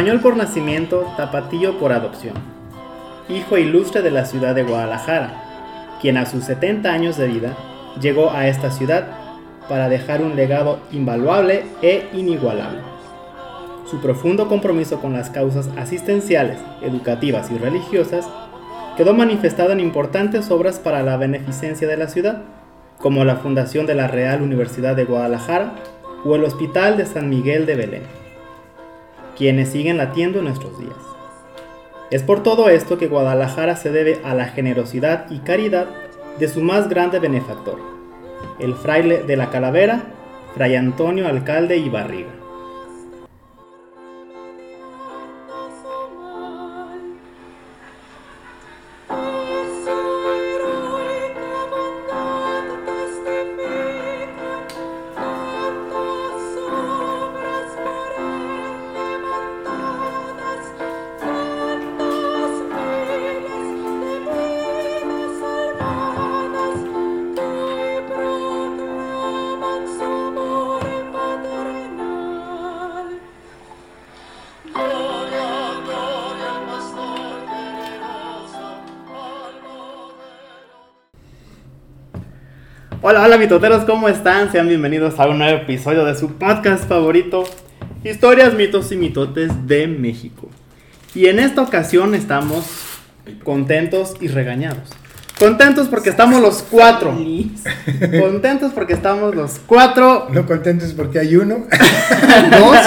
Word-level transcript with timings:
Español 0.00 0.22
por 0.22 0.34
nacimiento, 0.34 1.12
tapatillo 1.18 1.78
por 1.78 1.92
adopción. 1.92 2.32
Hijo 3.28 3.58
ilustre 3.58 4.00
de 4.00 4.10
la 4.10 4.24
ciudad 4.24 4.54
de 4.54 4.62
Guadalajara, 4.62 5.98
quien 6.00 6.16
a 6.16 6.24
sus 6.24 6.44
70 6.44 6.90
años 6.90 7.18
de 7.18 7.26
vida 7.26 7.54
llegó 8.00 8.30
a 8.30 8.48
esta 8.48 8.70
ciudad 8.70 9.08
para 9.68 9.90
dejar 9.90 10.22
un 10.22 10.36
legado 10.36 10.80
invaluable 10.90 11.66
e 11.82 12.08
inigualable. 12.14 12.80
Su 13.84 14.00
profundo 14.00 14.48
compromiso 14.48 15.02
con 15.02 15.12
las 15.12 15.28
causas 15.28 15.68
asistenciales, 15.76 16.56
educativas 16.80 17.50
y 17.50 17.58
religiosas 17.58 18.26
quedó 18.96 19.12
manifestado 19.12 19.72
en 19.72 19.80
importantes 19.80 20.50
obras 20.50 20.78
para 20.78 21.02
la 21.02 21.18
beneficencia 21.18 21.86
de 21.86 21.98
la 21.98 22.08
ciudad, 22.08 22.40
como 22.96 23.26
la 23.26 23.36
fundación 23.36 23.84
de 23.84 23.96
la 23.96 24.08
Real 24.08 24.40
Universidad 24.40 24.96
de 24.96 25.04
Guadalajara 25.04 25.74
o 26.24 26.36
el 26.36 26.44
Hospital 26.44 26.96
de 26.96 27.04
San 27.04 27.28
Miguel 27.28 27.66
de 27.66 27.74
Belén 27.74 28.19
quienes 29.40 29.70
siguen 29.70 29.96
latiendo 29.96 30.40
en 30.40 30.44
nuestros 30.44 30.78
días. 30.78 30.98
Es 32.10 32.22
por 32.22 32.42
todo 32.42 32.68
esto 32.68 32.98
que 32.98 33.06
Guadalajara 33.06 33.74
se 33.74 33.90
debe 33.90 34.20
a 34.22 34.34
la 34.34 34.44
generosidad 34.44 35.30
y 35.30 35.38
caridad 35.38 35.88
de 36.38 36.46
su 36.46 36.60
más 36.60 36.90
grande 36.90 37.20
benefactor, 37.20 37.78
el 38.58 38.74
fraile 38.74 39.22
de 39.22 39.38
la 39.38 39.48
Calavera, 39.48 40.02
Fray 40.54 40.76
Antonio 40.76 41.26
Alcalde 41.26 41.78
y 41.78 41.88
Barriga. 41.88 42.39
Hola, 83.10 83.24
hola 83.24 83.38
mitoteros, 83.38 83.82
¿cómo 83.86 84.08
están? 84.08 84.52
Sean 84.52 84.68
bienvenidos 84.68 85.18
a 85.18 85.26
un 85.26 85.38
nuevo 85.38 85.58
episodio 85.58 86.04
de 86.04 86.14
su 86.14 86.34
podcast 86.34 86.88
favorito, 86.88 87.42
Historias, 88.04 88.54
mitos 88.54 88.92
y 88.92 88.96
mitotes 88.96 89.66
de 89.66 89.88
México. 89.88 90.48
Y 91.12 91.26
en 91.26 91.40
esta 91.40 91.60
ocasión 91.60 92.14
estamos 92.14 92.66
contentos 93.42 94.14
y 94.20 94.28
regañados. 94.28 94.90
Contentos 95.40 95.88
porque 95.88 96.10
estamos 96.10 96.40
los 96.40 96.62
cuatro. 96.62 97.12
Contentos 98.20 98.70
porque 98.72 98.92
estamos 98.92 99.34
los 99.34 99.58
cuatro. 99.66 100.28
No 100.30 100.46
contentos 100.46 100.92
porque 100.92 101.18
hay 101.18 101.34
uno. 101.34 101.66
Dos. 102.52 102.78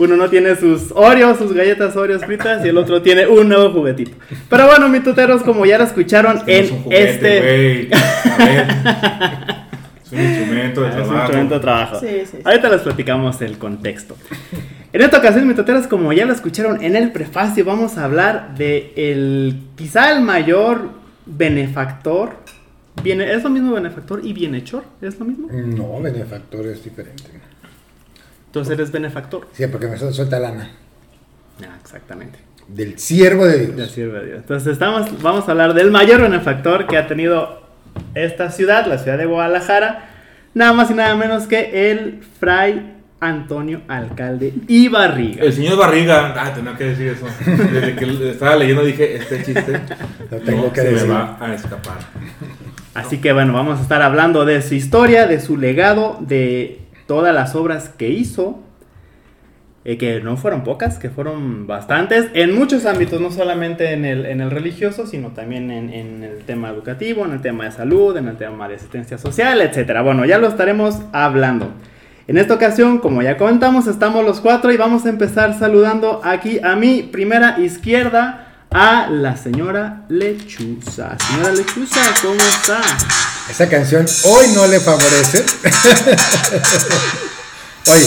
Uno 0.00 0.16
no 0.16 0.30
tiene 0.30 0.56
sus 0.56 0.92
Oreos, 0.92 1.36
sus 1.36 1.52
galletas 1.52 1.94
Oreos 1.94 2.24
fritas 2.24 2.64
y 2.64 2.68
el 2.68 2.78
otro 2.78 3.02
tiene 3.02 3.26
un 3.26 3.48
nuevo 3.50 3.70
juguetito. 3.70 4.12
Pero 4.48 4.66
bueno, 4.66 4.88
mi 4.88 5.00
tuteros, 5.00 5.42
como 5.42 5.66
ya 5.66 5.76
lo 5.76 5.84
escucharon 5.84 6.38
en 6.46 6.64
es 6.64 6.70
un 6.70 6.82
juguete, 6.84 7.10
este. 7.10 7.88
güey. 7.88 8.00
A 8.32 8.44
ver. 8.46 9.60
Es 10.10 10.12
un 10.12 10.24
instrumento 10.24 10.80
de 10.80 10.88
Es 10.88 10.94
un 10.94 11.02
trabajo. 11.02 11.18
instrumento 11.20 11.54
de 11.54 11.60
trabajo. 11.60 12.00
Sí, 12.00 12.06
sí, 12.08 12.26
sí. 12.32 12.36
Ahorita 12.44 12.68
les 12.68 12.80
platicamos 12.80 13.40
el 13.42 13.58
contexto. 13.58 14.16
En 14.92 15.02
esta 15.02 15.18
ocasión, 15.18 15.46
mis 15.46 15.54
tuteros, 15.54 15.86
como 15.86 16.12
ya 16.12 16.24
lo 16.26 16.32
escucharon 16.32 16.82
en 16.82 16.96
el 16.96 17.12
prefacio, 17.12 17.64
vamos 17.64 17.96
a 17.96 18.06
hablar 18.06 18.56
de 18.56 18.92
el 18.96 19.60
quizá 19.76 20.10
el 20.12 20.22
mayor 20.22 20.88
benefactor. 21.26 22.30
Viene, 23.04 23.32
¿Es 23.32 23.44
lo 23.44 23.50
mismo 23.50 23.72
benefactor 23.72 24.20
y 24.24 24.32
bienhechor? 24.32 24.82
¿Es 25.00 25.16
lo 25.20 25.26
mismo? 25.26 25.46
No, 25.52 26.00
benefactor 26.00 26.66
es 26.66 26.82
diferente. 26.82 27.22
Entonces 28.50 28.74
eres 28.74 28.90
benefactor. 28.90 29.46
Sí, 29.52 29.64
porque 29.68 29.86
me 29.86 29.96
suel- 29.96 30.12
suelta 30.12 30.38
lana. 30.40 30.70
Ah, 31.62 31.76
exactamente. 31.80 32.38
Del 32.68 32.98
siervo 32.98 33.46
de 33.46 33.66
Dios. 33.68 33.90
sirve 33.90 34.18
a 34.18 34.22
Dios. 34.22 34.38
Entonces 34.40 34.72
estamos, 34.72 35.22
vamos 35.22 35.48
a 35.48 35.52
hablar 35.52 35.74
del 35.74 35.90
mayor 35.90 36.20
benefactor 36.22 36.86
que 36.86 36.96
ha 36.98 37.06
tenido 37.06 37.62
esta 38.14 38.50
ciudad, 38.50 38.86
la 38.86 38.98
ciudad 38.98 39.18
de 39.18 39.26
Guadalajara, 39.26 40.08
nada 40.54 40.72
más 40.72 40.90
y 40.90 40.94
nada 40.94 41.14
menos 41.16 41.46
que 41.46 41.90
el 41.90 42.22
fray 42.38 42.94
Antonio 43.20 43.82
Alcalde 43.88 44.54
y 44.66 44.88
Barriga. 44.88 45.44
El 45.44 45.52
señor 45.52 45.76
Barriga. 45.78 46.34
Ah, 46.36 46.54
tenía 46.54 46.76
que 46.76 46.84
decir 46.84 47.08
eso. 47.08 47.26
Desde 47.44 47.94
que 47.94 48.30
estaba 48.30 48.56
leyendo 48.56 48.82
dije, 48.84 49.16
este 49.16 49.42
chiste. 49.44 49.80
Lo 50.30 50.38
tengo 50.38 50.62
no 50.66 50.72
que 50.72 50.80
se 50.80 50.90
decir. 50.92 51.08
me 51.08 51.14
va 51.14 51.36
a 51.40 51.54
escapar. 51.54 51.98
Así 52.94 53.18
que 53.18 53.32
bueno, 53.32 53.52
vamos 53.52 53.78
a 53.78 53.82
estar 53.82 54.02
hablando 54.02 54.44
de 54.44 54.62
su 54.62 54.74
historia, 54.74 55.26
de 55.26 55.40
su 55.40 55.56
legado, 55.56 56.16
de 56.20 56.80
todas 57.10 57.34
las 57.34 57.56
obras 57.56 57.88
que 57.88 58.08
hizo, 58.08 58.60
eh, 59.84 59.98
que 59.98 60.20
no 60.20 60.36
fueron 60.36 60.62
pocas, 60.62 60.96
que 60.96 61.10
fueron 61.10 61.66
bastantes, 61.66 62.26
en 62.34 62.54
muchos 62.54 62.86
ámbitos, 62.86 63.20
no 63.20 63.32
solamente 63.32 63.94
en 63.94 64.04
el, 64.04 64.48
religioso, 64.48 65.08
sino 65.08 65.30
también 65.30 65.72
en, 65.72 66.22
el 66.22 66.44
tema 66.44 66.68
educativo, 66.68 67.24
en 67.24 67.32
el 67.32 67.40
tema 67.40 67.64
de 67.64 67.72
salud, 67.72 68.16
en 68.16 68.28
el 68.28 68.36
tema 68.36 68.68
de 68.68 68.76
asistencia 68.76 69.18
social, 69.18 69.60
etcétera. 69.60 70.02
Bueno, 70.02 70.24
ya 70.24 70.38
lo 70.38 70.46
estaremos 70.46 71.00
hablando. 71.10 71.72
En 72.28 72.38
esta 72.38 72.54
ocasión, 72.54 72.98
como 72.98 73.22
ya 73.22 73.36
comentamos, 73.36 73.88
estamos 73.88 74.24
los 74.24 74.40
cuatro 74.40 74.70
y 74.70 74.76
vamos 74.76 75.04
a 75.04 75.08
empezar 75.08 75.58
saludando 75.58 76.20
aquí 76.22 76.60
a 76.62 76.76
mi 76.76 77.02
primera 77.02 77.58
izquierda 77.58 78.66
a 78.70 79.10
la 79.10 79.36
señora 79.36 80.04
Lechuza. 80.08 81.18
Señora 81.18 81.54
Lechuza, 81.54 82.02
¿cómo 82.22 82.36
está? 82.36 82.80
Esa 83.50 83.68
canción 83.68 84.06
hoy 84.24 84.46
no 84.54 84.66
le 84.66 84.78
favorece. 84.78 85.44
Hoy, 87.86 88.06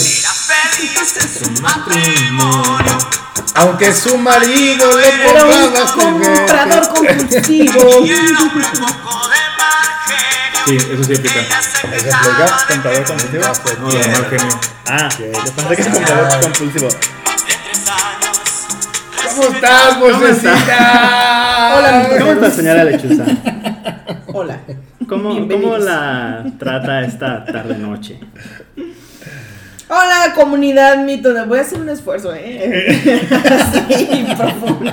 aunque 3.55 3.93
su 3.93 4.17
marido 4.17 4.97
le 4.97 5.29
Era 5.29 5.45
un 5.45 5.73
comprador 5.73 6.87
compulsivo. 6.93 8.05
Sí, 10.65 10.77
eso 10.77 11.03
sí 11.03 11.13
aplica. 11.13 11.41
¿Eso 11.41 12.07
explica? 12.07 12.65
¿Comprador 12.69 13.03
compulsivo? 13.03 13.43
No, 13.81 13.89
lo 13.89 13.99
de 13.99 14.07
mal 14.07 14.25
genio. 14.29 14.59
Ah, 14.85 15.09
yo 15.19 15.25
pensé 15.55 15.75
que 15.75 15.81
era 15.81 15.91
comprador 15.91 16.41
compulsivo. 16.41 16.87
¿Cómo 19.35 19.47
estás, 19.55 19.99
vocecita? 19.99 21.75
Hola, 21.75 22.07
mi 22.07 22.19
¿Cómo 22.19 22.31
está, 22.33 22.51
señora 22.51 22.83
Lechuza? 22.83 23.25
Hola. 24.31 24.59
¿Cómo, 25.07 25.47
¿Cómo 25.47 25.77
la 25.77 26.45
trata 26.59 27.03
esta 27.03 27.43
tarde-noche? 27.43 28.19
Hola, 29.89 30.33
comunidad 30.35 31.03
mito. 31.03 31.33
Voy 31.47 31.57
a 31.57 31.61
hacer 31.61 31.79
un 31.81 31.89
esfuerzo, 31.89 32.31
¿eh? 32.35 33.27
Así, 33.89 34.25
profundo. 34.37 34.91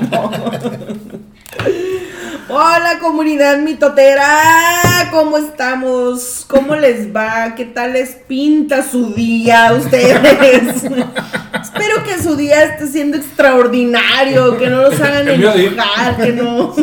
Hola, 2.52 2.98
comunidad 3.00 3.58
mitotera. 3.58 5.06
¿Cómo 5.12 5.38
estamos? 5.38 6.44
¿Cómo 6.48 6.74
les 6.74 7.14
va? 7.14 7.54
¿Qué 7.54 7.64
tal 7.64 7.92
les 7.92 8.16
pinta 8.16 8.82
su 8.82 9.14
día 9.14 9.68
a 9.68 9.74
ustedes? 9.74 10.82
Espero 11.62 12.02
que 12.04 12.20
su 12.20 12.34
día 12.34 12.64
esté 12.64 12.88
siendo 12.88 13.18
extraordinario, 13.18 14.58
que 14.58 14.68
no 14.68 14.82
los 14.82 15.00
hagan 15.00 15.28
enojar, 15.28 16.16
que 16.16 16.32
no. 16.32 16.74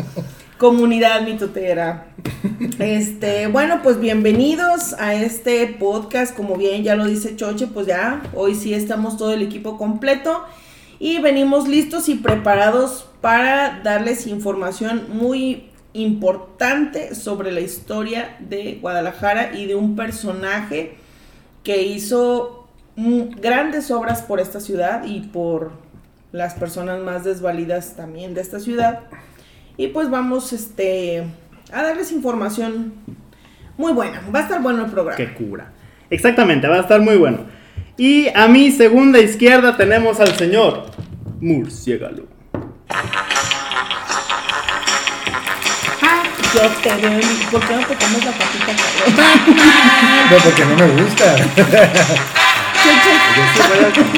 Comunidad 0.58 1.20
mitotera. 1.20 2.06
Este, 2.78 3.46
bueno, 3.48 3.80
pues 3.82 4.00
bienvenidos 4.00 4.94
a 4.94 5.12
este 5.12 5.66
podcast. 5.66 6.34
Como 6.34 6.56
bien 6.56 6.82
ya 6.82 6.96
lo 6.96 7.04
dice 7.04 7.36
Choche, 7.36 7.66
pues 7.66 7.86
ya 7.86 8.22
hoy 8.34 8.54
sí 8.54 8.72
estamos 8.72 9.18
todo 9.18 9.34
el 9.34 9.42
equipo 9.42 9.76
completo 9.76 10.46
y 11.00 11.18
venimos 11.18 11.66
listos 11.66 12.08
y 12.10 12.14
preparados 12.14 13.08
para 13.22 13.80
darles 13.82 14.26
información 14.26 15.06
muy 15.14 15.70
importante 15.94 17.14
sobre 17.14 17.50
la 17.50 17.60
historia 17.60 18.36
de 18.38 18.78
Guadalajara 18.80 19.54
y 19.54 19.66
de 19.66 19.74
un 19.74 19.96
personaje 19.96 20.98
que 21.64 21.82
hizo 21.82 22.68
mm, 22.96 23.40
grandes 23.40 23.90
obras 23.90 24.22
por 24.22 24.40
esta 24.40 24.60
ciudad 24.60 25.04
y 25.04 25.20
por 25.20 25.72
las 26.32 26.54
personas 26.54 27.00
más 27.00 27.24
desvalidas 27.24 27.96
también 27.96 28.34
de 28.34 28.42
esta 28.42 28.60
ciudad. 28.60 29.00
Y 29.78 29.88
pues 29.88 30.10
vamos 30.10 30.52
este, 30.52 31.24
a 31.72 31.82
darles 31.82 32.12
información 32.12 32.92
muy 33.78 33.92
buena. 33.92 34.22
Va 34.32 34.40
a 34.40 34.42
estar 34.42 34.60
bueno 34.62 34.84
el 34.84 34.90
programa. 34.90 35.16
Qué 35.16 35.32
cura. 35.32 35.72
Exactamente, 36.10 36.68
va 36.68 36.76
a 36.76 36.80
estar 36.80 37.00
muy 37.00 37.16
bueno. 37.16 37.38
Y 37.96 38.28
a 38.34 38.48
mi 38.48 38.70
segunda 38.70 39.18
izquierda 39.18 39.76
tenemos 39.76 40.20
al 40.20 40.34
señor 40.36 40.89
Murciélago. 41.40 42.28
Yo 46.52 46.60
te 46.82 46.94
veo. 46.96 47.20
¿Por 47.50 47.60
qué 47.66 47.76
no 47.76 47.86
te 47.86 47.94
comes 47.96 48.24
la 48.24 48.32
patita, 48.32 48.72
cabrón? 48.76 49.14
No, 50.30 50.36
porque 50.44 50.64
no 50.64 50.74
me 50.76 50.86
gusta. 51.02 51.36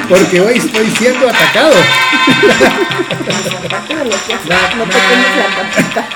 Porque 0.09 0.41
hoy 0.41 0.59
estoy 0.59 0.91
siendo 0.91 1.29
atacado. 1.29 1.75
no 4.77 4.85
te 4.85 4.99
comes 5.09 5.37
la 5.37 5.47
patita. 5.57 6.09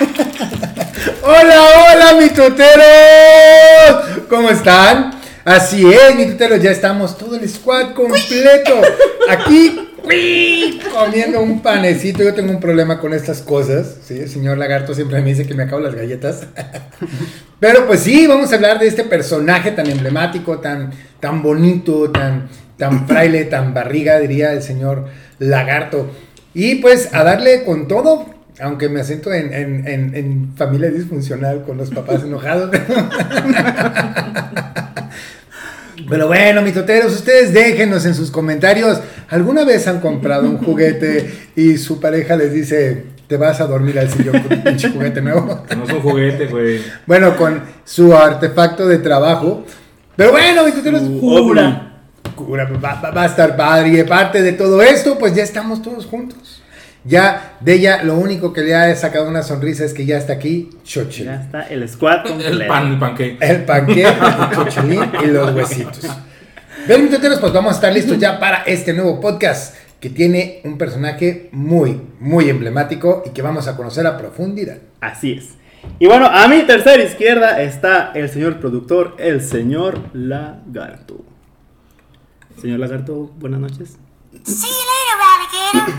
Hola, 1.23 1.57
hola, 1.93 2.15
mi 2.21 2.29
tuteros. 2.31 2.85
¿Cómo 4.29 4.51
están? 4.51 5.21
Así 5.45 5.87
es, 5.87 6.15
mi 6.17 6.27
tuteros, 6.27 6.61
ya 6.61 6.73
estamos 6.73 7.17
todo 7.17 7.37
el 7.37 7.49
squad 7.49 7.95
completo. 7.95 8.83
Aquí, 9.29 9.86
comiendo 10.93 11.41
un 11.41 11.61
panecito. 11.63 12.23
Yo 12.23 12.35
tengo 12.35 12.51
un 12.51 12.61
problema 12.61 12.99
con 13.01 13.13
estas 13.15 13.41
cosas. 13.43 13.97
Sí, 14.05 14.15
el 14.21 14.29
señor 14.29 14.59
Lagarto 14.59 14.95
siempre 14.95 15.21
me 15.21 15.29
dice 15.31 15.47
que 15.47 15.55
me 15.55 15.65
acabo 15.65 15.81
las 15.81 15.95
galletas. 15.95 16.47
Pero 17.61 17.87
pues 17.87 18.01
sí, 18.01 18.27
vamos 18.27 18.53
a 18.53 18.57
hablar 18.57 18.79
de 18.79 18.87
este 18.87 19.05
personaje 19.05 19.71
tan 19.73 19.89
emblemático, 19.91 20.59
tan, 20.59 20.91
tan 21.21 21.43
bonito, 21.43 22.11
tan, 22.11 22.49
tan 22.77 23.07
fraile, 23.09 23.45
tan 23.45 23.73
barriga, 23.75 24.19
diría 24.19 24.53
el 24.53 24.63
señor 24.63 25.07
Lagarto. 25.39 26.11
Y 26.55 26.77
pues 26.77 27.15
a 27.15 27.23
darle 27.25 27.65
con 27.65 27.89
todo, 27.89 28.27
aunque 28.61 28.89
me 28.89 29.01
asiento 29.01 29.33
en, 29.33 29.53
en- 29.53 29.87
en- 29.89 30.15
en 30.15 30.57
familia 30.57 30.91
disfuncional 30.91 31.63
con 31.65 31.77
los 31.77 31.91
papás 31.91 32.23
enojados. 32.25 32.71
Pero 36.09 36.27
bueno, 36.29 36.63
mis 36.63 36.75
toteros, 36.75 37.13
ustedes 37.15 37.53
déjenos 37.53 38.05
en 38.07 38.15
sus 38.15 38.31
comentarios. 38.31 39.01
¿Alguna 39.29 39.65
vez 39.65 39.87
han 39.89 40.01
comprado 40.01 40.49
un 40.49 40.59
juguete 40.59 41.33
y 41.57 41.77
su 41.79 42.01
pareja 42.01 42.37
les 42.37 42.53
dice, 42.53 43.05
te 43.27 43.37
vas 43.37 43.61
a 43.61 43.67
dormir 43.67 43.99
al 43.99 44.09
sillón 44.11 44.41
con 44.41 44.57
un 44.59 44.65
pinche 44.65 44.91
juguete 44.91 45.21
nuevo? 45.21 45.65
No 45.77 45.85
es 45.85 45.93
un 45.93 46.01
juguete, 46.01 46.47
güey. 46.47 46.81
Bueno, 47.07 47.37
con 47.37 47.61
su 47.85 48.15
artefacto 48.17 48.87
de 48.87 48.99
trabajo. 48.99 49.65
Pero 50.15 50.33
bueno, 50.33 50.65
mis 50.65 50.75
tuteros, 50.75 51.03
Su 51.03 51.19
cura. 51.21 51.93
Cura, 52.35 52.65
va, 52.83 53.01
va- 53.01 53.11
va 53.11 53.23
a 53.23 53.27
estar 53.27 53.57
padre. 53.57 53.89
Y 53.89 53.93
de 53.93 54.05
parte 54.05 54.43
de 54.43 54.53
todo 54.53 54.83
esto, 54.83 55.19
pues 55.19 55.35
ya 55.35 55.43
estamos 55.43 55.83
todos 55.83 56.07
juntos. 56.07 56.63
Ya 57.07 57.57
de 57.61 57.75
ella 57.75 58.03
lo 58.03 58.15
único 58.17 58.53
que 58.53 58.63
le 58.63 58.75
ha 58.75 58.95
sacado 58.97 59.29
una 59.29 59.43
sonrisa 59.43 59.85
es 59.85 59.95
que 59.95 60.05
ya 60.05 60.19
está 60.19 60.33
aquí 60.33 60.71
Chochel. 60.83 61.27
Ya 61.27 61.35
está 61.37 61.63
el 61.63 61.89
squad 61.89 62.25
completo. 62.25 62.63
El 62.63 62.67
pan, 62.67 62.93
el 63.41 63.65
panque. 63.65 64.03
El 64.03 64.57
chochelín 64.57 65.03
y 65.25 65.27
los 65.27 65.55
huesitos. 65.55 66.01
Bien, 66.89 67.03
mis 67.03 67.13
tuteros, 67.13 67.39
pues 67.39 67.53
vamos 67.53 67.73
a 67.73 67.75
estar 67.77 67.93
listos 67.93 68.19
ya 68.19 68.41
para 68.41 68.63
este 68.65 68.93
nuevo 68.93 69.21
podcast 69.21 69.77
que 70.01 70.11
tiene 70.11 70.61
un 70.65 70.79
personaje 70.79 71.49
muy, 71.53 72.01
muy 72.19 72.51
emblemático 72.51 73.23
y 73.25 73.31
que 73.31 73.43
vamos 73.43 73.69
a 73.69 73.77
conocer 73.77 74.07
a 74.07 74.19
profundidad. 74.19 74.79
Así 75.01 75.33
es. 75.33 75.51
Y 75.99 76.07
bueno, 76.07 76.27
a 76.27 76.49
mi 76.49 76.63
tercera 76.63 77.03
izquierda 77.03 77.63
está 77.63 78.13
el 78.15 78.29
señor 78.29 78.59
productor, 78.59 79.15
el 79.19 79.41
señor 79.43 80.01
Lagarto. 80.13 81.25
Señor 82.61 82.81
Lagarto, 82.81 83.31
buenas 83.39 83.61
noches. 83.61 83.99
You 84.33 84.41
later, 85.73 85.95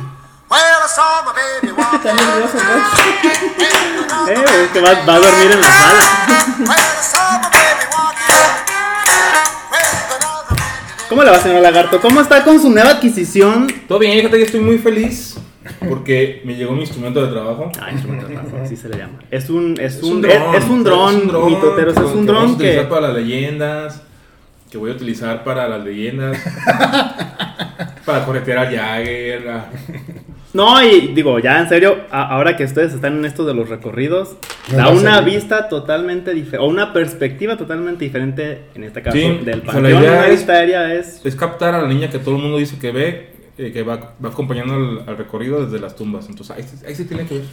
Está 1.93 2.13
nervioso, 2.13 2.57
¿no? 2.57 4.27
Eh, 4.29 4.33
es 4.65 4.69
que 4.71 4.81
va, 4.81 4.91
va 5.05 5.13
a 5.15 5.19
dormir 5.19 5.51
en 5.51 5.61
la 5.61 5.67
sala. 5.71 6.01
¿Cómo 11.07 11.23
le 11.23 11.31
va, 11.31 11.39
señor 11.39 11.61
Lagarto? 11.61 12.01
¿Cómo 12.01 12.19
está 12.19 12.43
con 12.43 12.61
su 12.61 12.69
nueva 12.69 12.89
adquisición? 12.91 13.67
Todo 13.87 13.99
bien, 13.99 14.13
fíjate 14.17 14.37
que 14.37 14.43
estoy 14.43 14.59
muy 14.59 14.77
feliz 14.79 15.37
porque 15.87 16.41
me 16.43 16.55
llegó 16.55 16.73
mi 16.73 16.81
instrumento 16.81 17.21
de 17.25 17.31
trabajo. 17.31 17.71
Ah, 17.79 17.91
instrumento 17.91 18.27
de 18.27 18.33
trabajo, 18.35 18.57
así 18.63 18.75
se 18.75 18.89
le 18.89 18.97
llama. 18.97 19.19
Es 19.31 19.49
un, 19.49 19.75
es 19.79 19.95
Es 19.97 20.03
un, 20.03 20.17
un 20.17 20.25
es, 20.25 20.39
dron. 20.39 20.55
es 20.55 20.63
un 20.65 20.83
dron, 20.83 21.15
mitoteros, 21.47 21.93
que- 21.93 21.99
es 22.05 22.11
un 22.11 22.25
que 22.25 22.31
vamos 22.31 22.43
a 22.43 22.45
dron 22.47 22.51
utilizar 22.55 22.83
que... 22.85 22.89
para 22.89 23.01
las 23.07 23.15
leyendas. 23.15 24.01
Que 24.69 24.77
voy 24.77 24.91
a 24.91 24.93
utilizar 24.93 25.43
para 25.45 25.67
las 25.69 25.83
leyendas. 25.85 26.37
para 28.05 28.25
corretear 28.25 28.57
a 28.59 28.65
Jagger. 28.65 29.49
a- 29.49 29.69
No, 30.57 30.83
y 30.83 31.13
digo, 31.13 31.37
ya 31.37 31.59
en 31.59 31.69
serio, 31.69 31.97
a- 32.09 32.29
ahora 32.29 32.57
que 32.57 32.63
ustedes 32.63 32.91
están 32.93 33.17
en 33.17 33.25
esto 33.25 33.45
de 33.45 33.53
los 33.53 33.69
recorridos, 33.69 34.35
da 34.75 34.85
a 34.85 34.89
una 34.89 35.21
vista 35.21 35.69
totalmente 35.69 36.33
diferente, 36.33 36.57
o 36.57 36.65
una 36.67 36.93
perspectiva 36.93 37.55
totalmente 37.57 38.03
diferente, 38.03 38.63
en 38.73 38.83
este 38.83 39.03
caso, 39.03 39.15
Sí, 39.15 39.39
del 39.45 39.59
o 39.59 39.63
sea, 39.63 39.73
panteón. 39.73 39.83
la 39.83 39.89
idea 39.91 40.11
Una 40.13 40.25
es- 40.25 40.31
vista 40.31 40.53
aérea 40.53 40.93
es... 40.95 41.21
Es 41.23 41.35
captar 41.35 41.75
a 41.75 41.81
la 41.83 41.87
niña 41.87 42.09
que 42.09 42.17
todo 42.17 42.35
el 42.37 42.41
mundo 42.41 42.57
dice 42.57 42.79
que 42.79 42.91
ve. 42.91 43.36
Eh, 43.57 43.71
que 43.71 43.83
va, 43.83 44.13
va 44.23 44.29
acompañando 44.29 44.73
al, 44.75 45.03
al 45.07 45.17
recorrido 45.17 45.65
desde 45.65 45.79
las 45.79 45.95
tumbas. 45.95 46.27
Entonces 46.29 46.55
ahí, 46.55 46.63
sí- 46.63 46.85
ahí 46.85 46.95
sí 46.95 47.05
tiene 47.05 47.25
que 47.25 47.35
ver. 47.39 47.45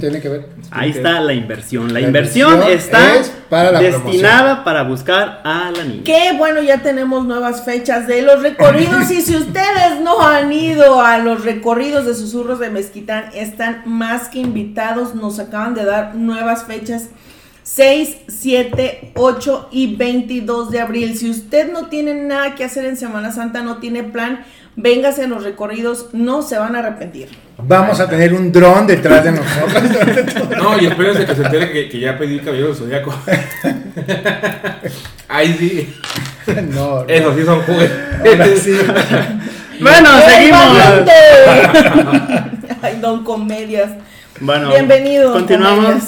Tiene 0.00 0.20
que 0.20 0.28
ver. 0.28 0.48
Ahí 0.70 0.90
está 0.90 1.20
la 1.20 1.32
inversión. 1.34 1.88
La, 1.92 2.00
La 2.00 2.06
inversión, 2.06 2.52
inversión 2.54 2.78
está 2.78 3.16
es 3.16 3.28
para 3.50 3.72
la 3.72 3.80
destinada 3.80 4.64
para 4.64 4.82
buscar 4.84 5.40
a 5.44 5.70
la 5.76 5.84
niña. 5.84 6.02
Qué 6.04 6.32
bueno, 6.38 6.62
ya 6.62 6.78
tenemos 6.82 7.26
nuevas 7.26 7.64
fechas 7.64 8.06
de 8.06 8.22
los 8.22 8.42
recorridos. 8.42 9.10
y 9.10 9.20
si 9.22 9.36
ustedes 9.36 10.00
no 10.02 10.22
han 10.26 10.52
ido 10.52 11.00
a 11.02 11.18
los 11.18 11.44
recorridos 11.44 12.06
de 12.06 12.14
susurros 12.14 12.58
de 12.60 12.70
Mezquitán, 12.70 13.24
están 13.34 13.82
más 13.86 14.28
que 14.28 14.38
invitados. 14.38 15.14
Nos 15.14 15.38
acaban 15.38 15.74
de 15.74 15.84
dar 15.84 16.14
nuevas 16.14 16.64
fechas. 16.64 17.08
6, 17.64 18.16
7, 18.26 19.12
8 19.14 19.68
y 19.70 19.94
22 19.96 20.70
de 20.70 20.80
abril. 20.80 21.16
Si 21.16 21.30
usted 21.30 21.72
no 21.72 21.86
tiene 21.88 22.12
nada 22.14 22.54
que 22.56 22.64
hacer 22.64 22.84
en 22.86 22.96
Semana 22.96 23.30
Santa, 23.30 23.62
no 23.62 23.76
tiene 23.78 24.02
plan, 24.02 24.44
véngase 24.76 25.24
a 25.24 25.26
los 25.26 25.44
recorridos, 25.44 26.08
no 26.12 26.42
se 26.42 26.58
van 26.58 26.74
a 26.76 26.80
arrepentir. 26.80 27.28
Vamos 27.58 28.00
a 28.00 28.08
tener 28.08 28.32
un 28.34 28.50
dron 28.50 28.86
detrás 28.86 29.24
de 29.24 29.32
nosotros. 29.32 29.82
No, 30.56 30.78
y 30.80 30.86
espérense 30.86 31.26
que 31.26 31.34
se 31.34 31.42
entere 31.42 31.70
que, 31.70 31.88
que 31.88 32.00
ya 32.00 32.18
pedí 32.18 32.34
el 32.38 32.44
caballero 32.44 32.68
del 32.68 32.76
zodiaco. 32.76 33.14
Ahí 35.28 35.54
sí. 35.58 35.94
no, 36.70 37.02
no. 37.02 37.08
Eso 37.08 37.34
sí 37.36 37.44
son 37.44 37.60
juguetes. 37.62 38.62
sí. 38.62 38.76
Bueno, 39.80 40.08
¡El 40.18 40.24
seguimos. 40.30 40.76
Ay, 42.82 42.98
don 43.00 43.24
comedias. 43.24 43.90
Bueno, 44.40 44.70
Bienvenido, 44.70 45.32
Continuamos. 45.32 46.02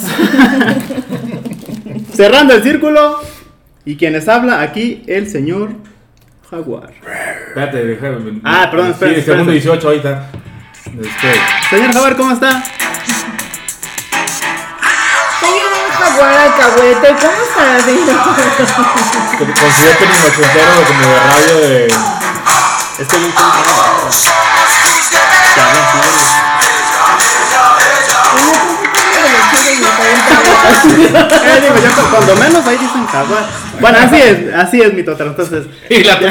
Cerrando 2.14 2.54
el 2.54 2.62
círculo. 2.62 3.21
Y 3.85 3.97
quienes 3.97 4.28
habla 4.28 4.62
aquí, 4.62 5.02
el 5.06 5.28
señor 5.28 5.73
Jaguar. 6.50 6.92
Espérate, 7.55 7.85
déjame. 7.87 8.41
Ah, 8.43 8.67
perdón, 8.69 8.91
espera, 8.91 9.13
Sí, 9.13 9.19
espera, 9.21 9.37
segundo 9.39 9.53
espera. 9.53 9.75
18 9.77 9.87
ahorita. 9.89 10.27
Este, 10.87 11.41
Señor 11.71 11.93
Jaguar, 11.93 12.17
¿cómo 12.17 12.33
está? 12.33 12.51
Soy 15.41 15.51
un 15.51 15.93
jaguar 15.93 16.35
alcahuete, 16.37 17.09
¿cómo 17.21 17.43
estás, 17.49 17.85
señor? 17.85 18.19
con- 19.39 19.53
considero 19.53 19.99
que 19.99 20.07
mi 20.07 20.13
ochentero 20.19 20.85
como 20.89 21.01
de 21.01 21.21
radio 21.21 21.55
de. 21.69 21.87
Es 21.87 23.09
que 23.09 23.19
no 23.19 23.27
encuentro. 23.29 23.75
Eh, 31.44 31.61
digo, 31.61 31.75
yo 31.76 31.90
cu- 32.02 32.09
cuando 32.11 32.35
menos 32.37 32.66
ahí 32.66 32.76
dicen 32.78 33.04
jaguar. 33.06 33.44
Bueno, 33.80 33.99
así 34.00 34.16
es, 34.16 34.54
así 34.54 34.80
es 34.80 34.94
mi 34.94 35.02
total. 35.02 35.26
Entonces, 35.28 35.66
Y 35.90 36.02
la 36.04 36.14
va- 36.16 36.30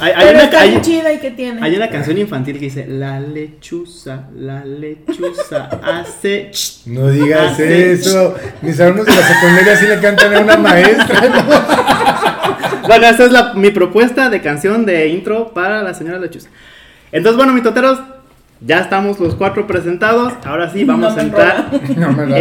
hay, 0.00 0.12
hay 0.12 0.34
una, 0.34 0.58
hay- 0.58 0.80
chida 0.80 1.12
y 1.12 1.18
que 1.18 1.30
tiene. 1.32 1.60
hay 1.62 1.74
una 1.76 1.88
canción 1.90 2.16
infantil 2.18 2.54
que 2.58 2.64
dice 2.66 2.86
La 2.88 3.18
lechuza, 3.20 4.24
la 4.36 4.64
lechuza 4.64 5.68
hace. 5.82 6.50
ch". 6.52 6.82
No 6.86 7.08
digas 7.08 7.58
eso. 7.58 8.36
Mis 8.62 8.78
alumnos 8.80 9.06
de 9.06 9.16
la 9.16 9.26
secundaria 9.26 9.76
sí 9.76 9.86
le 9.86 9.98
cantan 10.00 10.34
a 10.36 10.40
una 10.40 10.56
maestra. 10.56 11.20
¿no? 11.28 11.44
Bueno, 12.86 13.06
esa 13.06 13.24
es 13.26 13.30
la, 13.30 13.52
mi 13.54 13.70
propuesta 13.70 14.30
de 14.30 14.40
canción 14.40 14.84
de 14.84 15.06
intro 15.08 15.52
para 15.54 15.80
la 15.82 15.94
señora 15.94 16.18
lechuza. 16.18 16.48
Entonces, 17.12 17.36
bueno, 17.36 17.52
mi 17.52 17.62
toteros, 17.62 18.00
ya 18.60 18.80
estamos 18.80 19.18
los 19.18 19.34
cuatro 19.34 19.66
presentados. 19.66 20.34
Ahora 20.44 20.70
sí, 20.70 20.84
vamos 20.84 21.14
No 21.14 21.20
a 21.20 21.22
entrar 21.22 21.70
No 21.96 22.36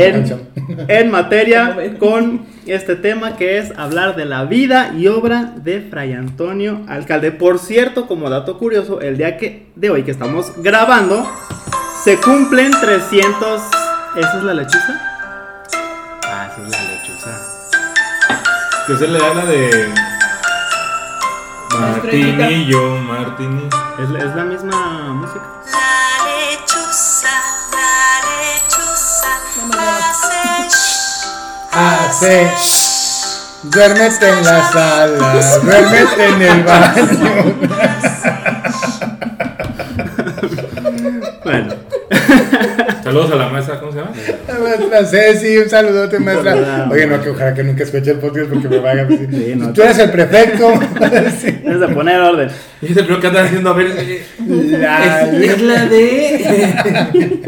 en, 0.88 1.12
materia 1.12 1.96
con 2.00 2.42
este 2.66 2.96
tema 2.96 3.38
que 3.38 3.58
es 3.58 3.72
hablar 3.78 4.16
de 4.16 4.26
la 4.26 4.46
vida 4.46 4.94
y 4.98 5.08
obra 5.08 5.54
de 5.56 5.82
Fray 5.82 6.14
Antonio 6.14 6.82
Alcalde. 6.88 7.32
Por 7.32 7.60
cierto, 7.60 8.08
como 8.08 8.30
dato 8.30 8.58
curioso, 8.58 9.02
el 9.02 9.18
día 9.18 9.38
que, 9.38 9.72
de 9.76 9.90
hoy 9.90 10.04
que 10.04 10.12
estamos 10.12 10.54
grabando, 10.62 11.26
se 12.04 12.18
cumplen 12.18 12.72
300... 12.72 13.62
¿Esa 14.16 14.38
es 14.38 14.44
la 14.44 14.54
lechuza? 14.56 15.00
Ah, 16.26 16.50
sí 16.56 16.62
es 16.66 16.72
la 16.72 16.82
lechuza. 16.92 17.60
Que 18.88 18.96
se 18.98 19.08
le 19.08 19.20
da 19.20 19.34
la 19.36 19.46
de. 19.46 19.90
Martinillo, 21.80 22.98
Martinillo. 23.02 23.70
Es, 24.00 24.24
es 24.24 24.36
la 24.36 24.46
misma 24.46 25.14
música. 25.14 25.88
Hace. 31.72 32.48
Duérmete 33.64 34.30
en 34.30 34.44
la 34.46 34.72
sala, 34.72 35.08
duérmete 35.64 36.26
en 36.36 36.42
el 36.42 36.64
baño. 36.64 37.08
Bueno, 41.44 41.74
Saludos 43.04 43.32
a 43.32 43.36
la 43.36 43.50
maestra, 43.50 43.80
¿cómo 43.80 43.92
se 43.92 43.98
llama? 44.00 44.12
La 44.48 44.60
maestra 44.60 45.06
Ceci, 45.06 45.58
un 45.58 45.70
saludote, 45.70 46.20
maestra. 46.20 46.88
Oye, 46.92 47.08
no, 47.08 47.22
que 47.24 47.30
ojalá 47.30 47.54
que 47.56 47.64
nunca 47.64 47.84
escuche 47.84 48.12
el 48.12 48.20
podcast 48.20 48.50
porque 48.52 48.68
me 48.68 48.78
vaya 48.80 49.02
a 49.02 49.06
decir. 49.06 49.30
Sí, 49.32 49.54
no, 49.56 49.74
Tú 49.74 49.82
eres 49.82 49.98
el 50.00 50.12
prefecto. 50.12 50.74
Sí. 51.42 51.62
es 51.66 51.80
de 51.80 51.88
poner 51.88 52.20
orden. 52.20 52.50
Y 52.82 52.92
es 52.92 52.98
el 52.98 53.06
primero 53.06 53.20
que 53.22 53.28
andan 53.28 53.46
haciendo 53.48 53.70
a 53.72 53.74
ver. 53.74 53.88
eh, 53.98 54.24
La 54.80 55.22
es, 55.28 55.50
es 55.52 55.62
la 55.62 55.86
de. 55.86 57.40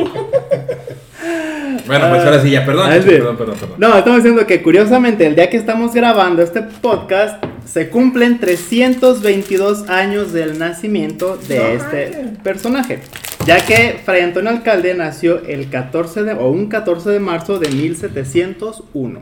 Bueno, 2.00 2.10
pues 2.10 2.24
ahora 2.26 2.42
sí, 2.42 2.50
ya, 2.52 2.66
perdón. 2.66 2.90
Ah, 2.92 2.96
sí. 3.02 3.10
Perdón, 3.10 3.38
perdón, 3.38 3.56
perdón. 3.60 3.76
No, 3.78 3.98
estamos 3.98 4.18
diciendo 4.24 4.46
que 4.48 4.62
curiosamente 4.62 5.26
el 5.28 5.36
día 5.36 5.50
que 5.50 5.58
estamos 5.58 5.94
grabando 5.94 6.42
este 6.42 6.62
podcast 6.62 7.44
se 7.66 7.90
cumplen 7.90 8.40
322 8.40 9.90
años 9.90 10.34
del 10.34 10.58
nacimiento 10.60 11.38
de 11.48 11.58
No 11.60 11.66
este 11.66 12.12
personaje. 12.44 13.00
Ya 13.46 13.66
que 13.66 14.00
Fray 14.06 14.22
Antonio 14.22 14.50
Alcalde 14.52 14.94
nació 14.94 15.44
el 15.46 15.70
14 15.70 16.24
de, 16.24 16.34
o 16.34 16.50
un 16.50 16.68
14 16.68 17.10
de 17.10 17.20
marzo 17.20 17.60
de 17.60 17.70
1701. 17.72 19.20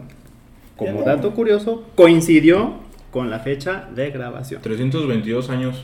Como 0.76 1.04
dato 1.04 1.32
curioso, 1.34 1.84
coincidió 1.96 2.76
con 3.12 3.30
la 3.30 3.40
fecha 3.40 3.86
de 3.96 4.12
grabación 4.12 4.62
322 4.62 5.50
años 5.50 5.84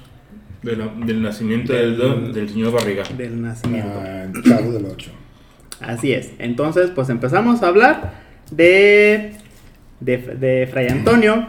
de 0.64 0.76
la- 0.78 0.88
del 1.06 1.22
nacimiento 1.22 1.74
del, 1.74 1.98
Del- 1.98 2.34
del 2.34 2.50
señor 2.50 2.72
Barriga. 2.72 3.04
del 3.18 3.42
nacimiento. 3.42 3.90
Ah, 3.94 4.26
Chavo 4.48 4.72
del 4.72 4.86
8. 4.86 5.12
Así 5.82 6.14
es. 6.14 6.32
Entonces, 6.40 6.92
pues 6.92 7.10
empezamos 7.10 7.64
a 7.64 7.68
hablar 7.68 8.14
de, 8.52 9.34
de, 10.00 10.18
de 10.18 10.68
Fray 10.72 10.88
Antonio, 10.88 11.48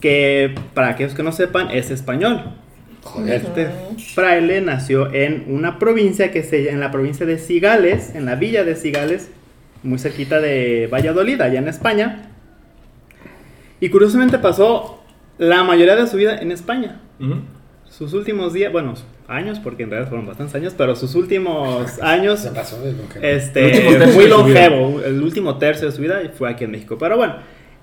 que 0.00 0.54
para 0.74 0.88
aquellos 0.88 1.14
que 1.14 1.22
no 1.22 1.32
sepan, 1.32 1.70
es 1.70 1.90
español. 1.90 2.54
Joder. 3.02 3.34
Este 3.34 3.68
fraile 4.14 4.60
nació 4.60 5.12
en 5.12 5.44
una 5.48 5.78
provincia 5.78 6.30
que 6.30 6.42
se 6.42 6.70
en 6.70 6.80
la 6.80 6.90
provincia 6.90 7.24
de 7.24 7.38
Cigales, 7.38 8.14
en 8.14 8.26
la 8.26 8.34
villa 8.34 8.62
de 8.64 8.76
Cigales, 8.76 9.30
muy 9.82 9.98
cerquita 9.98 10.40
de 10.40 10.88
Valladolid, 10.92 11.40
allá 11.40 11.58
en 11.58 11.68
España. 11.68 12.30
Y 13.80 13.88
curiosamente 13.88 14.38
pasó 14.38 15.02
la 15.38 15.64
mayoría 15.64 15.96
de 15.96 16.06
su 16.06 16.18
vida 16.18 16.36
en 16.36 16.52
España. 16.52 17.00
Sus 18.00 18.14
últimos 18.14 18.54
días, 18.54 18.72
bueno, 18.72 18.94
años, 19.28 19.58
porque 19.58 19.82
en 19.82 19.90
realidad 19.90 20.08
fueron 20.08 20.26
bastantes 20.26 20.54
años, 20.54 20.74
pero 20.74 20.96
sus 20.96 21.14
últimos 21.14 21.98
años 22.02 22.40
pasó 22.54 22.78
este, 23.20 23.88
El 23.88 23.98
muy 24.14 24.24
vida. 24.24 24.28
longevo, 24.38 25.00
el 25.04 25.22
último 25.22 25.58
tercio 25.58 25.86
de 25.86 25.92
su 25.92 26.00
vida 26.00 26.18
fue 26.34 26.48
aquí 26.48 26.64
en 26.64 26.70
México. 26.70 26.96
Pero 26.98 27.18
bueno, 27.18 27.34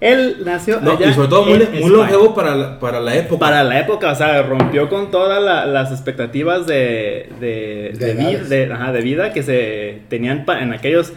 él 0.02 0.38
nació 0.44 0.82
No, 0.82 0.94
allá 0.94 1.12
y 1.12 1.14
sobre 1.14 1.28
todo 1.28 1.46
muy, 1.46 1.60
muy 1.82 1.90
longevo 1.92 2.34
para 2.34 2.56
la, 2.56 2.80
para 2.80 3.00
la 3.00 3.16
época. 3.16 3.40
Para 3.40 3.64
la 3.64 3.80
época, 3.80 4.12
o 4.12 4.16
sea, 4.16 4.42
rompió 4.42 4.90
con 4.90 5.12
todas 5.12 5.40
la- 5.44 5.68
las 5.68 5.92
expectativas 5.92 6.66
de, 6.66 7.30
de, 7.40 7.94
De 7.96 8.06
de 8.08 8.14
vi- 8.16 8.22
edades. 8.26 8.50
de- 8.50 8.74
ajá, 8.74 8.92
de 8.92 9.02
vida 9.02 9.34
que 9.34 9.44
se 9.44 10.02
tenían 10.10 10.46
pa- 10.46 10.62
en 10.64 10.74
aquellos, 10.74 11.14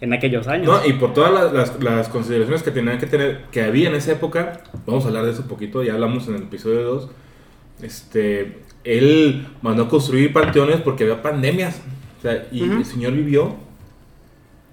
en 0.00 0.12
aquellos 0.12 0.46
años. 0.46 0.68
No, 0.68 0.88
y 0.88 0.92
por 0.92 1.12
todas 1.12 1.32
las, 1.32 1.52
las- 1.52 1.82
las 1.82 2.08
consideraciones 2.08 2.62
que 2.62 2.70
tenían 2.70 2.98
que 2.98 3.06
tener, 3.06 3.40
que 3.50 3.62
había 3.62 3.88
en 3.88 3.96
esa 3.96 4.12
época, 4.12 4.60
vamos 4.86 5.04
a 5.04 5.08
hablar 5.08 5.24
de 5.24 5.32
eso 5.32 5.42
un 5.42 5.48
poquito, 5.48 5.82
ya 5.82 5.94
hablamos 5.94 6.28
en 6.28 6.36
el 6.36 6.42
episodio 6.42 6.82
2. 6.82 7.08
Este, 7.84 8.58
él 8.82 9.46
mandó 9.62 9.84
a 9.84 9.88
construir 9.88 10.32
panteones 10.32 10.80
porque 10.80 11.04
había 11.04 11.20
pandemias. 11.22 11.80
O 12.18 12.22
sea, 12.22 12.46
y 12.50 12.62
el 12.64 12.84
señor 12.84 13.12
vivió, 13.12 13.54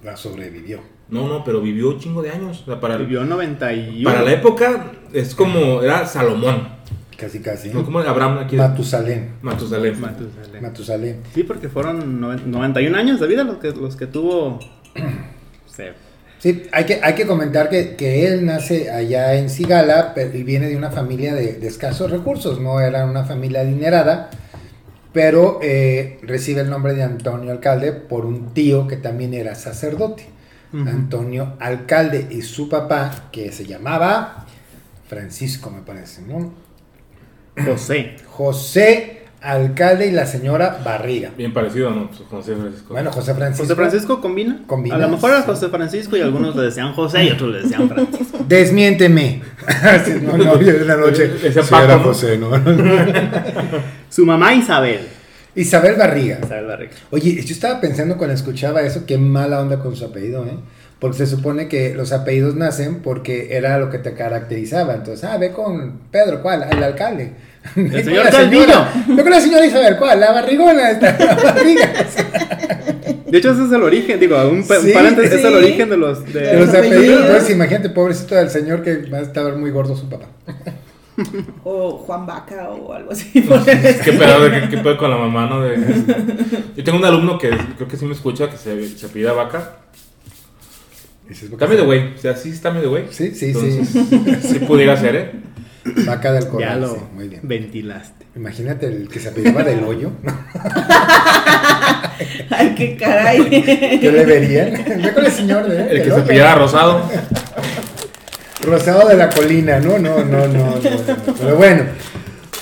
La 0.03 0.15
sobrevivió. 0.15 0.79
no, 1.09 1.27
no, 1.27 1.43
pero 1.43 1.61
vivió 1.61 1.89
un 1.89 1.99
chingo 1.99 2.21
de 2.21 2.29
años. 2.31 2.61
O 2.61 2.65
sea, 2.65 2.79
para, 2.79 2.95
Vivió 2.97 3.23
91. 3.25 4.09
para 4.09 4.21
la 4.23 4.31
época 4.31 4.91
es 5.11 5.35
como, 5.35 5.81
era 5.81 6.05
Salomón. 6.05 6.69
Casi, 7.17 7.39
casi. 7.39 7.69
No, 7.69 7.83
como 7.83 7.99
Abraham 7.99 8.39
aquí. 8.39 8.55
Matusalén. 8.55 9.33
Matusalén. 9.41 9.99
Matusalén. 10.01 10.61
Matusalén. 10.63 11.21
Sí, 11.35 11.43
porque 11.43 11.69
fueron 11.69 12.19
noven- 12.21 12.45
91 12.47 12.97
años 12.97 13.19
de 13.19 13.27
vida 13.27 13.43
los 13.43 13.57
que, 13.57 13.71
los 13.71 13.95
que 13.95 14.07
tuvo. 14.07 14.57
Sí, 16.41 16.63
hay 16.71 16.85
que, 16.85 16.99
hay 17.03 17.13
que 17.13 17.27
comentar 17.27 17.69
que, 17.69 17.95
que 17.95 18.25
él 18.25 18.45
nace 18.45 18.89
allá 18.89 19.35
en 19.35 19.47
Cigala 19.49 20.13
pero- 20.15 20.35
y 20.35 20.41
viene 20.41 20.67
de 20.69 20.75
una 20.75 20.89
familia 20.89 21.35
de, 21.35 21.53
de 21.53 21.67
escasos 21.67 22.09
recursos, 22.09 22.59
no 22.59 22.79
era 22.79 23.05
una 23.05 23.23
familia 23.25 23.61
adinerada, 23.61 24.31
pero 25.13 25.59
eh, 25.61 26.19
recibe 26.23 26.61
el 26.61 26.69
nombre 26.71 26.95
de 26.95 27.03
Antonio 27.03 27.51
Alcalde 27.51 27.91
por 27.91 28.25
un 28.25 28.53
tío 28.55 28.87
que 28.87 28.97
también 28.97 29.33
era 29.33 29.55
sacerdote. 29.55 30.25
Antonio 30.73 31.57
Alcalde 31.59 32.27
y 32.31 32.41
su 32.43 32.69
papá, 32.69 33.27
que 33.33 33.51
se 33.51 33.65
llamaba 33.65 34.45
Francisco, 35.09 35.69
me 35.69 35.81
parece, 35.81 36.21
¿no? 36.21 36.53
José. 37.65 38.15
José 38.25 39.20
Alcalde 39.41 40.05
y 40.05 40.11
la 40.11 40.27
señora 40.27 40.79
Barriga. 40.85 41.31
Bien 41.35 41.51
parecido, 41.51 41.89
¿no? 41.89 42.07
Pues, 42.09 42.21
José 42.29 42.55
Francisco. 42.55 42.93
Bueno, 42.93 43.11
José 43.11 43.33
Francisco. 43.33 43.63
José 43.63 43.75
Francisco 43.75 44.21
combina. 44.21 44.61
Combina, 44.67 44.95
A 44.95 44.99
lo 44.99 45.09
mejor 45.09 45.31
era 45.31 45.39
sí. 45.39 45.45
José 45.47 45.69
Francisco 45.69 46.15
y 46.15 46.21
algunos 46.21 46.55
le 46.55 46.61
decían 46.63 46.93
José 46.93 47.23
y 47.23 47.31
otros 47.31 47.51
le 47.51 47.61
decían 47.63 47.89
Francisco. 47.89 48.37
Desmiénteme. 48.47 49.41
Sí, 50.05 50.13
no, 50.21 50.37
no, 50.37 50.59
en 50.59 50.87
la 50.87 50.95
noche. 50.97 51.31
Ese 51.43 51.63
Sí, 51.63 51.69
Paco, 51.71 51.83
era 51.83 51.97
¿no? 51.97 52.03
José, 52.03 52.37
¿no? 52.37 52.49
Su 54.09 54.25
mamá 54.25 54.53
Isabel. 54.53 55.01
Isabel 55.55 55.95
Barriga. 55.95 56.39
Isabel 56.43 56.65
Barriga. 56.65 56.91
Oye, 57.09 57.41
yo 57.41 57.53
estaba 57.53 57.81
pensando 57.81 58.17
cuando 58.17 58.35
escuchaba 58.35 58.81
eso, 58.81 59.05
qué 59.05 59.17
mala 59.17 59.59
onda 59.59 59.79
con 59.79 59.95
su 59.95 60.05
apellido, 60.05 60.45
¿eh? 60.45 60.57
Porque 60.99 61.17
se 61.17 61.25
supone 61.25 61.67
que 61.67 61.95
los 61.95 62.11
apellidos 62.11 62.55
nacen 62.55 63.01
porque 63.01 63.55
era 63.57 63.79
lo 63.79 63.89
que 63.89 63.97
te 63.97 64.13
caracterizaba. 64.13 64.93
Entonces, 64.93 65.23
ah, 65.23 65.37
ve 65.37 65.51
con 65.51 65.99
Pedro, 66.11 66.41
¿cuál? 66.43 66.63
El 66.71 66.83
alcalde. 66.83 67.33
Con 67.75 67.89
señor 67.91 68.31
señora- 68.31 68.91
Ve 69.07 69.21
con 69.21 69.31
la 69.31 69.39
señora 69.39 69.65
Isabel, 69.65 69.97
¿cuál? 69.97 70.19
La 70.19 70.31
barrigona, 70.31 70.89
esta, 70.91 71.15
la 71.17 71.35
barriga. 71.35 71.93
De 73.27 73.37
hecho, 73.37 73.51
ese 73.51 73.65
es 73.65 73.71
el 73.71 73.83
origen, 73.83 74.19
digo, 74.19 74.35
un, 74.49 74.63
Sí, 74.63 74.91
paréntesis, 74.93 75.31
es 75.33 75.45
el 75.45 75.53
origen 75.55 75.89
de 75.89 75.97
los. 75.97 76.25
de- 76.33 76.39
De 76.41 76.59
los 76.59 76.69
apellidos. 76.69 76.95
apellidos. 76.97 77.21
Entonces, 77.27 77.49
imagínate, 77.51 77.89
pobrecito 77.89 78.35
del 78.35 78.49
señor 78.49 78.81
que 78.83 78.97
va 79.09 79.19
a 79.19 79.21
estar 79.21 79.55
muy 79.55 79.69
gordo 79.71 79.95
su 79.95 80.09
papá. 80.09 80.25
O 81.63 81.97
Juan 81.99 82.25
Vaca 82.25 82.69
o 82.71 82.93
algo 82.93 83.11
así. 83.11 83.29
el 83.35 83.43
¿Qué 83.99 84.13
pedo, 84.13 84.49
qué, 84.49 84.67
qué 84.69 84.77
pedo 84.77 84.97
con 84.97 85.11
la 85.11 85.17
mamá, 85.17 85.45
no? 85.47 85.61
De- 85.61 85.77
yo 86.75 86.83
tengo 86.83 86.97
un 86.97 87.05
alumno 87.05 87.37
que 87.37 87.49
creo 87.77 87.87
que 87.87 87.95
sí 87.95 88.05
me 88.05 88.13
escucha, 88.13 88.49
que 88.49 88.57
se, 88.57 88.87
se 88.97 89.07
pida 89.09 89.33
vaca. 89.33 89.77
Está 91.29 91.67
medio 91.67 91.85
güey, 91.85 92.13
o 92.15 92.17
sea, 92.17 92.35
sí 92.35 92.49
está 92.49 92.71
medio 92.71 92.89
güey. 92.89 93.05
Sí, 93.11 93.33
sí, 93.33 93.47
Entonces, 93.47 93.87
sí. 93.87 94.37
sí 94.41 94.59
pudiera 94.59 94.97
ser, 94.97 95.15
¿eh? 95.15 95.31
Vaca 95.83 96.31
del 96.31 96.43
Ya 96.43 96.49
corral, 96.49 96.81
lo 96.81 96.93
sí, 96.93 97.01
muy 97.13 97.27
bien. 97.27 97.41
ventilaste. 97.43 98.25
Imagínate 98.35 98.85
el 98.85 99.09
que 99.09 99.19
se 99.19 99.29
apellidaba 99.29 99.63
del 99.63 99.83
hoyo. 99.83 100.11
Ay, 102.51 102.75
qué 102.75 102.95
caray. 102.97 103.49
¿Qué 103.99 104.11
le 104.11 104.25
verían? 104.25 104.73
Ve 105.01 105.13
con 105.13 105.25
el 105.25 105.31
señor 105.31 105.67
de, 105.67 105.89
El 105.89 106.03
que 106.03 106.11
se 106.11 106.21
pillara 106.21 106.55
rosado. 106.55 107.09
Rosado 108.63 109.09
de 109.09 109.17
la 109.17 109.29
colina, 109.29 109.79
no, 109.79 109.97
no, 109.97 110.23
no, 110.23 110.47
no, 110.47 110.47
no, 110.47 110.75
no. 110.75 111.35
Pero 111.39 111.55
bueno, 111.55 111.83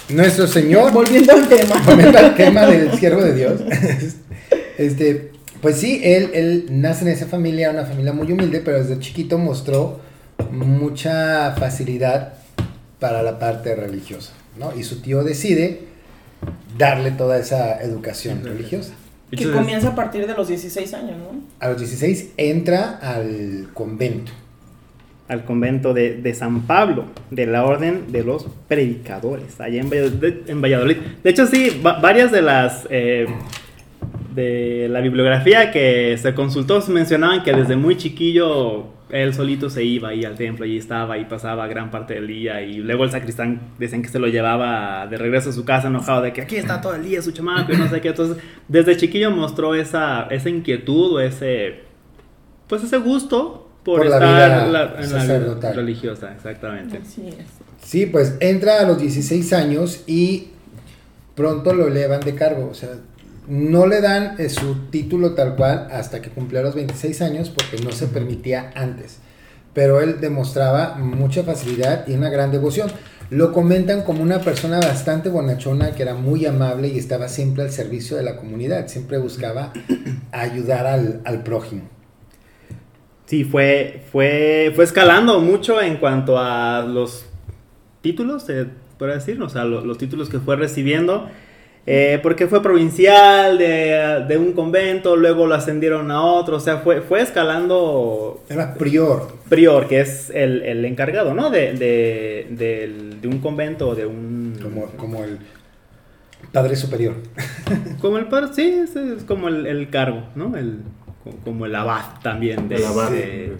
nuestro 0.09 0.47
señor, 0.47 0.91
Volviendo 0.93 1.33
al 1.33 1.47
tema. 1.47 1.75
volviendo 1.85 2.17
al 2.17 2.35
tema 2.35 2.65
del 2.65 2.93
siervo 2.93 3.21
de 3.21 3.33
Dios, 3.33 3.61
este, 4.77 5.31
pues 5.61 5.75
sí, 5.75 6.01
él, 6.03 6.31
él 6.33 6.65
nace 6.69 7.03
en 7.03 7.09
esa 7.09 7.25
familia, 7.25 7.69
una 7.69 7.85
familia 7.85 8.13
muy 8.13 8.31
humilde, 8.31 8.61
pero 8.63 8.81
desde 8.81 8.97
chiquito 8.99 9.37
mostró 9.37 9.99
mucha 10.51 11.53
facilidad 11.59 12.33
para 12.99 13.23
la 13.23 13.39
parte 13.39 13.75
religiosa, 13.75 14.33
¿no? 14.57 14.77
Y 14.77 14.83
su 14.83 15.01
tío 15.01 15.23
decide 15.23 15.81
darle 16.77 17.11
toda 17.11 17.37
esa 17.39 17.81
educación 17.81 18.41
religiosa. 18.43 18.93
Que 19.29 19.35
Entonces, 19.37 19.59
comienza 19.61 19.87
a 19.89 19.95
partir 19.95 20.25
de 20.25 20.33
los 20.33 20.47
16 20.47 20.93
años, 20.93 21.17
¿no? 21.17 21.39
A 21.59 21.69
los 21.69 21.79
16 21.79 22.31
entra 22.37 22.97
al 23.01 23.67
convento. 23.73 24.31
al 25.27 25.45
convento 25.45 25.93
de, 25.93 26.15
de 26.17 26.33
San 26.33 26.61
Pablo, 26.65 27.05
de 27.29 27.45
la 27.45 27.63
Orden 27.63 28.11
de 28.11 28.23
los 28.23 28.47
Predicadores, 28.67 29.61
allá 29.61 29.79
en 29.81 29.89
Valladolid. 29.89 30.33
En 30.47 30.59
Valladolid. 30.61 30.97
De 31.23 31.29
hecho, 31.29 31.45
sí, 31.45 31.79
va- 31.85 31.99
varias 31.99 32.31
de 32.31 32.41
las, 32.41 32.87
eh, 32.89 33.27
de 34.33 34.87
la 34.89 35.01
bibliografía 35.01 35.71
que 35.71 36.17
se 36.19 36.33
consultó 36.33 36.81
mencionaban 36.87 37.43
que 37.43 37.53
desde 37.53 37.75
muy 37.75 37.97
chiquillo 37.97 38.87
él 39.11 39.33
solito 39.33 39.69
se 39.69 39.83
iba 39.83 40.09
ahí 40.09 40.23
al 40.23 40.35
templo 40.35 40.65
y 40.65 40.77
estaba 40.77 41.17
y 41.17 41.25
pasaba 41.25 41.65
gran 41.67 41.89
parte 41.91 42.13
del 42.13 42.27
día 42.27 42.61
y 42.61 42.75
luego 42.77 43.03
el 43.05 43.11
sacristán 43.11 43.59
decían 43.79 44.01
que 44.03 44.09
se 44.09 44.19
lo 44.19 44.27
llevaba 44.27 45.07
de 45.07 45.17
regreso 45.17 45.49
a 45.49 45.53
su 45.53 45.65
casa 45.65 45.87
enojado 45.87 46.21
de 46.21 46.31
que 46.33 46.41
aquí 46.41 46.57
está 46.57 46.79
todo 46.79 46.93
el 46.95 47.03
día 47.03 47.21
su 47.21 47.31
chamaco 47.31 47.73
y 47.73 47.77
no 47.77 47.89
sé 47.89 48.01
qué. 48.01 48.09
Entonces, 48.09 48.37
desde 48.67 48.97
chiquillo 48.97 49.31
mostró 49.31 49.73
esa, 49.75 50.27
esa 50.29 50.49
inquietud 50.49 51.13
o 51.15 51.19
ese, 51.19 51.79
pues 52.67 52.83
ese 52.83 52.97
gusto 52.97 53.67
por, 53.83 53.99
Por 54.01 54.07
la 54.09 54.15
estar 54.17 54.27
vida 54.35 54.47
la- 54.47 54.65
en 54.65 54.73
la 54.73 54.85
vida 54.85 55.07
sacerdotal. 55.07 55.75
religiosa, 55.75 56.33
exactamente. 56.35 56.99
Así 56.99 57.27
es. 57.29 57.35
Sí, 57.81 58.05
pues 58.05 58.35
entra 58.41 58.81
a 58.81 58.85
los 58.85 58.99
16 58.99 59.53
años 59.53 60.03
y 60.05 60.49
pronto 61.33 61.73
lo 61.73 61.87
elevan 61.87 62.19
de 62.19 62.35
cargo. 62.35 62.67
O 62.69 62.73
sea, 62.73 62.89
no 63.49 63.85
le 63.87 63.99
dan 64.01 64.35
eh, 64.37 64.49
su 64.49 64.75
título 64.89 65.33
tal 65.33 65.55
cual 65.55 65.87
hasta 65.91 66.21
que 66.21 66.29
cumplió 66.29 66.61
los 66.63 66.75
26 66.75 67.21
años 67.21 67.49
porque 67.49 67.83
no 67.83 67.91
se 67.91 68.07
permitía 68.07 68.71
antes. 68.75 69.17
Pero 69.73 70.01
él 70.01 70.19
demostraba 70.21 70.95
mucha 70.95 71.43
facilidad 71.43 72.07
y 72.07 72.13
una 72.13 72.29
gran 72.29 72.51
devoción. 72.51 72.89
Lo 73.29 73.51
comentan 73.53 74.01
como 74.03 74.23
una 74.23 74.39
persona 74.39 74.79
bastante 74.79 75.29
bonachona, 75.29 75.91
que 75.91 76.01
era 76.01 76.15
muy 76.15 76.45
amable 76.47 76.87
y 76.87 76.97
estaba 76.97 77.27
siempre 77.27 77.63
al 77.63 77.69
servicio 77.71 78.17
de 78.17 78.23
la 78.23 78.37
comunidad. 78.37 78.87
Siempre 78.87 79.17
buscaba 79.19 79.71
ayudar 80.31 80.87
al, 80.87 81.21
al 81.25 81.43
prójimo. 81.43 81.83
Sí, 83.25 83.43
fue, 83.43 84.03
fue, 84.11 84.71
fue 84.75 84.83
escalando 84.83 85.39
mucho 85.39 85.79
en 85.81 85.97
cuanto 85.97 86.39
a 86.39 86.81
los 86.81 87.25
títulos, 88.01 88.43
se 88.43 88.65
puede 88.97 89.13
decir, 89.15 89.39
o 89.41 89.49
sea, 89.49 89.65
lo- 89.65 89.85
los 89.85 89.99
títulos 89.99 90.29
que 90.29 90.39
fue 90.39 90.55
recibiendo, 90.55 91.29
eh, 91.85 92.19
porque 92.21 92.47
fue 92.47 92.61
provincial 92.61 93.57
de, 93.57 94.25
de 94.27 94.37
un 94.37 94.53
convento, 94.53 95.15
luego 95.15 95.47
lo 95.47 95.55
ascendieron 95.55 96.11
a 96.11 96.21
otro, 96.21 96.57
o 96.57 96.59
sea, 96.59 96.77
fue, 96.77 97.01
fue 97.01 97.21
escalando 97.21 98.43
Era 98.49 98.73
prior. 98.75 99.33
prior, 99.49 99.87
que 99.87 100.01
es 100.01 100.29
el, 100.29 100.61
el 100.63 100.85
encargado, 100.85 101.33
¿no? 101.33 101.49
De, 101.49 101.73
de, 101.73 102.47
de 103.21 103.27
un 103.27 103.39
convento, 103.39 103.95
de 103.95 104.05
un... 104.05 104.57
Como, 104.61 104.85
como 104.97 105.23
el 105.23 105.39
padre 106.51 106.75
superior. 106.75 107.15
Como 108.01 108.17
el 108.17 108.25
par, 108.27 108.53
sí, 108.53 108.61
es, 108.63 108.95
es 108.95 109.23
como 109.23 109.47
el, 109.49 109.65
el 109.67 109.89
cargo, 109.89 110.23
¿no? 110.35 110.55
El, 110.57 110.79
co- 111.23 111.35
como 111.43 111.65
el 111.65 111.75
abad 111.75 112.19
también. 112.23 112.69
De, 112.69 112.75
El 112.77 112.85
abad. 112.85 113.11
de- 113.11 113.53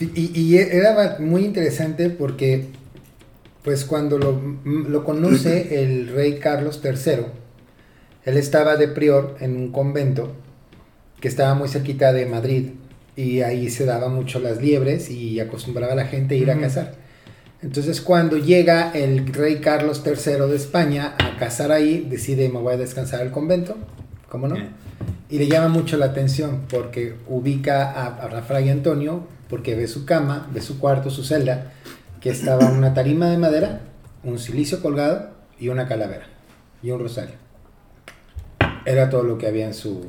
Y, 0.00 0.38
y 0.38 0.58
era 0.58 1.16
muy 1.20 1.44
interesante 1.44 2.10
porque, 2.10 2.66
pues 3.62 3.84
cuando 3.84 4.18
lo, 4.18 4.38
lo 4.64 5.04
conoce 5.04 5.82
el 5.82 6.08
rey 6.08 6.38
Carlos 6.38 6.80
III, 6.84 7.26
él 8.28 8.36
estaba 8.36 8.76
de 8.76 8.88
prior 8.88 9.36
en 9.40 9.56
un 9.56 9.72
convento 9.72 10.34
que 11.18 11.28
estaba 11.28 11.54
muy 11.54 11.68
cerquita 11.68 12.12
de 12.12 12.26
Madrid 12.26 12.72
y 13.16 13.40
ahí 13.40 13.70
se 13.70 13.86
daba 13.86 14.08
mucho 14.08 14.38
las 14.38 14.60
liebres 14.60 15.10
y 15.10 15.40
acostumbraba 15.40 15.94
a 15.94 15.96
la 15.96 16.04
gente 16.04 16.34
a 16.34 16.38
ir 16.38 16.50
a 16.50 16.60
cazar. 16.60 16.92
Entonces 17.62 18.02
cuando 18.02 18.36
llega 18.36 18.92
el 18.92 19.32
rey 19.32 19.60
Carlos 19.60 20.02
III 20.04 20.46
de 20.46 20.56
España 20.56 21.14
a 21.18 21.38
cazar 21.38 21.72
ahí, 21.72 22.06
decide 22.08 22.50
me 22.50 22.60
voy 22.60 22.74
a 22.74 22.76
descansar 22.76 23.22
al 23.22 23.32
convento, 23.32 23.76
¿cómo 24.28 24.46
no? 24.46 24.56
Y 25.30 25.38
le 25.38 25.48
llama 25.48 25.68
mucho 25.68 25.96
la 25.96 26.06
atención 26.06 26.66
porque 26.68 27.16
ubica 27.28 27.90
a, 27.90 28.06
a 28.26 28.42
Fray 28.42 28.68
Antonio, 28.68 29.26
porque 29.48 29.74
ve 29.74 29.88
su 29.88 30.04
cama, 30.04 30.48
ve 30.52 30.60
su 30.60 30.78
cuarto, 30.78 31.08
su 31.08 31.24
celda, 31.24 31.72
que 32.20 32.28
estaba 32.28 32.66
una 32.66 32.92
tarima 32.92 33.30
de 33.30 33.38
madera, 33.38 33.80
un 34.22 34.38
silicio 34.38 34.82
colgado 34.82 35.30
y 35.58 35.68
una 35.68 35.88
calavera 35.88 36.26
y 36.82 36.90
un 36.90 37.00
rosario. 37.00 37.47
Era 38.88 39.10
todo 39.10 39.22
lo 39.22 39.38
que 39.38 39.46
había 39.46 39.66
en 39.66 39.74
su, 39.74 40.06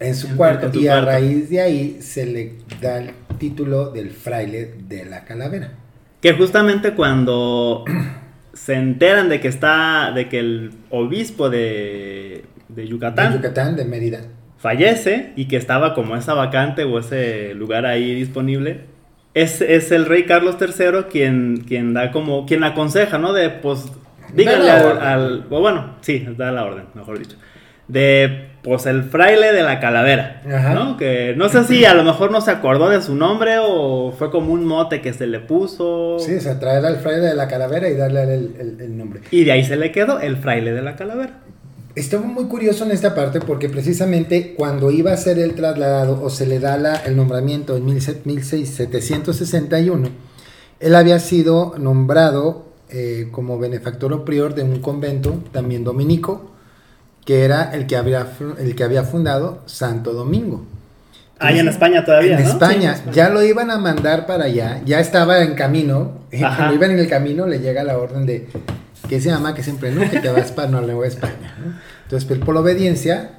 en 0.00 0.14
su 0.14 0.28
En- 0.28 0.36
cuarto. 0.36 0.66
en 0.66 0.78
y 0.82 0.88
a 0.88 0.92
cuarto. 0.92 1.06
raíz 1.10 1.50
de 1.50 1.60
ahí 1.60 1.98
se 2.00 2.26
le 2.26 2.52
da 2.80 2.98
el 2.98 3.10
título 3.38 3.90
del 3.90 4.10
fraile 4.10 4.74
de 4.88 5.04
la 5.04 5.24
calavera. 5.24 5.72
Que 6.20 6.32
justamente 6.32 6.92
cuando 6.94 7.84
se 8.54 8.74
enteran 8.74 9.28
de 9.28 9.40
que 9.40 9.48
está, 9.48 10.12
de 10.14 10.28
que 10.28 10.38
el 10.38 10.70
obispo 10.90 11.50
de, 11.50 12.44
de 12.68 12.88
Yucatán, 12.88 13.32
De 13.32 13.38
Yucatán, 13.38 13.76
de 13.76 13.84
Mérida. 13.84 14.20
fallece 14.58 15.32
y 15.36 15.46
que 15.46 15.56
estaba 15.56 15.94
como 15.94 16.16
esa 16.16 16.34
vacante 16.34 16.84
o 16.84 16.98
ese 16.98 17.54
lugar 17.54 17.84
ahí 17.86 18.14
disponible, 18.14 18.80
es, 19.34 19.60
es 19.60 19.90
el 19.92 20.06
rey 20.06 20.24
Carlos 20.26 20.56
III 20.60 21.04
quien, 21.10 21.64
quien 21.66 21.92
da 21.92 22.12
como, 22.12 22.46
quien 22.46 22.62
aconseja, 22.64 23.18
¿no? 23.18 23.32
De, 23.32 23.50
pues, 23.50 23.84
díganle 24.32 24.70
al, 24.70 24.98
al- 25.02 25.40
bueno, 25.50 25.96
sí, 26.02 26.24
da 26.38 26.52
la 26.52 26.64
orden, 26.64 26.84
mejor 26.94 27.18
dicho. 27.18 27.36
De, 27.88 28.48
pues, 28.62 28.86
el 28.86 29.02
fraile 29.04 29.52
de 29.52 29.62
la 29.62 29.78
calavera, 29.78 30.40
Ajá. 30.46 30.72
¿no? 30.74 30.96
Que 30.96 31.34
no 31.36 31.50
sé 31.50 31.64
si 31.64 31.84
a 31.84 31.92
lo 31.94 32.02
mejor 32.02 32.30
no 32.30 32.40
se 32.40 32.50
acordó 32.50 32.88
de 32.88 33.02
su 33.02 33.14
nombre 33.14 33.56
o 33.60 34.12
fue 34.18 34.30
como 34.30 34.52
un 34.54 34.64
mote 34.64 35.02
que 35.02 35.12
se 35.12 35.26
le 35.26 35.40
puso. 35.40 36.18
Sí, 36.18 36.34
o 36.34 36.40
sea, 36.40 36.58
traer 36.58 36.84
al 36.86 36.96
fraile 36.96 37.26
de 37.26 37.34
la 37.34 37.46
calavera 37.46 37.88
y 37.90 37.94
darle 37.94 38.22
el, 38.22 38.54
el- 38.58 38.80
el 38.80 38.96
nombre. 38.96 39.20
Y 39.30 39.44
de 39.44 39.52
ahí 39.52 39.64
se 39.64 39.76
le 39.76 39.92
quedó 39.92 40.18
el 40.18 40.38
fraile 40.38 40.72
de 40.72 40.80
la 40.82 40.96
calavera. 40.96 41.40
Estuvo 41.94 42.24
muy 42.24 42.46
curioso 42.46 42.84
en 42.84 42.90
esta 42.90 43.14
parte 43.14 43.38
porque 43.40 43.68
precisamente 43.68 44.54
cuando 44.56 44.90
iba 44.90 45.12
a 45.12 45.16
ser 45.16 45.38
el 45.38 45.54
trasladado 45.54 46.20
o 46.22 46.30
se 46.30 46.46
le 46.46 46.58
da 46.58 46.76
la- 46.78 46.96
el 47.04 47.14
nombramiento 47.16 47.76
en 47.76 47.84
1761, 47.84 50.08
él 50.80 50.94
había 50.94 51.18
sido 51.20 51.74
nombrado 51.78 52.66
eh, 52.90 53.28
como 53.30 53.58
benefactor 53.58 54.12
o 54.12 54.24
prior 54.24 54.54
de 54.54 54.62
un 54.62 54.80
convento 54.80 55.42
también 55.52 55.84
dominico, 55.84 56.50
que 57.24 57.44
era 57.44 57.70
el 57.74 57.86
que 57.86 57.96
había, 57.96 58.26
el 58.58 58.74
que 58.74 58.84
había 58.84 59.02
fundado 59.04 59.62
Santo 59.66 60.12
Domingo. 60.12 60.66
Ahí 61.38 61.58
en 61.58 61.68
España 61.68 62.04
todavía, 62.04 62.38
En 62.38 62.44
¿no? 62.44 62.50
España, 62.50 62.78
Sí, 62.80 62.84
en 62.84 62.90
España. 63.10 63.12
ya 63.12 63.28
lo 63.30 63.42
iban 63.42 63.70
a 63.70 63.78
mandar 63.78 64.26
para 64.26 64.44
allá, 64.44 64.80
ya 64.84 65.00
estaba 65.00 65.42
en 65.42 65.54
camino, 65.54 66.12
y 66.30 66.42
Ajá. 66.42 66.56
cuando 66.56 66.74
iban 66.76 66.90
en 66.92 66.98
el 67.00 67.08
camino 67.08 67.46
le 67.46 67.58
llega 67.58 67.82
la 67.82 67.98
orden 67.98 68.24
de 68.24 68.48
que 69.08 69.20
se 69.20 69.28
llama 69.30 69.54
que 69.54 69.62
siempre 69.62 69.90
no, 69.90 70.08
que 70.08 70.20
te 70.20 70.28
vas 70.30 70.52
para 70.52 70.68
no, 70.68 70.80
le 70.80 70.94
voy 70.94 71.06
a 71.06 71.08
España. 71.08 71.56
¿no? 71.58 71.74
Entonces, 72.04 72.26
pues, 72.26 72.40
por 72.40 72.56
obediencia, 72.56 73.32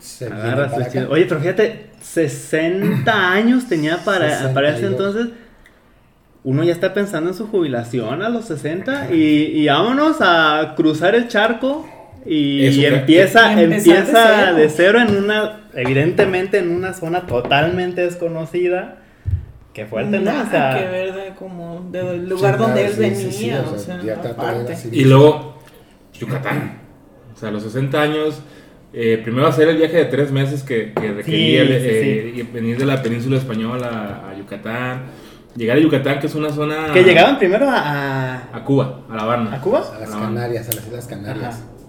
se 0.00 0.26
viene 0.26 0.40
Agarras 0.40 0.72
para 0.72 0.86
acá. 0.86 1.06
Oye, 1.10 1.26
pero 1.26 1.40
fíjate, 1.40 1.90
60 2.00 3.32
años 3.32 3.68
tenía 3.68 3.98
para, 3.98 4.52
para 4.54 4.70
ese 4.70 4.80
62. 4.80 4.90
entonces. 5.16 5.38
Uno 6.42 6.64
ya 6.64 6.72
está 6.72 6.94
pensando 6.94 7.28
en 7.30 7.36
su 7.36 7.46
jubilación 7.48 8.22
a 8.22 8.30
los 8.30 8.46
60 8.46 9.12
y, 9.12 9.16
y 9.60 9.66
vámonos 9.68 10.16
a 10.20 10.72
cruzar 10.74 11.14
el 11.14 11.28
charco 11.28 11.86
y, 12.26 12.66
y 12.66 12.86
empieza, 12.86 13.54
que- 13.54 13.62
Empezar 13.62 13.68
de 13.70 13.76
empieza 13.76 14.40
cero. 14.44 14.56
de 14.56 14.68
cero 14.68 15.00
en 15.00 15.16
una, 15.24 15.60
evidentemente 15.74 16.58
en 16.58 16.70
una 16.70 16.92
zona 16.92 17.26
totalmente 17.26 18.02
desconocida. 18.02 18.96
Qué 19.72 19.86
fuerte, 19.86 20.18
¿no? 20.18 20.24
Nada 20.24 20.44
O 20.46 20.50
sea, 20.50 20.78
que 20.78 20.90
ver 20.90 21.14
de 21.14 21.34
como 21.38 21.88
del 21.92 22.28
lugar 22.28 22.54
Sí, 22.56 22.60
donde 22.60 22.80
no, 22.82 22.86
él 22.88 22.92
sí, 22.94 23.00
venía, 23.00 23.16
sí, 23.16 23.32
sí, 23.32 23.52
o 23.52 23.78
sea, 23.78 24.00
ya 24.02 24.14
aparte. 24.14 24.76
Y 24.92 25.04
luego, 25.04 25.58
Yucatán. 26.18 26.80
O 27.34 27.38
sea, 27.38 27.48
a 27.50 27.52
los 27.52 27.62
60 27.62 28.02
años, 28.02 28.42
eh, 28.92 29.20
primero 29.22 29.46
hacer 29.46 29.68
el 29.68 29.76
viaje 29.76 29.96
de 29.96 30.04
tres 30.06 30.32
meses 30.32 30.62
que, 30.64 30.92
que 30.92 31.12
requería 31.12 31.64
Sí, 31.64 31.72
el- 31.72 31.80
sí, 32.34 32.40
eh, 32.40 32.46
venir 32.52 32.76
de 32.78 32.84
la 32.84 33.00
península 33.02 33.36
española 33.38 34.22
a, 34.26 34.30
a 34.30 34.36
Yucatán. 34.36 35.02
Llegar 35.56 35.76
a 35.76 35.80
Yucatán, 35.80 36.18
que 36.20 36.26
es 36.26 36.34
una 36.34 36.50
zona. 36.50 36.92
que 36.92 37.02
llegaban 37.02 37.38
primero 37.38 37.68
a, 37.68 37.78
a, 37.78 38.56
A 38.56 38.64
Cuba, 38.64 39.00
a 39.08 39.14
La 39.16 39.22
Habana. 39.22 39.54
¿a 39.54 39.60
Cuba. 39.60 39.84
A 39.96 40.00
las. 40.00 40.10
Canarias, 40.10 40.68
a 40.68 40.72
las 40.74 40.86
Islas 40.86 41.06
Canarias. 41.06 41.54
Ajá. 41.54 41.79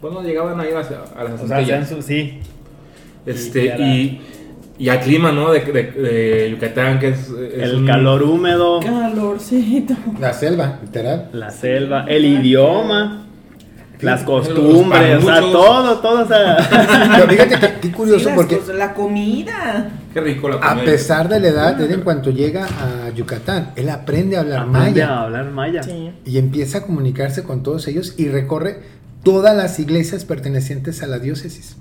Bueno, 0.00 0.22
llegaban 0.22 0.58
ahí 0.60 0.70
a 0.72 0.76
las, 0.78 0.90
a 0.90 1.24
las 1.24 1.40
O 1.40 1.46
sea, 1.46 1.86
su- 1.86 2.02
sí. 2.02 2.38
Este, 3.26 3.64
Y 3.64 3.68
era- 3.68 3.78
y, 3.78 4.20
y 4.78 4.88
al 4.88 5.00
clima, 5.00 5.30
¿no? 5.30 5.50
De, 5.52 5.60
de- 5.60 5.82
de 5.92 6.50
Yucatán, 6.52 6.98
que 6.98 7.08
es. 7.08 7.18
es 7.28 7.62
El 7.64 7.76
un- 7.80 7.86
calor 7.86 8.22
húmedo. 8.22 8.80
Calorcito. 8.80 9.94
La 10.18 10.32
selva, 10.32 10.78
literal. 10.82 11.28
La 11.34 11.50
selva, 11.50 12.06
el 12.08 12.24
idioma, 12.24 13.26
las 14.00 14.22
costumbres, 14.22 15.22
o 15.22 15.26
sea, 15.26 15.40
todo, 15.40 15.98
todo, 15.98 16.24
o 16.24 16.26
sea. 16.26 16.56
Pero 17.16 17.28
fíjate 17.28 17.60
que, 17.60 17.80
qué 17.82 17.92
curioso 17.92 18.30
Sí, 18.30 18.34
porque 18.34 18.56
cosas, 18.56 18.76
la 18.76 18.94
comida. 18.94 19.90
Qué 20.14 20.20
rico 20.22 20.48
la 20.48 20.56
a 20.56 20.60
comida. 20.70 20.84
pesar 20.86 21.28
de 21.28 21.40
la 21.40 21.48
edad, 21.48 21.80
él 21.80 21.92
en 21.92 22.00
cuanto 22.00 22.30
llega 22.30 22.64
a 22.64 23.10
Yucatán, 23.10 23.72
él 23.76 23.90
aprende 23.90 24.38
a 24.38 24.40
hablar 24.40 24.60
Aprende 24.60 25.02
maya. 25.02 25.08
a 25.10 25.22
hablar 25.24 25.44
maya. 25.50 25.82
Sí. 25.82 26.10
y 26.24 26.38
empieza 26.38 26.78
a 26.78 26.82
comunicarse 26.86 27.44
con 27.44 27.62
todos 27.62 27.86
ellos 27.86 28.14
y 28.16 28.28
recorre 28.28 28.78
todas 29.22 29.56
las 29.56 29.78
iglesias 29.78 30.24
pertenecientes 30.24 31.02
a 31.02 31.06
la 31.06 31.18
diócesis. 31.18 31.76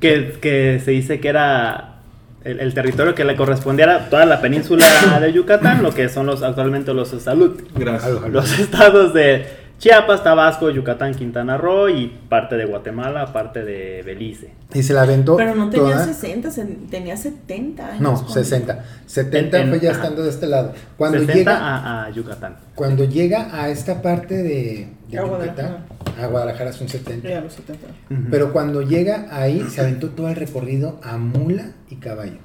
Que, 0.00 0.38
que 0.40 0.80
se 0.84 0.90
dice 0.90 1.18
que 1.20 1.28
era 1.28 1.96
el, 2.44 2.60
el 2.60 2.74
territorio 2.74 3.14
que 3.14 3.24
le 3.24 3.36
correspondía 3.36 3.94
a 3.94 4.10
toda 4.10 4.26
la 4.26 4.40
península 4.42 4.84
de 5.20 5.32
Yucatán, 5.32 5.82
lo 5.82 5.92
que 5.94 6.08
son 6.08 6.26
los 6.26 6.42
actualmente 6.42 6.92
los 6.92 7.08
salud. 7.22 7.60
Gracias. 7.74 8.12
Los 8.30 8.58
estados 8.58 9.14
de 9.14 9.46
Chiapas, 9.78 10.22
Tabasco, 10.22 10.70
Yucatán, 10.70 11.14
Quintana 11.14 11.56
Roo 11.56 11.88
y 11.88 12.06
parte 12.28 12.56
de 12.56 12.64
Guatemala, 12.64 13.32
parte 13.32 13.64
de 13.64 14.02
Belice. 14.02 14.52
Y 14.72 14.82
se 14.82 14.92
la 14.94 15.02
aventó 15.02 15.36
Pero 15.36 15.54
no 15.54 15.68
tenía 15.70 15.92
toda. 15.94 16.04
60, 16.04 16.50
se- 16.50 16.64
tenía 16.90 17.16
70 17.16 17.86
años. 17.88 18.00
No, 18.00 18.12
cuando- 18.14 18.32
60. 18.32 18.84
70 19.06 19.56
En- 19.58 19.62
en- 19.64 19.68
fue 19.70 19.80
ya 19.80 19.90
ajá. 19.90 20.02
estando 20.02 20.22
de 20.22 20.30
este 20.30 20.46
lado. 20.46 20.72
Cuando 20.96 21.18
60 21.18 21.34
llega 21.38 21.56
a, 21.58 22.04
a 22.04 22.10
Yucatán. 22.10 22.56
cuando 22.74 23.04
llega 23.04 23.48
a 23.52 23.68
esta 23.68 24.00
parte 24.00 24.36
de, 24.36 24.42
de 24.42 24.88
Yucatán, 25.10 25.28
Guadalajara. 25.28 25.86
A 26.20 26.26
Guadalajara 26.26 26.72
son 26.72 26.88
70. 26.88 27.28
Ya, 27.28 27.40
los 27.40 27.54
70. 27.54 27.86
Pero 28.30 28.52
cuando 28.52 28.82
llega 28.82 29.26
ahí, 29.30 29.64
se 29.70 29.80
aventó 29.80 30.10
todo 30.10 30.28
el 30.28 30.36
recorrido 30.36 31.00
a 31.02 31.16
mula 31.16 31.72
y 31.90 31.96
caballo. 31.96 32.38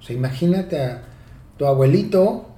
O 0.00 0.02
sea, 0.02 0.14
imagínate 0.14 0.80
a 0.82 1.02
tu 1.56 1.66
abuelito 1.66 2.48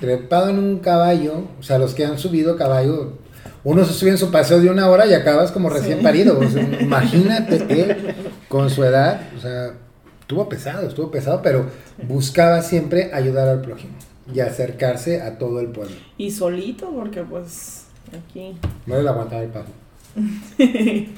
trepado 0.00 0.50
en 0.50 0.58
un 0.58 0.78
caballo. 0.78 1.44
O 1.58 1.62
sea, 1.62 1.78
los 1.78 1.94
que 1.94 2.04
han 2.04 2.18
subido 2.18 2.56
caballo, 2.56 3.18
uno 3.64 3.84
se 3.84 3.92
sube 3.92 4.10
en 4.10 4.18
su 4.18 4.30
paseo 4.30 4.60
de 4.60 4.70
una 4.70 4.88
hora 4.88 5.06
y 5.06 5.14
acabas 5.14 5.52
como 5.52 5.68
recién 5.68 6.02
parido. 6.02 6.38
O 6.38 6.48
sea, 6.48 6.62
imagínate 6.80 7.56
él 7.68 8.14
con 8.48 8.70
su 8.70 8.84
edad. 8.84 9.20
O 9.36 9.40
sea, 9.40 9.72
estuvo 10.20 10.48
pesado, 10.48 10.86
estuvo 10.88 11.10
pesado, 11.10 11.42
pero 11.42 11.66
buscaba 12.08 12.62
siempre 12.62 13.10
ayudar 13.12 13.48
al 13.48 13.60
prójimo 13.60 13.94
y 14.32 14.40
acercarse 14.40 15.20
a 15.20 15.38
todo 15.38 15.60
el 15.60 15.68
pueblo. 15.68 15.96
Y 16.16 16.30
solito, 16.30 16.90
porque 16.90 17.22
pues 17.22 17.84
aquí. 18.08 18.56
No 18.86 19.00
le 19.00 19.08
aguantaba 19.08 19.42
el 19.42 19.50
paso. 19.50 19.70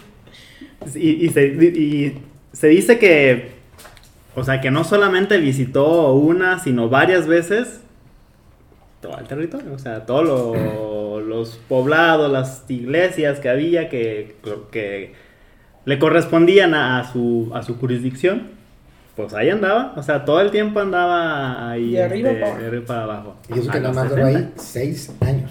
Y, 0.95 1.27
y 1.27 1.29
se, 1.31 1.47
y 1.47 2.19
se 2.53 2.69
dice 2.69 2.99
que, 2.99 3.49
o 4.37 4.45
sea, 4.45 4.61
que 4.61 4.71
no 4.71 4.85
solamente 4.85 5.39
visitó 5.39 6.13
una, 6.15 6.59
sino 6.61 6.89
varias 6.89 7.27
veces 7.27 7.81
todo 9.01 9.19
el 9.19 9.27
territorio, 9.27 9.73
o 9.75 9.79
sea, 9.79 10.07
todos 10.07 10.25
lo- 10.25 11.21
los 11.21 11.57
poblados, 11.69 12.31
las 12.31 12.65
iglesias 12.69 13.41
que 13.41 13.49
había 13.49 13.89
que, 13.89 14.37
que 14.71 15.15
le 15.87 15.99
correspondían 15.99 16.75
a, 16.75 17.01
a 17.01 17.13
su, 17.13 17.51
a 17.55 17.63
su 17.63 17.77
jurisdicción, 17.79 18.49
pues 19.17 19.33
ahí 19.35 19.49
andaba, 19.51 19.95
o 19.97 20.03
sea, 20.03 20.25
todo 20.25 20.41
el 20.41 20.51
tiempo 20.51 20.79
andaba 20.81 21.71
ahí 21.71 21.93
De 21.93 22.03
arriba 22.05 22.31
este, 22.31 22.41
para 22.41 22.47
abajo. 22.53 22.61
de 22.61 22.67
arriba 22.69 22.85
para 22.87 23.03
abajo. 23.03 23.37
Y 23.55 23.59
eso 23.59 23.71
que 23.73 23.81
nada 23.81 23.95
más 23.95 24.11
duró 24.11 24.23
60. 24.27 24.39
ahí 24.39 24.53
seis 24.57 25.13
años. 25.21 25.51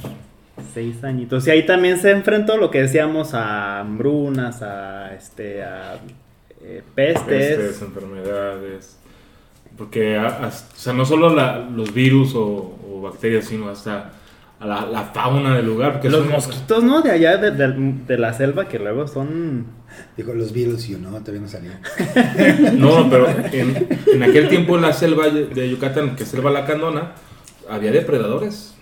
Seis 0.73 1.03
añitos. 1.03 1.47
Y 1.47 1.51
ahí 1.51 1.65
también 1.65 1.97
se 1.99 2.11
enfrentó 2.11 2.57
lo 2.57 2.71
que 2.71 2.81
decíamos 2.81 3.33
a 3.33 3.79
hambrunas, 3.79 4.61
a 4.61 5.13
este, 5.13 5.63
a 5.63 5.95
eh, 6.61 6.81
pestes. 6.95 7.57
Pestes, 7.57 7.81
enfermedades. 7.81 8.97
Porque, 9.77 10.17
a- 10.17 10.47
o 10.47 10.77
sea, 10.77 10.93
no 10.93 11.05
solo 11.05 11.33
la- 11.35 11.59
los 11.59 11.93
virus 11.93 12.33
o, 12.35 12.77
o 12.91 13.01
bacterias, 13.01 13.45
sino 13.45 13.69
hasta 13.69 14.11
a 14.59 14.65
la, 14.65 14.85
la 14.85 15.03
fauna 15.03 15.55
del 15.57 15.65
lugar. 15.65 15.93
Porque 15.93 16.09
los 16.09 16.21
son- 16.21 16.31
mosquitos, 16.31 16.83
¿no? 16.83 17.01
De 17.01 17.11
allá 17.11 17.37
de, 17.37 17.51
de- 17.51 17.93
de 18.07 18.17
la 18.17 18.33
selva 18.33 18.67
que 18.67 18.79
luego 18.79 19.07
son... 19.07 19.65
Dijo 20.17 20.33
los 20.33 20.51
virus 20.51 20.87
y 20.89 20.93
yo 20.93 20.97
no, 20.97 21.09
todavía 21.19 21.41
no 21.41 21.47
salía. 21.47 21.79
No, 22.73 23.09
pero 23.09 23.27
en, 23.51 23.87
en 24.13 24.23
aquel 24.23 24.49
tiempo 24.49 24.75
en 24.75 24.81
la 24.81 24.93
selva 24.93 25.29
de 25.29 25.69
Yucatán, 25.69 26.15
que 26.15 26.23
es 26.23 26.29
selva 26.29 26.51
lacandona, 26.51 27.11
había 27.69 27.91
depredadores. 27.91 28.74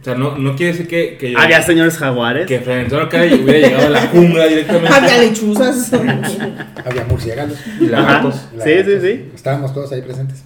O 0.00 0.04
sea, 0.04 0.14
no, 0.14 0.38
no 0.38 0.54
quiere 0.54 0.72
decir 0.72 0.86
que, 0.86 1.16
que, 1.18 1.34
Había 1.36 1.60
señores 1.60 1.98
jaguares. 1.98 2.46
que 2.46 2.56
Antonio 2.58 3.00
Alcalá 3.00 3.24
hubiera 3.34 3.58
llegado 3.68 3.86
a 3.88 3.90
la 3.90 4.00
jungla 4.02 4.46
directamente. 4.46 4.88
Había 4.94 5.18
lechuzas. 5.18 5.92
Había 5.92 7.04
murciélagos. 7.08 7.58
Y 7.80 7.86
lagartos. 7.86 8.34
Sí, 8.62 8.70
sí, 8.84 9.00
sí. 9.02 9.30
Estábamos 9.34 9.74
todos 9.74 9.90
ahí 9.92 10.02
presentes. 10.02 10.44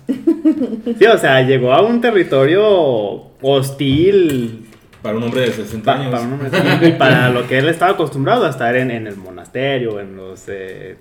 Sí, 0.99 1.05
o 1.07 1.19
sea, 1.19 1.43
llegó 1.43 1.73
a 1.73 1.83
un 1.83 2.01
territorio 2.01 3.31
hostil 3.43 4.67
Para 5.03 5.17
un 5.17 5.23
hombre 5.25 5.43
de 5.43 5.53
60 5.53 5.85
pa- 5.85 6.01
años. 6.01 6.11
para, 6.13 6.23
un 6.25 6.33
hombre- 6.33 6.89
y 6.89 6.93
para 6.93 7.29
lo 7.31 7.47
que 7.47 7.59
él 7.59 7.69
estaba 7.69 7.93
acostumbrado 7.93 8.47
a 8.47 8.51
estar 8.51 8.75
en, 8.77 8.91
en 8.91 9.07
el 9.07 9.17
monasterio, 9.17 10.01
en 10.01 10.17
los 10.17 10.45
eh, 10.49 10.97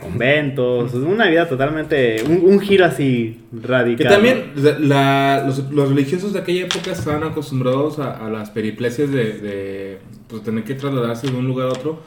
conventos. 0.00 0.94
Una 0.94 1.28
vida 1.28 1.48
totalmente... 1.48 2.22
Un, 2.28 2.42
un 2.44 2.60
giro 2.60 2.84
así 2.84 3.40
radical. 3.52 4.06
Que 4.06 4.12
también 4.12 4.52
la- 4.56 4.78
la- 4.78 5.44
los, 5.46 5.70
los 5.70 5.88
religiosos 5.88 6.32
de 6.32 6.40
aquella 6.40 6.64
época 6.66 6.92
estaban 6.92 7.22
acostumbrados 7.22 7.98
a, 7.98 8.26
a 8.26 8.30
las 8.30 8.50
periplesias 8.50 9.10
de, 9.10 9.32
de, 9.38 9.98
pues, 10.28 10.42
tener 10.42 10.64
que 10.64 10.74
trasladarse 10.74 11.28
de 11.28 11.36
un 11.36 11.46
lugar 11.46 11.68
a 11.68 11.72
otro. 11.72 12.00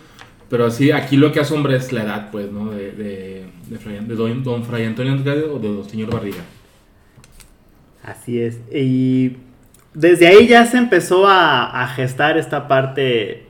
Pero 0.50 0.66
así, 0.66 0.92
aquí 0.92 1.18
lo 1.18 1.32
que 1.34 1.42
asombra 1.42 1.76
es 1.76 1.92
la 1.92 2.04
edad, 2.04 2.32
pues, 2.32 2.50
¿no? 2.52 2.72
De, 2.72 2.92
de, 2.92 3.46
de, 3.68 3.78
Fray- 3.80 4.06
de 4.06 4.16
don, 4.16 4.44
don 4.44 4.64
Fray 4.64 4.86
Antonio 4.86 5.12
Andrade 5.12 5.44
o 5.44 5.60
de 5.60 5.68
don 5.68 5.90
señor 5.90 6.10
Barriga. 6.14 6.44
Así 8.04 8.40
es. 8.40 8.60
Y 8.74 9.38
desde 9.94 10.28
ahí 10.28 10.48
ya 10.48 10.66
se 10.66 10.78
empezó 10.78 11.28
a, 11.28 11.84
a 11.84 11.88
gestar 11.90 12.38
esta 12.38 12.68
parte, 12.70 13.47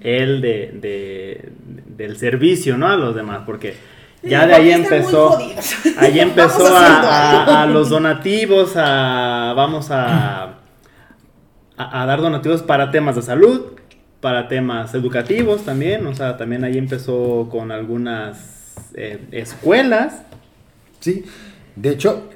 él, 0.00 0.40
de, 0.40 0.72
de- 0.80 1.52
del 1.96 2.16
servicio, 2.16 2.76
¿no? 2.78 2.88
A 2.88 2.96
los 2.96 3.14
demás, 3.14 3.42
porque 3.46 3.74
ya 4.22 4.46
de 4.46 4.54
ahí 4.54 4.70
empezó, 4.70 5.38
ahí 5.98 6.20
empezó 6.20 6.66
a, 6.76 7.40
algo. 7.40 7.52
a- 7.52 7.62
a 7.62 7.66
los 7.66 7.88
donativos, 7.90 8.72
a, 8.76 9.52
vamos 9.56 9.90
a, 9.90 10.44
a, 11.76 12.02
a 12.02 12.06
dar 12.06 12.20
donativos 12.20 12.62
para 12.62 12.90
temas 12.90 13.16
de 13.16 13.22
salud, 13.22 13.72
para 14.20 14.48
temas 14.48 14.94
educativos 14.94 15.64
también, 15.64 16.06
o 16.06 16.14
sea, 16.14 16.36
también 16.36 16.64
ahí 16.64 16.76
empezó 16.78 17.48
con 17.50 17.72
algunas 17.72 18.74
eh, 18.94 19.18
escuelas. 19.32 20.22
Sí. 21.00 21.24
De 21.76 21.90
hecho, 21.90 22.28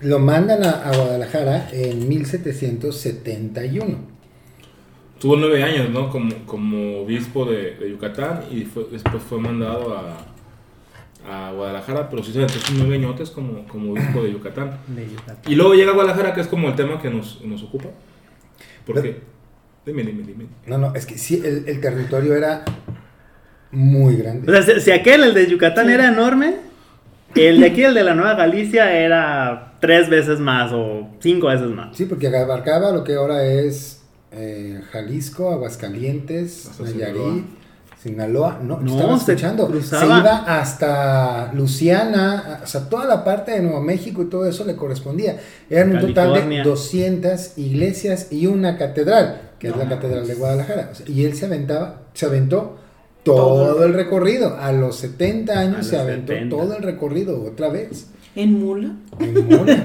lo 0.00 0.18
mandan 0.18 0.62
a, 0.64 0.70
a 0.70 0.94
Guadalajara 0.94 1.68
en 1.72 2.06
1771. 2.08 4.13
Tuvo 5.24 5.36
nueve 5.36 5.62
años, 5.62 5.88
¿no? 5.88 6.10
Como, 6.10 6.34
como 6.44 6.98
obispo 7.00 7.46
de, 7.46 7.76
de 7.76 7.90
Yucatán 7.92 8.42
y 8.50 8.64
fue- 8.66 8.88
después 8.92 9.22
fue 9.22 9.38
mandado 9.40 9.96
a, 9.96 10.18
a 11.26 11.50
Guadalajara, 11.52 12.10
pero 12.10 12.22
sí 12.22 12.30
se 12.30 12.46
sus 12.46 12.72
nueve 12.76 12.96
añotes 12.96 13.30
como, 13.30 13.66
como 13.66 13.92
obispo 13.92 14.22
de 14.22 14.32
Yucatán. 14.32 14.76
de 14.86 15.08
Yucatán. 15.08 15.38
Y 15.48 15.54
luego 15.54 15.72
llega 15.72 15.92
a 15.92 15.94
Guadalajara, 15.94 16.34
que 16.34 16.42
es 16.42 16.46
como 16.46 16.68
el 16.68 16.74
tema 16.74 17.00
que 17.00 17.08
nos, 17.08 17.40
nos 17.42 17.62
ocupa. 17.62 17.86
¿Por 18.86 19.00
qué? 19.00 19.22
Dime, 19.86 20.02
dime, 20.02 20.24
dime. 20.24 20.44
No, 20.66 20.76
no, 20.76 20.94
es 20.94 21.06
que 21.06 21.16
sí, 21.16 21.40
el, 21.42 21.64
el 21.68 21.80
territorio 21.80 22.34
era 22.36 22.62
muy 23.70 24.16
grande. 24.16 24.52
O 24.52 24.62
sea, 24.62 24.74
si, 24.74 24.80
si 24.82 24.90
aquel, 24.90 25.24
el 25.24 25.32
de 25.32 25.46
Yucatán, 25.46 25.88
era 25.88 26.06
enorme, 26.08 26.56
el 27.34 27.60
de 27.60 27.66
aquí, 27.68 27.82
el 27.82 27.94
de 27.94 28.04
la 28.04 28.14
Nueva 28.14 28.34
Galicia, 28.34 28.92
era 28.92 29.72
tres 29.80 30.10
veces 30.10 30.38
más 30.38 30.70
o 30.74 31.08
cinco 31.20 31.46
veces 31.46 31.68
más. 31.68 31.96
Sí, 31.96 32.04
porque 32.04 32.26
abarcaba 32.28 32.92
lo 32.92 33.02
que 33.04 33.14
ahora 33.14 33.42
es 33.46 34.03
eh, 34.36 34.80
Jalisco, 34.92 35.50
Aguascalientes, 35.50 36.66
Hasta 36.66 36.84
Nayarit, 36.84 37.14
Sinaloa. 37.14 37.44
Sinaloa. 38.02 38.60
No, 38.62 38.80
No, 38.80 38.96
estaba 38.96 39.16
escuchando. 39.16 39.82
Se, 39.82 39.96
iba 40.04 40.44
hasta 40.60 41.52
Luciana, 41.54 42.60
o 42.62 42.66
sea, 42.66 42.88
toda 42.88 43.06
la 43.06 43.24
parte 43.24 43.52
de 43.52 43.62
Nuevo 43.62 43.80
México 43.80 44.22
y 44.22 44.26
todo 44.26 44.46
eso 44.46 44.64
le 44.64 44.76
correspondía. 44.76 45.40
Eran 45.70 45.92
un 45.94 46.00
total 46.00 46.28
de 46.28 46.40
California. 46.40 46.64
200 46.64 47.58
iglesias 47.58 48.28
y 48.30 48.46
una 48.46 48.76
catedral, 48.76 49.52
que 49.58 49.68
es 49.68 49.76
la 49.76 49.88
catedral 49.88 50.26
de 50.26 50.34
Guadalajara. 50.34 50.90
O 50.92 50.94
sea, 50.94 51.06
y 51.08 51.24
él 51.24 51.34
se 51.34 51.46
aventaba, 51.46 52.02
se 52.12 52.26
aventó 52.26 52.76
todo, 53.22 53.72
Todo. 53.74 53.84
el 53.86 53.94
recorrido. 53.94 54.56
A 54.60 54.70
los 54.72 54.96
70 54.96 55.58
años 55.58 55.86
se 55.86 55.96
aventó 55.98 56.34
70. 56.34 56.56
todo 56.56 56.76
el 56.76 56.82
recorrido 56.82 57.42
otra 57.42 57.68
vez. 57.70 58.08
En 58.36 58.52
mula. 58.60 58.90
En 59.18 59.48
Mona. 59.48 59.84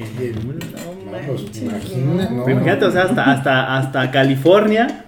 No 0.00 0.89
No, 1.10 1.18
pues, 1.26 1.62
imagina, 1.62 2.28
no. 2.30 2.44
no. 2.44 2.50
Imagínate, 2.50 2.84
o 2.84 2.90
sea, 2.90 3.02
hasta, 3.02 3.24
hasta, 3.24 3.76
hasta 3.76 4.10
California. 4.10 5.04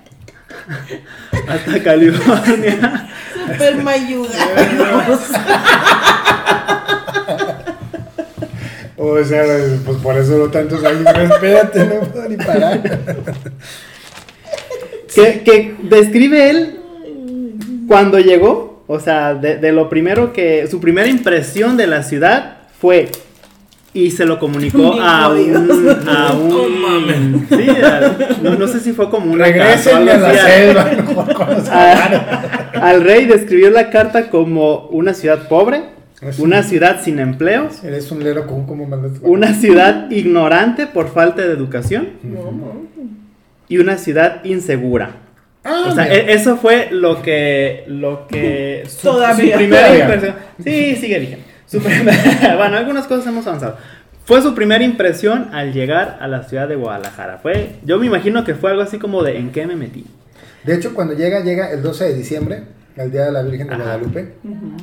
Hasta 1.48 1.82
California. 1.82 3.08
Super 3.34 3.82
mayuda. 3.82 4.38
O 9.04 9.24
sea, 9.24 9.42
pues 9.84 9.98
por 9.98 10.16
eso 10.16 10.38
lo 10.38 10.48
tantos 10.48 10.84
años. 10.84 11.02
Pero 11.04 11.34
espérate, 11.34 11.86
no 11.86 12.00
puedo 12.02 12.28
ni 12.28 12.36
parar. 12.36 12.80
que, 15.12 15.42
que 15.42 15.74
describe 15.82 16.50
él 16.50 16.78
cuando 17.88 18.20
llegó, 18.20 18.84
o 18.86 19.00
sea, 19.00 19.34
de, 19.34 19.56
de 19.56 19.72
lo 19.72 19.88
primero 19.88 20.32
que, 20.32 20.68
su 20.68 20.80
primera 20.80 21.08
impresión 21.08 21.76
de 21.76 21.88
la 21.88 22.04
ciudad 22.04 22.58
fue, 22.80 23.10
y 23.94 24.10
se 24.10 24.24
lo 24.24 24.38
comunicó 24.38 24.94
a 25.00 25.28
un, 25.28 25.88
a 26.08 26.32
un, 26.34 27.46
sí, 27.48 27.68
a- 27.82 28.16
no, 28.42 28.54
no 28.56 28.66
sé 28.66 28.80
si 28.80 28.92
fue 28.92 29.10
como 29.10 29.32
una 29.32 29.44
Regresen 29.44 29.92
carta 29.92 29.92
o 29.92 29.94
a 29.94 29.98
algo 29.98 30.22
la 30.22 30.28
así, 30.30 30.38
a- 30.38 30.46
selva. 30.46 30.84
mejor 30.84 31.34
con 31.34 31.50
los 31.50 31.68
a- 31.68 32.42
al 32.80 33.04
rey 33.04 33.26
describió 33.26 33.70
la 33.70 33.90
carta 33.90 34.30
como 34.30 34.86
una 34.88 35.12
ciudad 35.14 35.46
pobre, 35.48 35.82
una 36.38 36.58
un- 36.58 36.64
ciudad 36.64 37.02
sin 37.02 37.18
empleos, 37.18 37.84
Eres 37.84 38.10
un 38.10 38.24
lero 38.24 38.46
con 38.46 38.64
como 38.66 38.88
una 39.22 39.52
ciudad 39.54 40.10
ignorante 40.10 40.86
por 40.86 41.08
falta 41.12 41.42
de 41.42 41.52
educación 41.52 42.10
No, 42.22 42.50
no. 42.50 42.86
y 43.68 43.78
una 43.78 43.98
ciudad 43.98 44.42
insegura. 44.44 45.16
Ah, 45.64 45.84
O 45.90 45.94
sea, 45.94 46.04
mira. 46.04 46.16
e- 46.16 46.32
eso 46.32 46.56
fue 46.56 46.88
lo 46.90 47.22
que, 47.22 47.84
lo 47.86 48.26
que 48.26 48.82
su, 48.88 49.06
Todavía. 49.08 49.52
su 49.54 49.58
primera 49.58 49.96
impresión. 49.96 50.34
Sí, 50.64 50.96
sigue 50.96 51.18
vigente. 51.20 51.44
Bueno, 52.56 52.76
algunas 52.76 53.06
cosas 53.06 53.26
hemos 53.26 53.46
avanzado. 53.46 53.76
Fue 54.24 54.40
su 54.40 54.54
primera 54.54 54.84
impresión 54.84 55.48
al 55.52 55.72
llegar 55.72 56.18
a 56.20 56.28
la 56.28 56.44
ciudad 56.44 56.68
de 56.68 56.76
Guadalajara. 56.76 57.38
Fue, 57.38 57.76
yo 57.84 57.98
me 57.98 58.06
imagino 58.06 58.44
que 58.44 58.54
fue 58.54 58.70
algo 58.70 58.82
así 58.82 58.98
como 58.98 59.22
de 59.22 59.38
¿en 59.38 59.50
qué 59.50 59.66
me 59.66 59.74
metí? 59.74 60.06
De 60.64 60.74
hecho, 60.74 60.94
cuando 60.94 61.14
llega, 61.14 61.40
llega 61.40 61.70
el 61.72 61.82
12 61.82 62.04
de 62.04 62.14
diciembre, 62.14 62.62
el 62.96 63.10
Día 63.10 63.24
de 63.24 63.32
la 63.32 63.42
Virgen 63.42 63.66
de 63.66 63.74
Ajá. 63.74 63.82
Guadalupe. 63.82 64.34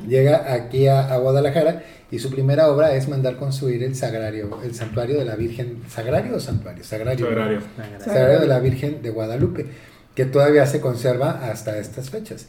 Llega 0.07 0.51
aquí 0.53 0.87
a, 0.87 1.13
a 1.13 1.17
Guadalajara 1.17 1.83
y 2.11 2.19
su 2.19 2.29
primera 2.31 2.67
obra 2.67 2.93
es 2.95 3.07
mandar 3.07 3.37
construir 3.37 3.81
el 3.83 3.95
sagrario, 3.95 4.59
el 4.63 4.75
santuario 4.75 5.17
de 5.17 5.25
la 5.25 5.35
Virgen. 5.35 5.83
¿Sagrario 5.87 6.35
o 6.35 6.39
santuario? 6.41 6.83
Sagrario. 6.83 7.25
Sagrario. 7.27 7.61
Sagrario 8.03 8.39
de 8.41 8.47
la 8.47 8.59
Virgen 8.59 9.01
de 9.01 9.09
Guadalupe. 9.09 9.67
que 10.15 10.25
todavía 10.25 10.65
se 10.65 10.81
conserva 10.81 11.39
hasta 11.49 11.77
estas 11.77 12.09
fechas. 12.09 12.47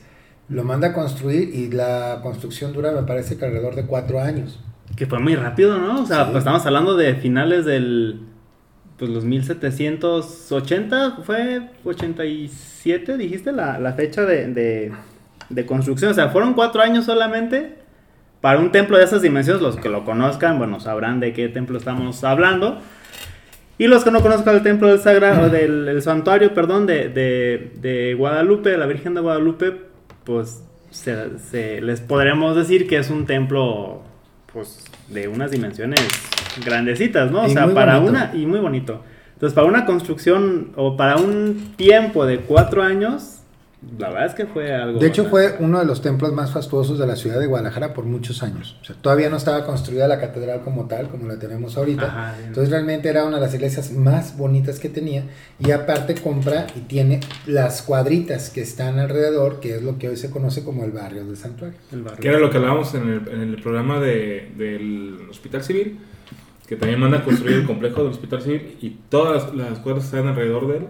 Lo 0.50 0.64
manda 0.64 0.88
a 0.88 0.92
construir 0.92 1.54
y 1.54 1.70
la 1.70 2.18
construcción 2.22 2.72
dura, 2.72 2.90
me 2.92 3.02
parece 3.04 3.38
que 3.38 3.44
alrededor 3.44 3.74
de 3.76 3.86
cuatro 3.86 4.20
años. 4.20 4.58
Que 4.96 5.06
fue 5.06 5.18
muy 5.20 5.36
rápido, 5.36 5.78
¿no? 5.78 6.02
O 6.02 6.06
sea, 6.06 6.24
Sí. 6.24 6.30
pues 6.32 6.38
estamos 6.38 6.66
hablando 6.66 6.96
de 6.96 7.14
finales 7.14 7.64
del. 7.64 8.20
Pues 8.98 9.10
los 9.10 9.24
1780, 9.24 11.18
fue 11.24 11.62
87, 11.84 13.16
dijiste 13.16 13.52
la, 13.52 13.78
la 13.78 13.92
fecha 13.94 14.26
de, 14.26 14.48
de, 14.52 14.92
de 15.48 15.66
construcción. 15.66 16.10
O 16.10 16.14
sea, 16.14 16.28
fueron 16.30 16.54
cuatro 16.54 16.82
años 16.82 17.04
solamente 17.06 17.76
para 18.40 18.58
un 18.58 18.72
templo 18.72 18.98
de 18.98 19.04
esas 19.04 19.22
dimensiones. 19.22 19.62
Los 19.62 19.76
que 19.76 19.88
lo 19.88 20.04
conozcan, 20.04 20.58
bueno, 20.58 20.80
sabrán 20.80 21.20
de 21.20 21.32
qué 21.32 21.48
templo 21.48 21.78
estamos 21.78 22.22
hablando. 22.24 22.80
Y 23.78 23.86
los 23.86 24.04
que 24.04 24.10
no 24.10 24.20
conozcan 24.20 24.56
el 24.56 24.62
templo 24.62 24.88
del 24.88 24.98
sagrado, 24.98 25.48
del 25.48 25.88
el 25.88 26.02
santuario, 26.02 26.52
perdón, 26.52 26.84
de, 26.86 27.08
de, 27.08 27.72
de 27.80 28.12
Guadalupe, 28.14 28.68
de 28.68 28.76
la 28.76 28.84
Virgen 28.86 29.14
de 29.14 29.20
Guadalupe, 29.22 29.89
pues 30.30 30.62
se, 30.90 31.38
se- 31.38 31.80
les 31.80 32.00
podremos 32.00 32.54
decir 32.54 32.86
que 32.86 32.98
es 32.98 33.10
un 33.10 33.26
templo, 33.26 34.02
pues, 34.52 34.84
de 35.08 35.26
unas 35.26 35.50
dimensiones 35.50 36.00
grandecitas, 36.64 37.32
¿no? 37.32 37.42
O 37.42 37.46
Y 37.46 37.50
sea, 37.50 37.66
para 37.74 37.98
bonito. 37.98 38.12
una, 38.12 38.30
y 38.34 38.46
muy 38.46 38.60
bonito. 38.60 39.02
Entonces, 39.34 39.54
para 39.54 39.66
una 39.66 39.86
construcción 39.86 40.70
o 40.76 40.96
para 40.96 41.16
un 41.16 41.72
tiempo 41.76 42.26
de 42.26 42.38
cuatro 42.38 42.82
años, 42.84 43.39
la 43.98 44.08
verdad 44.10 44.26
es 44.26 44.34
que 44.34 44.44
fue 44.46 44.74
algo. 44.74 44.98
De 45.00 45.06
hecho, 45.06 45.24
bastante- 45.24 45.56
fue 45.56 45.64
uno 45.66 45.78
de 45.78 45.86
los 45.86 46.02
templos 46.02 46.32
más 46.34 46.52
fastuosos 46.52 46.98
de 46.98 47.06
la 47.06 47.16
ciudad 47.16 47.40
de 47.40 47.46
Guadalajara 47.46 47.94
por 47.94 48.04
muchos 48.04 48.42
años. 48.42 48.76
O 48.82 48.84
sea, 48.84 48.94
todavía 49.00 49.30
no 49.30 49.38
estaba 49.38 49.64
construida 49.64 50.06
la 50.06 50.20
catedral 50.20 50.60
como 50.60 50.86
tal, 50.86 51.08
como 51.08 51.26
la 51.26 51.38
tenemos 51.38 51.76
ahorita. 51.78 52.04
Ajá. 52.04 52.34
Entonces, 52.46 52.70
realmente 52.70 53.08
era 53.08 53.24
una 53.24 53.36
de 53.36 53.42
las 53.42 53.54
iglesias 53.54 53.90
más 53.92 54.36
bonitas 54.36 54.78
que 54.80 54.90
tenía. 54.90 55.24
Y 55.58 55.70
aparte, 55.70 56.14
compra 56.16 56.66
y 56.76 56.80
tiene 56.80 57.20
las 57.46 57.80
cuadritas 57.82 58.50
que 58.50 58.60
están 58.60 58.98
alrededor, 58.98 59.60
que 59.60 59.76
es 59.76 59.82
lo 59.82 59.96
que 59.98 60.10
hoy 60.10 60.16
se 60.16 60.30
conoce 60.30 60.62
como 60.62 60.84
el 60.84 60.90
barrio 60.92 61.24
del 61.24 61.36
santuario. 61.38 61.78
el 61.92 62.02
barrio. 62.02 62.20
Que 62.20 62.28
era 62.28 62.38
lo 62.38 62.50
que 62.50 62.58
hablábamos 62.58 62.94
en 62.94 63.08
el, 63.08 63.28
en 63.28 63.40
el 63.40 63.62
programa 63.62 63.98
de, 63.98 64.52
del 64.58 65.16
Hospital 65.30 65.62
Civil, 65.64 65.98
que 66.66 66.76
también 66.76 67.00
manda 67.00 67.18
a 67.18 67.24
construir 67.24 67.56
el 67.56 67.66
complejo 67.66 68.02
del 68.02 68.12
Hospital 68.12 68.42
Civil 68.42 68.76
y 68.82 68.90
todas 69.08 69.54
las, 69.54 69.54
las 69.70 69.78
cuadras 69.80 70.04
que 70.08 70.16
están 70.16 70.28
alrededor 70.28 70.68
de 70.68 70.76
él 70.78 70.86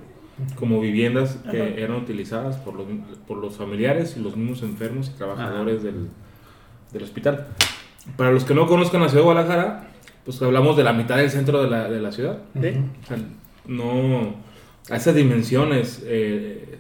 como 0.57 0.81
viviendas 0.81 1.39
que 1.51 1.63
Ajá. 1.63 1.71
eran 1.77 1.97
utilizadas 1.97 2.57
por 2.57 2.75
los, 2.75 2.87
por 3.27 3.39
los 3.39 3.57
familiares 3.57 4.17
y 4.17 4.21
los 4.21 4.37
mismos 4.37 4.63
enfermos 4.63 5.11
y 5.15 5.17
trabajadores 5.17 5.83
del, 5.83 6.09
del 6.93 7.03
hospital. 7.03 7.47
Para 8.17 8.33
los 8.33 8.45
que 8.45 8.55
no 8.55 8.67
conozcan 8.67 9.03
la 9.03 9.09
ciudad 9.09 9.23
de 9.23 9.31
Guadalajara, 9.33 9.89
pues 10.25 10.41
hablamos 10.43 10.77
de 10.77 10.85
la 10.85 10.93
mitad 10.93 11.17
del 11.17 11.31
centro 11.31 11.63
de 11.63 11.71
la, 11.71 11.89
de 11.89 12.01
la 12.01 12.13
ciudad. 12.13 12.39
Sí. 12.61 12.69
O 13.03 13.07
sea, 13.07 13.19
no. 13.67 14.35
A 14.91 14.97
esas 14.97 15.15
dimensiones 15.15 16.03
eh, 16.07 16.79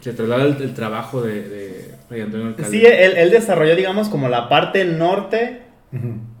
se 0.00 0.12
traslada 0.12 0.44
el, 0.44 0.62
el 0.62 0.74
trabajo 0.74 1.22
de, 1.22 1.48
de 1.48 1.94
Fray 2.08 2.20
Antonio 2.20 2.48
Alcalde. 2.48 2.70
Sí, 2.70 2.84
él, 2.84 3.14
él 3.16 3.30
desarrolló, 3.30 3.74
digamos, 3.74 4.08
como 4.08 4.28
la 4.28 4.48
parte 4.48 4.84
norte 4.84 5.62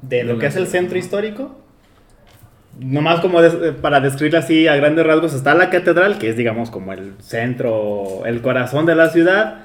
de 0.02 0.24
lo 0.24 0.38
que 0.38 0.46
es 0.46 0.56
el 0.56 0.66
centro 0.66 0.98
histórico. 0.98 1.59
Nomás 2.80 3.20
como 3.20 3.42
des- 3.42 3.54
eh, 3.62 3.72
para 3.80 4.00
describirlo 4.00 4.38
así 4.38 4.66
a 4.66 4.74
grandes 4.76 5.06
rasgos, 5.06 5.34
está 5.34 5.54
la 5.54 5.68
catedral, 5.70 6.18
que 6.18 6.30
es 6.30 6.36
digamos 6.36 6.70
como 6.70 6.92
el 6.92 7.12
centro, 7.20 8.24
el 8.24 8.40
corazón 8.40 8.86
de 8.86 8.94
la 8.94 9.10
ciudad, 9.10 9.58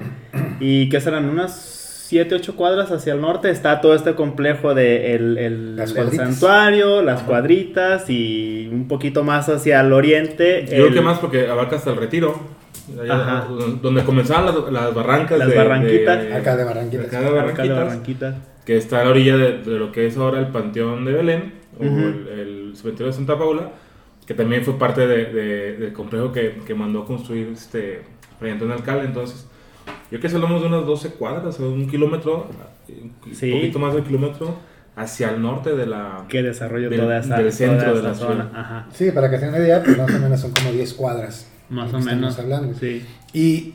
y 0.60 0.88
que 0.90 1.00
serán 1.00 1.28
unas 1.28 1.72
7, 2.08 2.34
8 2.36 2.54
cuadras 2.56 2.92
hacia 2.92 3.14
el 3.14 3.20
norte, 3.20 3.50
está 3.50 3.80
todo 3.80 3.94
este 3.94 4.14
complejo 4.14 4.74
de 4.74 5.14
el, 5.14 5.38
el- 5.38 5.76
Las 5.76 5.90
el 5.90 5.96
cuadritas. 5.96 6.28
santuario, 6.28 7.02
las 7.02 7.22
cuadritas, 7.22 8.08
y 8.10 8.68
un 8.70 8.86
poquito 8.86 9.24
más 9.24 9.48
hacia 9.48 9.80
el 9.80 9.92
oriente. 9.92 10.62
Yo 10.66 10.70
creo 10.70 10.86
el- 10.88 10.94
que 10.94 11.00
más 11.00 11.18
porque 11.18 11.48
abarca 11.48 11.76
hasta 11.76 11.90
el 11.90 11.96
retiro. 11.96 12.38
allá 13.02 13.14
Ajá. 13.14 13.48
donde 13.82 14.04
comenzaban 14.04 14.44
las, 14.46 14.54
las 14.70 14.94
barrancas. 14.94 15.38
Las 15.38 15.48
de- 15.48 15.56
barranquitas. 15.56 16.22
de- 16.22 16.34
Acá 16.34 16.56
de 16.56 16.62
Barranquitas. 16.64 17.06
acá 17.06 17.20
de 17.20 17.26
Acá 17.26 17.34
de 17.34 17.40
Barranquitas, 17.40 17.76
Barranquitas. 17.78 18.34
Que 18.64 18.76
está 18.76 19.00
a 19.00 19.04
la 19.04 19.10
orilla 19.10 19.36
de, 19.36 19.58
de 19.62 19.78
lo 19.80 19.90
que 19.90 20.06
es 20.06 20.16
ahora 20.16 20.38
el 20.38 20.46
Panteón 20.48 21.04
de 21.04 21.12
Belén, 21.12 21.52
o 21.78 21.82
el, 21.82 22.28
el 22.28 22.76
cementerio 22.76 23.06
de 23.08 23.12
Santa 23.12 23.38
Paula, 23.38 23.72
que 24.26 24.34
también 24.34 24.64
fue 24.64 24.78
parte 24.78 25.06
de- 25.06 25.26
de- 25.32 25.76
del 25.76 25.92
complejo 25.92 26.32
que, 26.32 26.60
que 26.66 26.74
mandó 26.74 27.04
construir 27.04 27.48
este 27.54 28.02
Fray 28.38 28.52
Antonio 28.52 28.74
Alcalde. 28.74 29.06
Entonces, 29.06 29.46
yo 30.10 30.18
creo 30.18 30.20
que 30.30 30.34
hablamos 30.36 30.60
de 30.62 30.68
unas 30.68 30.84
12 30.86 31.10
cuadras 31.10 31.60
o 31.60 31.68
un 31.70 31.88
kilómetro, 31.88 32.48
un 32.88 33.10
poquito 33.20 33.78
más 33.78 33.92
de 33.94 34.00
un 34.00 34.04
kilómetro, 34.06 34.56
hacia 34.96 35.30
el 35.30 35.42
norte 35.42 35.76
de 35.76 35.86
la. 35.86 36.24
Que 36.28 36.42
desarrolló 36.42 36.88
Del- 36.90 37.00
toda 37.00 37.18
esa, 37.18 37.36
del 37.38 37.52
centro 37.52 37.90
toda 37.90 37.96
de 37.96 38.02
la 38.08 38.14
zona. 38.14 38.50
Ajá. 38.54 38.86
Sí, 38.92 39.10
para 39.12 39.30
que 39.30 39.38
se 39.38 39.44
den 39.46 39.54
una 39.54 39.62
idea, 39.64 39.82
pues 39.82 39.96
más 39.98 40.10
o 40.12 40.18
menos 40.18 40.40
son 40.40 40.50
como 40.52 40.72
10 40.72 40.94
cuadras. 40.94 41.50
Más 41.68 41.92
o 41.92 41.98
menos. 42.00 42.30
estamos 42.36 42.38
hablando. 42.38 42.78
Sí. 42.78 43.04
Y 43.32 43.74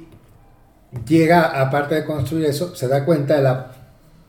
llega, 1.08 1.62
aparte 1.62 1.96
de 1.96 2.06
construir 2.06 2.46
eso, 2.46 2.76
se 2.76 2.88
da 2.88 3.06
cuenta 3.06 3.36
de 3.38 3.44
la 3.44 3.72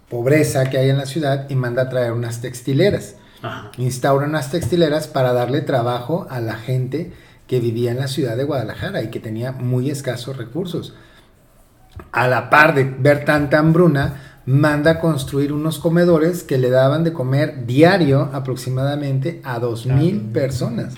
pobreza 0.09 0.69
que 0.71 0.79
hay 0.79 0.91
en 0.91 0.99
la 0.99 1.07
ciudad 1.07 1.49
y 1.49 1.55
manda 1.57 1.83
a 1.83 1.89
traer 1.89 2.13
unas 2.13 2.41
textileras. 2.41 3.17
Ajá. 3.43 3.71
Instaura 3.77 4.27
unas 4.27 4.51
textileras 4.51 5.09
para 5.09 5.33
darle 5.33 5.61
trabajo 5.61 6.27
a 6.31 6.41
la 6.41 6.55
gente 6.55 7.13
que 7.47 7.61
vivía 7.61 7.91
en 7.91 7.99
la 7.99 8.09
ciudad 8.09 8.37
de 8.37 8.45
Guadalajara 8.45 9.03
y 9.03 9.09
que 9.09 9.21
tenía 9.21 9.53
muy 9.53 9.91
escasos 9.91 10.37
recursos. 10.37 10.95
A 12.13 12.29
la 12.29 12.49
par 12.49 12.75
de 12.75 12.85
ver 12.85 13.25
tanta 13.25 13.59
hambruna, 13.59 14.33
manda 14.47 14.93
a 14.93 15.01
construir 15.01 15.53
unos 15.53 15.79
comedores 15.79 16.43
que 16.43 16.59
le 16.59 16.71
daban 16.71 17.05
de 17.05 17.13
comer 17.13 17.67
diario 17.67 18.31
aproximadamente 18.33 19.41
a 19.45 19.61
2.000 19.61 20.33
personas. 20.33 20.95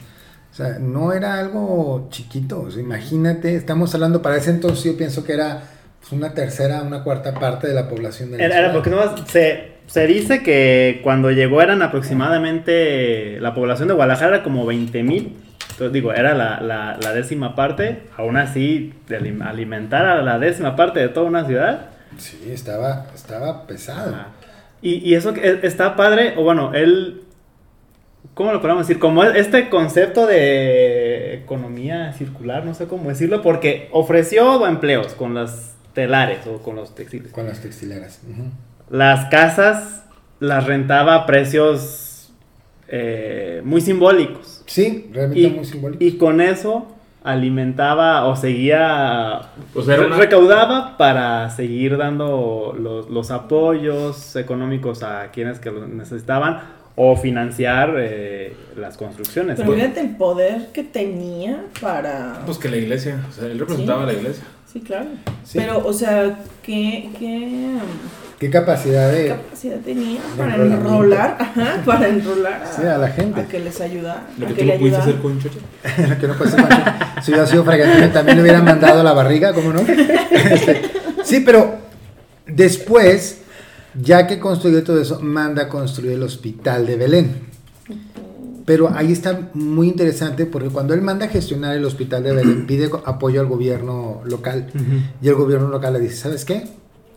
O 0.52 0.57
sea, 0.57 0.78
no 0.78 1.12
era 1.12 1.38
algo 1.40 2.07
chiquito. 2.11 2.61
O 2.61 2.70
sea, 2.70 2.80
imagínate, 2.80 3.57
estamos 3.57 3.92
hablando 3.94 4.22
para 4.22 4.37
ese 4.37 4.50
entonces, 4.50 4.85
yo 4.85 4.96
pienso 4.96 5.24
que 5.24 5.33
era 5.33 5.64
pues, 6.00 6.12
una 6.12 6.33
tercera, 6.33 6.83
una 6.83 7.02
cuarta 7.02 7.35
parte 7.35 7.66
de 7.66 7.74
la 7.74 7.88
población 7.88 8.30
de 8.30 8.38
la 8.38 8.44
Era, 8.44 8.54
era 8.54 8.64
ciudad. 8.68 8.74
porque 8.74 8.90
nomás 8.90 9.28
se, 9.28 9.73
se 9.87 10.07
dice 10.07 10.42
que 10.42 11.01
cuando 11.03 11.31
llegó 11.31 11.61
eran 11.62 11.83
aproximadamente 11.83 13.38
la 13.40 13.55
población 13.55 13.88
de 13.88 13.94
Guadalajara 13.94 14.37
era 14.37 14.44
como 14.44 14.66
20 14.66 15.03
mil. 15.03 15.37
Entonces 15.73 15.92
digo, 15.92 16.12
era 16.12 16.35
la, 16.35 16.61
la- 16.61 16.99
la 17.03 17.12
décima 17.12 17.55
parte. 17.55 18.03
Aún 18.16 18.37
así, 18.37 18.92
de 19.09 19.18
alim- 19.20 19.42
alimentar 19.42 20.07
a 20.07 20.23
la 20.23 20.38
décima 20.38 20.77
parte 20.77 21.01
de 21.01 21.09
toda 21.09 21.27
una 21.27 21.44
ciudad. 21.47 21.87
Sí, 22.16 22.40
estaba, 22.49 23.07
estaba 23.14 23.66
pesado. 23.66 24.14
Y, 24.83 24.97
y 25.09 25.14
eso 25.14 25.33
que 25.35 25.49
es- 25.49 25.64
está 25.64 25.97
padre, 25.97 26.35
o 26.37 26.44
bueno, 26.44 26.73
él, 26.75 27.23
¿cómo 28.35 28.53
lo 28.53 28.61
podemos 28.61 28.87
decir? 28.87 29.01
Como 29.01 29.25
es- 29.25 29.35
este 29.35 29.68
concepto 29.68 30.27
de 30.27 31.35
economía 31.35 32.12
circular, 32.12 32.64
no 32.64 32.75
sé 32.75 32.87
cómo 32.87 33.09
decirlo, 33.09 33.42
porque 33.42 33.88
ofreció 33.92 34.66
empleos 34.66 35.14
con 35.14 35.35
las 35.35 35.75
telares 35.92 36.47
o 36.47 36.59
con 36.62 36.77
los 36.77 36.94
textiles. 36.94 37.33
Con 37.33 37.47
las 37.47 37.61
textileras. 37.61 38.20
Las 38.90 39.27
casas 39.27 40.05
las 40.40 40.66
rentaba 40.66 41.14
a 41.14 41.27
precios 41.27 42.33
eh, 42.88 43.62
muy 43.64 43.81
simbólicos. 43.81 44.62
Sí, 44.66 45.09
realmente 45.12 45.40
Y, 45.42 45.51
muy 45.51 45.64
simbólico. 45.64 46.05
y 46.05 46.16
con 46.18 46.40
eso 46.40 46.87
alimentaba 47.23 48.27
o 48.27 48.37
seguía, 48.37 49.40
O 49.75 49.83
sea, 49.83 49.94
era 49.94 50.03
re- 50.03 50.09
una- 50.09 50.16
recaudaba 50.18 50.97
para 50.99 51.49
seguir 51.51 51.97
dando 51.97 52.77
los, 52.79 53.09
los 53.09 53.31
apoyos 53.31 54.37
económicos 54.37 55.03
a 55.03 55.31
quienes 55.31 55.59
que 55.59 55.70
lo 55.70 55.87
necesitaban 55.87 56.61
o 56.96 57.16
financiar 57.16 57.94
eh, 57.98 58.54
las 58.76 58.96
construcciones. 58.96 59.57
Pero 59.59 59.72
fíjate 59.72 60.00
el 60.00 60.16
poder 60.16 60.68
que 60.72 60.85
tenía 60.85 61.64
para... 61.80 62.42
Pues 62.46 62.59
que 62.59 62.68
la 62.68 62.76
iglesia, 62.76 63.18
o 63.28 63.33
sea, 63.33 63.46
él 63.50 63.59
representaba 63.59 64.04
Sí. 64.04 64.11
a 64.11 64.12
la 64.12 64.18
iglesia. 64.18 64.44
Sí, 64.72 64.80
claro. 64.80 65.07
Sí. 65.44 65.59
Pero, 65.59 65.85
o 65.87 65.92
sea, 65.92 66.38
¿qué, 66.62 67.11
qué 67.18 67.78
¿Qué 68.38 68.50
capacidad 68.50 69.11
de... 69.12 69.28
capacidad 69.28 69.76
tenía 69.78 70.20
De 70.20 70.37
para 70.37 70.57
enrolar? 70.57 71.37
Ajá, 71.40 71.83
para 71.85 72.09
enrolar 72.09 72.62
a, 72.62 72.66
Sí, 72.66 72.83
a 72.83 72.98
la 72.98 73.09
gente. 73.09 73.40
A 73.40 73.46
que 73.46 73.61
les 73.61 73.80
ayudara. 73.80 74.24
Lo 74.38 74.48
que 74.48 74.54
que 74.54 74.62
tú 74.64 74.68
no 74.72 74.78
pudiste 74.78 74.98
hacer 75.00 75.14
con 75.16 75.40
Choche. 75.40 75.59
Lo 76.09 76.18
que 76.18 76.26
no 76.28 76.35
puede 76.35 76.50
ser 76.50 76.68
Pancho. 76.68 76.92
Si 77.22 77.30
hubiera 77.30 77.46
sido 77.46 77.64
fragante, 77.64 78.09
también 78.09 78.37
le 78.37 78.42
hubieran 78.42 78.64
mandado 78.64 79.02
la 79.02 79.12
barriga, 79.12 79.52
¿cómo 79.52 79.72
no? 79.72 79.80
Este, 80.30 80.83
sí, 81.22 81.40
pero 81.40 81.76
después, 82.46 83.42
ya 84.00 84.26
que 84.26 84.38
construyó 84.38 84.83
todo 84.83 85.00
eso, 85.00 85.20
manda 85.20 85.64
a 85.64 85.68
construir 85.68 86.12
el 86.12 86.22
hospital 86.22 86.87
de 86.87 86.96
Belén. 86.96 87.54
Pero 88.64 88.90
ahí 88.94 89.12
está 89.12 89.50
muy 89.52 89.88
interesante 89.88 90.46
porque 90.46 90.68
cuando 90.68 90.94
él 90.94 91.02
manda 91.02 91.26
a 91.26 91.28
gestionar 91.28 91.76
el 91.76 91.85
hospital 91.85 92.22
de 92.22 92.33
Belén, 92.33 92.66
pide 92.66 92.90
apoyo 93.04 93.40
al 93.40 93.46
gobierno 93.46 94.22
local. 94.24 94.66
Y 95.20 95.28
el 95.28 95.35
gobierno 95.35 95.68
local 95.68 95.92
le 95.92 96.00
dice, 96.00 96.16
¿sabes 96.16 96.44
qué? 96.44 96.64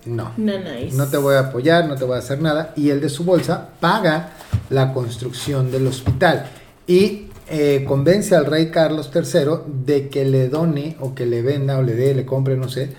No. 0.05 0.33
No, 0.37 0.53
nice. 0.57 0.95
No 0.95 1.07
te 1.07 1.17
voy 1.17 1.35
a 1.35 1.39
apoyar, 1.39 1.87
no 1.87 1.95
te 1.95 2.05
voy 2.05 2.15
a 2.15 2.19
hacer 2.19 2.41
nada. 2.41 2.73
Y 2.75 2.89
él 2.89 3.01
de 3.01 3.09
su 3.09 3.23
bolsa 3.23 3.69
paga 3.79 4.33
la 4.69 4.93
construcción 4.93 5.71
del 5.71 5.87
hospital. 5.87 6.49
Y 6.85 7.27
eh, 7.49 7.85
convence 7.87 8.35
al 8.35 8.45
rey 8.45 8.69
Carlos 8.71 9.09
III 9.13 9.73
de 9.85 10.09
que 10.09 10.25
le 10.25 10.49
done 10.49 10.97
o 10.99 11.15
que 11.15 11.25
le 11.25 11.41
venda 11.41 11.77
o 11.77 11.81
le 11.81 11.95
dé, 11.95 12.13
le 12.13 12.25
compre, 12.25 12.57
no 12.57 12.67
sé, 12.67 12.89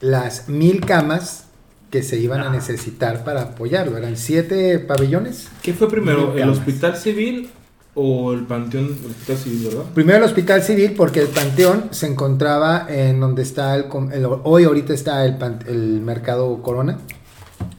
las 0.00 0.48
mil 0.48 0.84
camas 0.84 1.45
que 1.90 2.02
se 2.02 2.18
iban 2.18 2.40
a 2.40 2.50
necesitar 2.50 3.24
para 3.24 3.42
apoyarlo. 3.42 3.96
Eran 3.96 4.16
siete 4.16 4.78
pabellones. 4.78 5.48
¿Qué 5.62 5.72
fue 5.72 5.88
primero, 5.88 6.34
el 6.36 6.48
hospital 6.48 6.96
civil 6.96 7.50
o 7.94 8.32
el 8.34 8.40
panteón 8.40 8.88
del 8.88 9.10
hospital 9.10 9.36
civil, 9.38 9.68
¿verdad? 9.68 9.84
Primero 9.94 10.18
el 10.18 10.24
hospital 10.24 10.62
civil 10.62 10.92
porque 10.96 11.20
el 11.22 11.28
panteón 11.28 11.84
se 11.92 12.06
encontraba 12.06 12.86
en 12.88 13.20
donde 13.20 13.42
está 13.42 13.74
el, 13.76 13.86
com- 13.88 14.10
el- 14.12 14.26
hoy 14.44 14.64
ahorita 14.64 14.92
está 14.92 15.24
el, 15.24 15.36
pan- 15.38 15.60
el 15.66 16.00
mercado 16.02 16.60
Corona. 16.62 16.98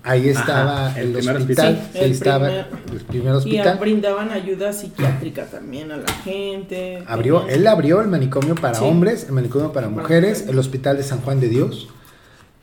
Ahí 0.04 0.30
Ajá, 0.32 0.40
estaba 0.40 1.00
el 1.00 1.08
el, 1.10 1.14
primer 1.18 1.36
hospital, 1.36 1.74
hospital. 1.76 1.90
Sí, 1.94 1.98
ahí 2.00 2.06
el 2.06 2.12
estaba 2.14 2.46
primer- 2.48 2.66
el 2.94 3.06
primer 3.06 3.28
Y 3.34 3.36
hospital. 3.38 3.78
brindaban 3.78 4.32
ayuda 4.32 4.74
psiquiátrica 4.74 5.46
también 5.46 5.92
a 5.92 5.98
la 5.98 6.12
gente. 6.24 7.04
Abrió, 7.06 7.42
Tenían- 7.42 7.60
él 7.60 7.68
abrió 7.68 8.02
el 8.02 8.08
manicomio 8.08 8.56
para 8.56 8.76
Sí. 8.76 8.86
hombres, 8.86 9.26
el 9.26 9.34
manicomio 9.34 9.72
para 9.74 9.88
Para 9.90 10.02
mujeres, 10.02 10.30
mujeres. 10.40 10.50
el 10.50 10.58
hospital 10.60 10.98
de 10.98 11.04
San 11.04 11.20
Juan 11.22 11.40
de 11.42 11.50
Dios. 11.50 11.90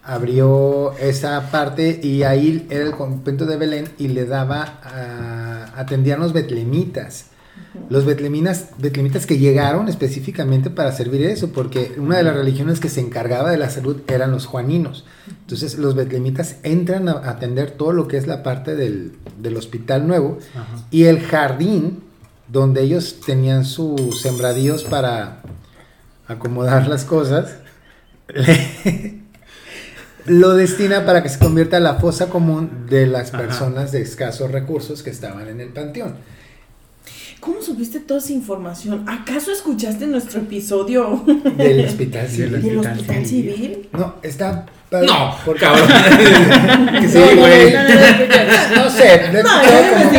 Abrió 0.07 0.93
esa 0.99 1.51
parte 1.51 1.99
y 2.03 2.25
ahí 2.25 2.67
era 2.71 2.85
el 2.85 2.91
convento 2.93 3.47
de 3.47 3.57
Belén 3.57 3.89
y 3.99 4.09
le 4.09 4.27
daba, 4.27 4.79
a- 4.83 5.81
atendían 5.81 6.21
los 6.21 6.33
betlemitas. 6.33 7.27
Los 7.89 8.05
betleminas, 8.05 8.69
betlemitas 8.79 9.27
que 9.27 9.39
llegaron 9.39 9.89
específicamente 9.89 10.71
para 10.71 10.93
servir 10.93 11.23
eso, 11.23 11.51
porque 11.53 11.95
una 11.99 12.17
de 12.19 12.23
las 12.23 12.35
religiones 12.37 12.81
que 12.81 12.89
se 12.89 13.01
encargaba 13.01 13.51
de 13.51 13.57
la 13.57 13.71
salud 13.71 14.03
eran 14.09 14.31
los 14.31 14.47
juaninos. 14.47 15.05
Entonces 15.29 15.79
los 15.79 15.95
betlemitas 15.95 16.57
entran 16.63 17.09
a 17.09 17.13
atender 17.31 17.71
todo 17.73 17.93
lo 17.93 18.07
que 18.07 18.17
es 18.17 18.27
la 18.27 18.43
parte 18.43 18.77
del, 18.77 19.13
del 19.41 19.57
hospital 19.57 20.07
nuevo 20.07 20.39
Ajá. 20.55 20.85
y 20.91 21.05
el 21.05 21.21
jardín 21.21 22.01
donde 22.49 22.83
ellos 22.83 23.21
tenían 23.25 23.65
sus 23.65 24.21
sembradíos 24.21 24.85
para 24.85 25.41
acomodar 26.29 26.87
las 26.89 27.05
cosas, 27.05 27.57
lo 30.27 30.55
destina 30.55 31.05
para 31.05 31.23
que 31.23 31.29
se 31.29 31.39
convierta 31.39 31.77
en 31.77 31.85
la 31.85 31.95
fosa 31.95 32.29
común 32.29 32.87
de 32.89 33.07
las 33.07 33.29
Ajá. 33.35 33.39
personas 33.43 33.93
de 33.93 34.01
escasos 34.03 34.51
recursos 34.51 35.03
que 35.03 35.11
estaban 35.11 35.49
en 35.49 35.61
el 35.61 35.69
panteón. 35.69 36.15
¿Cómo 37.41 37.61
supiste 37.61 38.01
toda 38.01 38.21
esa 38.21 38.33
información? 38.33 39.05
¿Acaso 39.07 39.53
escuchaste 39.53 40.07
nuestro 40.07 40.41
episodio 40.41 41.23
Del 41.59 41.85
hospital 41.87 42.27
civil. 42.27 42.53
Del 42.53 42.63
del 42.63 42.79
hospital 42.79 43.27
civil. 43.27 43.55
civil? 43.55 43.89
No, 43.93 44.15
está... 44.23 44.65
padre, 44.89 45.07
No, 45.09 45.37
porque- 45.45 45.61
cabrón. 45.61 45.87
Sí, 47.07 47.19
güey. 47.37 47.73
no, 47.75 47.83
no, 47.83 47.89
no, 47.91 48.77
no, 48.77 48.85
No 48.85 48.91
sé, 48.91 49.31
No, 49.43 50.17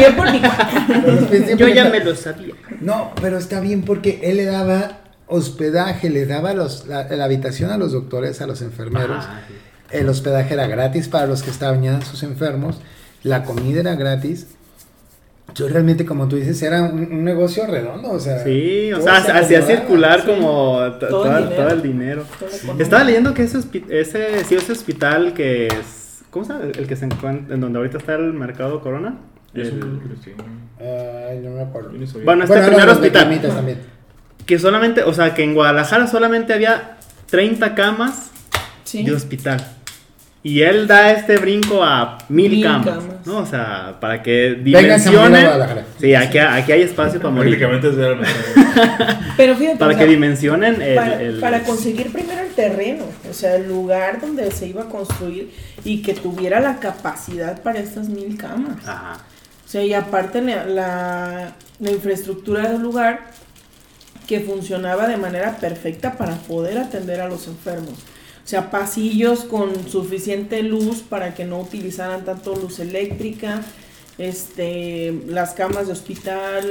yo 1.57 1.57
por 1.65 1.73
ya 1.73 1.85
me 1.89 1.99
lo 2.03 2.15
sabía. 2.15 2.53
No, 2.81 3.11
pero 3.19 3.39
está 3.39 3.59
bien 3.59 3.81
porque 3.81 4.19
él 4.23 4.37
le 4.37 4.45
daba 4.45 4.99
hospedaje, 5.25 6.11
le 6.11 6.27
daba 6.27 6.53
los, 6.53 6.85
la, 6.87 7.07
la 7.09 7.23
habitación 7.25 7.71
a 7.71 7.77
los 7.77 7.91
doctores, 7.93 8.39
a 8.41 8.45
los 8.47 8.61
enfermeros. 8.61 9.25
Ah, 9.27 9.41
sí. 9.47 9.53
El 9.91 10.09
hospedaje 10.09 10.53
era 10.53 10.67
gratis 10.67 11.07
para 11.07 11.27
los 11.27 11.43
que 11.43 11.51
estaban 11.51 11.81
ya 11.83 12.01
sus 12.01 12.23
enfermos. 12.23 12.79
La 13.23 13.43
comida 13.43 13.79
era 13.81 13.95
gratis. 13.95 14.47
Yo 15.53 15.67
realmente, 15.69 16.05
como 16.05 16.27
tú 16.27 16.35
dices, 16.37 16.61
era 16.63 16.81
un, 16.83 16.99
un 17.11 17.23
negocio 17.23 17.65
redondo. 17.67 18.11
O 18.11 18.19
sea, 18.19 18.43
Sí, 18.43 18.91
o 18.93 19.01
sea, 19.01 19.21
se 19.21 19.31
hacía 19.31 19.61
circular 19.61 20.21
sí. 20.21 20.27
como 20.27 20.79
to- 20.99 21.07
Todo 21.07 21.37
el 21.37 21.49
todo, 21.49 21.75
dinero. 21.77 22.25
el. 22.75 22.81
Estaba 22.81 23.03
leyendo 23.03 23.33
que 23.33 23.43
ese, 23.43 23.59
ese, 23.89 24.43
sí, 24.43 24.55
ese 24.55 24.71
hospital 24.71 25.33
que 25.33 25.67
es, 25.67 26.23
¿cómo 26.31 26.45
se 26.45 26.53
llama? 26.53 26.65
El 26.65 26.87
que 26.87 26.95
se 26.95 27.05
encuentra, 27.05 27.53
en 27.55 27.61
donde 27.61 27.77
ahorita 27.77 27.99
está 27.99 28.15
el 28.15 28.33
mercado 28.33 28.81
Corona. 28.81 29.17
El- 29.53 29.79
no 29.79 31.51
me 31.51 31.61
acuerdo. 31.61 31.89
Bueno, 32.23 32.43
este 32.43 32.53
Bueno, 32.55 32.67
primer 32.67 32.89
hospital. 32.89 33.41
también. 33.41 33.77
Que 34.45 34.59
solamente, 34.59 35.03
o 35.03 35.13
sea, 35.13 35.33
que 35.33 35.43
en 35.43 35.53
Guadalajara 35.53 36.07
solamente 36.07 36.53
había 36.53 36.97
30 37.29 37.73
camas 37.75 38.31
Sí. 38.85 39.03
de 39.03 39.11
hospital. 39.13 39.63
Y 40.43 40.61
él 40.61 40.85
da 40.85 41.11
este 41.11 41.37
brinco 41.37 41.83
a 41.83 42.19
mil, 42.29 42.51
Mil 42.51 42.63
camas, 42.63 42.85
camas. 42.85 43.25
¿no? 43.25 43.37
O 43.39 43.45
sea, 43.47 43.97
para 43.99 44.21
que 44.21 44.53
dimensionen. 44.63 45.47
Sí, 45.99 46.13
aquí, 46.13 46.37
aquí 46.37 46.71
hay 46.71 46.83
espacio 46.83 47.19
para 47.19 47.33
morir. 47.33 47.57
Prácticamente 47.57 47.87
es 47.89 47.95
realmente. 47.95 48.31
Pero 49.37 49.55
fíjate, 49.55 49.77
Para 49.79 49.93
o 49.93 49.95
que 49.97 50.03
sea, 50.03 50.07
dimensionen 50.11 50.81
el, 50.83 50.95
para, 50.95 51.19
el- 51.21 51.39
para 51.39 51.63
conseguir 51.63 52.11
primero 52.11 52.41
el 52.41 52.53
terreno, 52.53 53.05
o 53.27 53.33
sea, 53.33 53.55
el 53.55 53.67
lugar 53.67 54.21
donde 54.21 54.51
se 54.51 54.67
iba 54.67 54.83
a 54.83 54.85
construir 54.85 55.49
y 55.83 56.03
que 56.03 56.13
tuviera 56.13 56.59
la 56.59 56.79
capacidad 56.79 57.59
para 57.63 57.79
estas 57.79 58.07
mil 58.07 58.37
camas. 58.37 58.77
Ajá. 58.87 59.17
O 59.65 59.67
sea, 59.67 59.83
y 59.83 59.95
aparte 59.95 60.43
la, 60.43 60.63
la, 60.65 61.51
la 61.79 61.91
infraestructura 61.91 62.69
del 62.71 62.81
lugar 62.83 63.31
que 64.27 64.41
funcionaba 64.41 65.07
de 65.07 65.17
manera 65.17 65.57
perfecta 65.57 66.13
para 66.13 66.35
poder 66.35 66.77
atender 66.77 67.19
a 67.21 67.27
los 67.27 67.47
enfermos. 67.47 67.93
O 68.45 68.47
sea, 68.47 68.69
pasillos 68.69 69.39
con 69.43 69.87
suficiente 69.89 70.61
luz 70.61 71.01
para 71.01 71.33
que 71.33 71.45
no 71.45 71.59
utilizaran 71.59 72.23
tanto 72.25 72.55
luz 72.55 72.77
eléctrica, 72.79 73.63
este, 74.19 75.11
las 75.27 75.53
camas 75.55 75.87
de 75.87 75.93
hospital, 75.93 76.63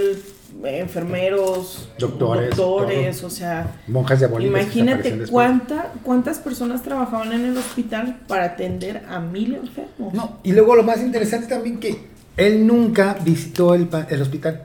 enfermeros, 0.65 1.89
Doctores, 1.99 2.57
doctores, 2.57 3.17
todo. 3.19 3.27
o 3.27 3.31
sea, 3.31 3.81
Monjas 3.89 4.21
diabólicas. 4.21 4.67
que 4.67 4.79
imagínate 4.79 5.27
cuánta, 5.31 5.93
cuántas 6.03 6.39
personas 6.39 6.83
trabajaban 6.83 7.33
en 7.33 7.45
el 7.47 7.57
hospital 7.59 8.21
para 8.29 8.45
atender 8.45 9.03
a 9.09 9.19
mil 9.21 9.55
enfermos. 9.57 10.15
No, 10.15 10.39
y 10.43 10.53
luego 10.53 10.77
lo 10.77 10.85
más 10.85 11.01
interesante 11.01 11.49
también 11.49 11.81
que 11.81 11.99
él 12.37 12.67
nunca 12.67 13.17
visitó 13.25 13.75
el, 13.75 13.89
pa- 13.89 14.07
el 14.11 14.23
hospital. 14.23 14.63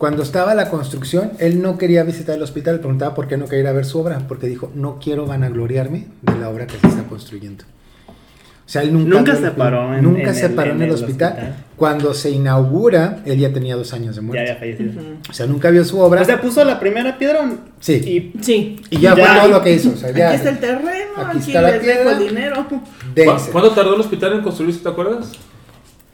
Cuando 0.00 0.22
estaba 0.22 0.54
la 0.54 0.70
construcción, 0.70 1.32
él 1.40 1.60
no 1.60 1.76
quería 1.76 2.04
visitar 2.04 2.34
el 2.34 2.42
hospital, 2.42 2.76
le 2.76 2.78
preguntaba 2.80 3.14
por 3.14 3.28
qué 3.28 3.36
no 3.36 3.44
quería 3.44 3.60
ir 3.64 3.66
a 3.66 3.72
ver 3.72 3.84
su 3.84 3.98
obra, 4.00 4.18
porque 4.26 4.46
dijo, 4.46 4.72
no 4.74 4.98
quiero 4.98 5.26
vanagloriarme 5.26 6.06
de 6.22 6.34
la 6.40 6.48
obra 6.48 6.66
que 6.66 6.78
se 6.78 6.86
está 6.86 7.02
construyendo. 7.02 7.64
O 8.08 8.72
sea, 8.72 8.80
él 8.82 8.94
nunca, 8.94 9.18
Nunca 9.18 9.36
se 9.36 9.50
paró 9.50 9.94
en- 9.94 10.02
nunca 10.02 10.30
en 10.30 10.34
se 10.34 10.46
el- 10.46 10.52
paró 10.54 10.70
en, 10.70 10.76
en 10.76 10.82
el, 10.84 10.88
el 10.88 10.94
hospital. 10.94 11.32
hospital. 11.32 11.56
Cuando 11.76 12.14
se 12.14 12.30
inaugura, 12.30 13.18
él 13.26 13.40
ya 13.40 13.52
tenía 13.52 13.76
dos 13.76 13.92
años 13.92 14.16
de 14.16 14.22
Ya 14.22 14.26
muerte. 14.26 14.40
había 14.42 14.56
fallecido. 14.56 15.02
O 15.28 15.32
sea, 15.34 15.44
nunca 15.46 15.68
vio 15.68 15.84
su 15.84 15.98
obra. 16.00 16.22
O 16.22 16.24
sea, 16.24 16.40
puso 16.40 16.64
la 16.64 16.80
primera 16.80 17.18
piedra. 17.18 17.40
Sí. 17.80 17.92
Y 18.38 18.42
Sí. 18.42 18.80
y 18.88 19.00
ya, 19.00 19.14
ya- 19.14 19.26
fue 19.26 19.38
todo 19.40 19.48
lo 19.48 19.62
que 19.62 19.74
hizo. 19.74 19.90
O 19.90 19.96
sea, 19.96 20.12
ya, 20.12 20.28
Aquí 20.28 20.36
está 20.36 20.48
el 20.48 20.58
terreno, 20.60 21.10
Aquí 21.16 21.38
aquí, 21.38 21.38
está 21.48 21.60
la 21.60 21.70
les 21.72 21.82
dejo 21.84 21.98
piedra. 22.00 22.12
el 22.16 22.26
dinero. 22.28 22.66
¿Cu- 22.70 22.80
dense. 23.14 23.50
¿Cuánto 23.50 23.72
tardó 23.72 23.94
el 23.96 24.00
hospital 24.00 24.32
en 24.32 24.40
construirse, 24.42 24.80
te 24.82 24.88
acuerdas? 24.88 25.32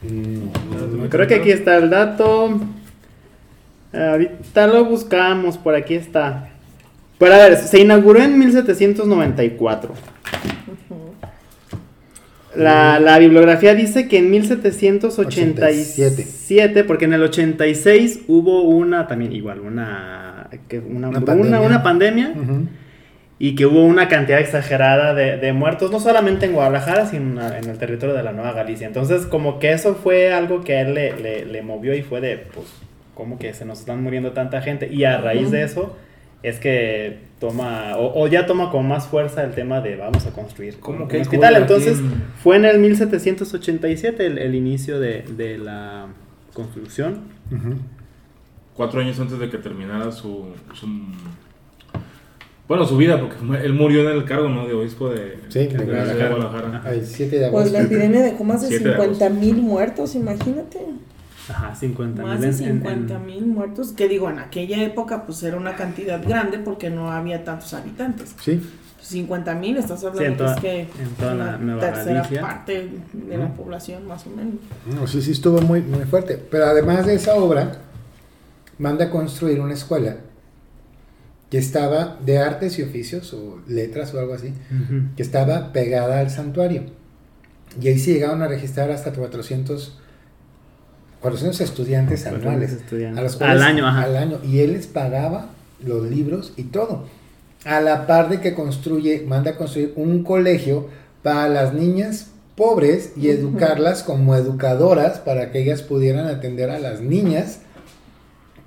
Mm, 0.02 1.04
creo 1.08 1.26
que 1.28 1.34
aquí 1.36 1.50
está 1.52 1.76
el 1.76 1.88
dato. 1.90 2.58
Ahorita 3.92 4.66
lo 4.66 4.84
buscamos, 4.84 5.58
por 5.58 5.74
aquí 5.74 5.94
está. 5.94 6.50
Pero 7.18 7.34
a 7.34 7.38
ver, 7.38 7.56
se 7.56 7.80
inauguró 7.80 8.20
en 8.22 8.38
1794. 8.38 9.94
La, 12.54 12.98
la 13.00 13.18
bibliografía 13.18 13.74
dice 13.74 14.08
que 14.08 14.16
en 14.18 14.30
1787, 14.30 16.84
porque 16.84 17.04
en 17.04 17.12
el 17.12 17.22
86 17.22 18.20
hubo 18.28 18.62
una, 18.62 19.06
también 19.06 19.32
igual, 19.34 19.60
una, 19.60 20.48
una, 20.88 21.08
Una 21.08 21.20
pandemia. 21.20 21.60
una 21.60 21.82
pandemia 21.82 22.32
Ujú. 22.34 22.66
y 23.38 23.54
que 23.56 23.66
hubo 23.66 23.84
una 23.84 24.08
cantidad 24.08 24.40
exagerada 24.40 25.12
de, 25.12 25.36
de 25.36 25.52
muertos, 25.52 25.90
no 25.90 26.00
solamente 26.00 26.46
en 26.46 26.54
Guadalajara, 26.54 27.04
sino 27.06 27.46
en 27.46 27.68
el 27.68 27.76
territorio 27.76 28.14
de 28.14 28.22
la 28.22 28.32
Nueva 28.32 28.52
Galicia. 28.52 28.86
Entonces, 28.86 29.26
como 29.26 29.58
que 29.58 29.72
eso 29.72 29.94
fue 29.94 30.32
algo 30.32 30.64
que 30.64 30.76
a 30.76 30.80
él 30.80 30.94
le, 30.94 31.14
le- 31.20 31.44
le 31.44 31.60
movió 31.62 31.94
y 31.94 32.00
fue 32.00 32.22
de, 32.22 32.38
pues, 32.38 32.66
como 33.16 33.38
que 33.40 33.52
se 33.54 33.64
nos 33.64 33.80
están 33.80 34.00
muriendo 34.04 34.30
tanta 34.30 34.62
gente. 34.62 34.88
Y 34.92 35.02
a 35.02 35.18
raíz 35.20 35.50
de 35.50 35.64
eso 35.64 35.96
es 36.44 36.60
que 36.60 37.18
toma, 37.40 37.96
o, 37.96 38.22
o 38.22 38.28
ya 38.28 38.46
toma 38.46 38.70
con 38.70 38.86
más 38.86 39.08
fuerza 39.08 39.42
el 39.42 39.50
tema 39.52 39.80
de 39.80 39.96
vamos 39.96 40.24
a 40.26 40.30
construir 40.30 40.78
¿Cómo 40.78 41.02
un 41.04 41.08
que 41.08 41.20
hospital. 41.22 41.54
aquí 41.54 41.62
Entonces, 41.62 41.98
en- 41.98 42.22
fue 42.42 42.56
en 42.56 42.66
el 42.66 42.78
1787 42.78 44.24
el, 44.26 44.38
el 44.38 44.54
inicio 44.54 45.00
de, 45.00 45.22
de 45.36 45.58
la 45.58 46.06
construcción. 46.52 47.22
Cuatro 48.74 49.00
años 49.00 49.18
antes 49.18 49.38
de 49.38 49.48
que 49.50 49.58
terminara 49.58 50.12
su. 50.12 50.46
su- 50.74 50.86
bueno, 52.68 52.84
su 52.84 52.96
vida, 52.96 53.20
porque 53.20 53.36
él 53.64 53.72
murió 53.74 54.10
en 54.10 54.16
el 54.16 54.24
cargo, 54.24 54.48
¿no? 54.48 54.66
De 54.66 54.74
obispo 54.74 55.08
de, 55.08 55.38
Sí, 55.48 55.66
de 55.68 55.84
Guadalajara. 55.84 56.82
El 56.92 57.06
7 57.06 57.38
de 57.38 57.48
Pues 57.50 57.66
agosto. 57.68 57.78
la 57.78 57.84
epidemia 57.84 58.22
dejó 58.22 58.42
más 58.44 58.68
de 58.68 58.76
50 58.76 59.30
mil 59.30 59.56
muertos, 59.56 60.14
imagínate. 60.16 60.80
Ajá, 61.48 61.74
50 61.74 62.22
Más 62.22 62.40
de 62.40 62.52
50 62.52 63.18
mil 63.20 63.46
muertos, 63.46 63.92
que 63.92 64.08
digo, 64.08 64.28
en 64.30 64.38
aquella 64.38 64.82
época 64.82 65.24
pues 65.26 65.42
era 65.42 65.56
una 65.56 65.76
cantidad 65.76 66.20
grande 66.26 66.58
porque 66.58 66.90
no 66.90 67.10
había 67.12 67.44
tantos 67.44 67.72
habitantes. 67.74 68.34
Sí. 68.42 68.60
50 69.00 69.54
mil, 69.54 69.76
estás 69.76 70.02
hablando 70.02 70.18
Sí, 70.20 70.24
en 70.26 70.32
que 70.32 70.38
toda- 70.38 70.54
es 70.54 70.60
que 70.60 70.80
en 70.80 71.08
toda 71.16 71.34
la 71.34 71.56
una 71.56 71.78
tercera 71.78 72.14
Galicia. 72.22 72.40
parte 72.40 72.90
de 73.12 73.38
la 73.38 73.54
población 73.54 74.06
más 74.08 74.26
o 74.26 74.30
menos. 74.30 74.54
No, 74.92 75.06
sí, 75.06 75.22
sí 75.22 75.30
estuvo 75.30 75.60
muy, 75.60 75.80
muy 75.82 76.04
fuerte. 76.06 76.36
Pero 76.50 76.64
además 76.66 77.06
de 77.06 77.14
esa 77.14 77.34
obra, 77.36 77.72
manda 78.78 79.04
a 79.04 79.10
construir 79.10 79.60
una 79.60 79.74
escuela 79.74 80.16
que 81.50 81.58
estaba 81.58 82.18
de 82.26 82.38
artes 82.38 82.78
y 82.80 82.82
oficios 82.82 83.32
o 83.32 83.60
letras 83.68 84.12
o 84.12 84.18
algo 84.18 84.34
así, 84.34 84.52
que 85.16 85.22
estaba 85.22 85.72
pegada 85.72 86.18
al 86.18 86.30
santuario. 86.30 86.82
Y 87.80 87.86
ahí 87.86 87.98
se 88.00 88.14
llegaron 88.14 88.42
a 88.42 88.48
registrar 88.48 88.90
hasta 88.90 89.12
400, 89.12 90.00
400 91.20 91.60
estudiantes 91.60 92.20
400 92.22 92.46
anuales. 92.46 92.72
estudiantes. 92.72 93.18
a 93.18 93.22
los 93.22 93.36
cuales- 93.36 93.56
Al 93.56 93.62
año, 93.62 93.86
ajá. 93.86 94.02
Al 94.02 94.16
año. 94.16 94.38
Y 94.44 94.60
él 94.60 94.72
les 94.74 94.86
pagaba 94.86 95.50
los 95.84 96.08
libros 96.08 96.52
y 96.56 96.64
todo. 96.64 97.04
A 97.64 97.80
la 97.80 98.06
par 98.06 98.28
de 98.28 98.40
que 98.40 98.54
construye, 98.54 99.24
manda 99.26 99.52
a 99.52 99.56
construir 99.56 99.92
un 99.96 100.22
colegio 100.22 100.88
para 101.22 101.48
las 101.48 101.72
niñas 101.74 102.28
pobres 102.54 103.12
y 103.16 103.28
educarlas 103.28 104.02
como 104.02 104.34
educadoras 104.36 105.18
para 105.18 105.50
que 105.50 105.62
ellas 105.62 105.82
pudieran 105.82 106.26
atender 106.26 106.70
a 106.70 106.78
las 106.78 107.00
niñas 107.00 107.58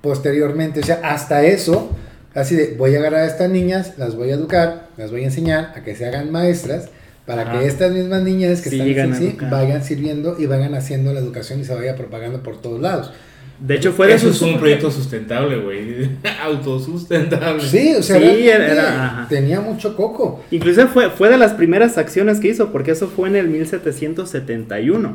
posteriormente. 0.00 0.80
O 0.80 0.82
sea, 0.84 1.00
hasta 1.02 1.42
eso, 1.44 1.90
así 2.34 2.54
de, 2.56 2.74
voy 2.76 2.94
a 2.94 2.98
agarrar 2.98 3.20
a 3.22 3.26
estas 3.26 3.50
niñas, 3.50 3.94
las 3.98 4.14
voy 4.16 4.30
a 4.30 4.34
educar, 4.34 4.88
las 4.96 5.10
voy 5.10 5.22
a 5.22 5.24
enseñar 5.26 5.72
a 5.76 5.82
que 5.82 5.94
se 5.96 6.06
hagan 6.06 6.30
maestras, 6.30 6.88
para 7.26 7.42
Ajá. 7.42 7.52
que 7.60 7.66
estas 7.66 7.92
mismas 7.92 8.22
niñas 8.22 8.60
que 8.60 8.70
Sí, 8.70 8.76
están 8.76 8.88
llegan 8.88 9.12
a 9.12 9.16
sí, 9.16 9.26
educar. 9.28 9.50
vayan 9.50 9.84
sirviendo 9.84 10.36
y 10.38 10.46
vayan 10.46 10.74
haciendo 10.74 11.12
la 11.12 11.20
educación 11.20 11.60
y 11.60 11.64
se 11.64 11.74
vaya 11.74 11.94
propagando 11.96 12.42
por 12.42 12.60
todos 12.60 12.80
lados. 12.80 13.12
De 13.60 13.74
hecho, 13.74 13.92
fue 13.92 14.06
de 14.06 14.14
Eso 14.14 14.28
sus... 14.28 14.36
es 14.36 14.42
un 14.54 14.58
proyecto 14.58 14.90
sustentable, 14.90 15.58
güey. 15.58 16.08
Autosustentable. 16.42 17.62
Sí, 17.62 17.94
o 17.98 18.02
sea, 18.02 18.18
Sí, 18.18 18.48
era- 18.48 19.26
tenía 19.28 19.60
mucho 19.60 19.94
coco. 19.96 20.42
Inclusive 20.50 20.86
fue, 20.86 21.10
fue 21.10 21.28
de 21.28 21.36
las 21.36 21.52
primeras 21.52 21.98
acciones 21.98 22.40
que 22.40 22.48
hizo, 22.48 22.72
porque 22.72 22.92
eso 22.92 23.08
fue 23.08 23.28
en 23.28 23.36
el 23.36 23.48
1771. 23.48 25.08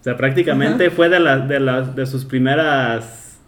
O 0.00 0.02
sea, 0.04 0.16
prácticamente 0.16 0.90
fue 0.90 1.08
de, 1.08 1.20
las 1.20 1.48
de, 1.48 1.60
las 1.60 1.94
de 1.94 2.06
sus 2.06 2.24
primeras 2.24 3.38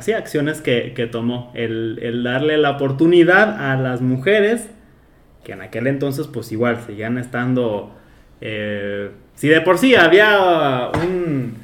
sí, 0.00 0.12
acciones 0.12 0.62
que, 0.62 0.94
que 0.96 1.06
tomó. 1.06 1.52
El, 1.54 1.98
el 2.02 2.22
darle 2.24 2.56
la 2.56 2.70
oportunidad 2.70 3.70
a 3.70 3.76
las 3.76 4.00
mujeres, 4.00 4.68
que 5.44 5.52
en 5.52 5.60
aquel 5.62 5.86
entonces 5.86 6.26
pues 6.26 6.50
igual 6.52 6.80
seguían 6.86 7.18
estando... 7.18 7.92
eh, 8.40 9.10
si 9.34 9.48
de 9.48 9.60
por 9.60 9.78
sí 9.78 9.94
había 9.94 10.90
un... 10.94 11.56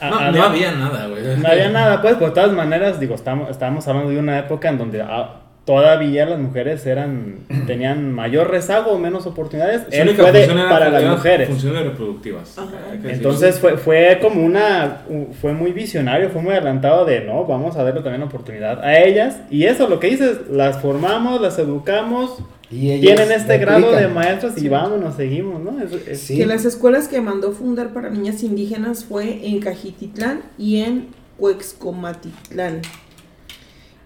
a- 0.00 0.10
No, 0.10 0.32
no 0.32 0.42
había 0.44 0.72
nada, 0.72 1.06
güey. 1.08 1.22
no 1.38 1.48
había 1.48 1.68
nada, 1.70 2.00
pues, 2.02 2.14
pues 2.16 2.30
de 2.30 2.34
todas 2.34 2.52
maneras, 2.52 2.98
digo, 3.00 3.14
estamos, 3.14 3.50
estamos 3.50 3.86
hablando 3.88 4.10
de 4.10 4.18
una 4.18 4.38
época 4.38 4.68
en 4.68 4.78
donde 4.78 5.02
ah, 5.02 5.40
todavía 5.64 6.26
las 6.26 6.38
mujeres 6.38 6.86
eran 6.86 7.40
tenían 7.66 8.12
mayor 8.12 8.48
rezago 8.50 8.92
o 8.92 8.98
menos 9.00 9.26
oportunidades. 9.26 9.82
Su 9.82 9.88
Él 10.00 10.10
fue 10.10 10.30
de- 10.30 10.46
para 10.46 10.90
las 10.90 11.02
mujeres. 11.04 11.48
Funciones 11.48 11.82
reproductivas. 11.84 12.56
Entonces 13.02 13.58
fue, 13.58 13.76
fue 13.76 14.18
como 14.22 14.44
una, 14.44 14.98
fue 15.40 15.52
muy 15.54 15.72
visionario, 15.72 16.30
fue 16.30 16.40
muy 16.42 16.52
adelantado 16.52 17.04
de, 17.04 17.22
no, 17.22 17.44
vamos 17.46 17.76
a 17.76 17.82
darle 17.82 18.02
también 18.02 18.22
oportunidad 18.22 18.84
a 18.84 18.98
ellas. 19.00 19.40
Y 19.50 19.64
eso, 19.64 19.88
lo 19.88 19.98
que 19.98 20.06
dices, 20.08 20.42
las 20.50 20.80
formamos, 20.80 21.40
las 21.40 21.58
educamos, 21.58 22.38
Y 22.70 23.00
tienen 23.00 23.30
este 23.30 23.58
grado 23.58 23.92
de 23.92 24.08
maestros 24.08 24.54
y 24.60 24.68
vámonos, 24.68 25.14
seguimos, 25.16 25.62
¿no? 25.62 25.80
Es- 25.80 25.92
es- 26.08 26.20
Sí. 26.20 26.36
Que 26.36 26.46
las 26.46 26.64
escuelas 26.64 27.06
que 27.08 27.20
mandó 27.20 27.52
fundar 27.52 27.92
para 27.92 28.10
niñas 28.10 28.42
indígenas 28.42 29.04
fue 29.04 29.46
en 29.46 29.60
Cajititlán 29.60 30.42
y 30.58 30.78
en 30.78 31.06
Cuexcomatitlán. 31.38 32.82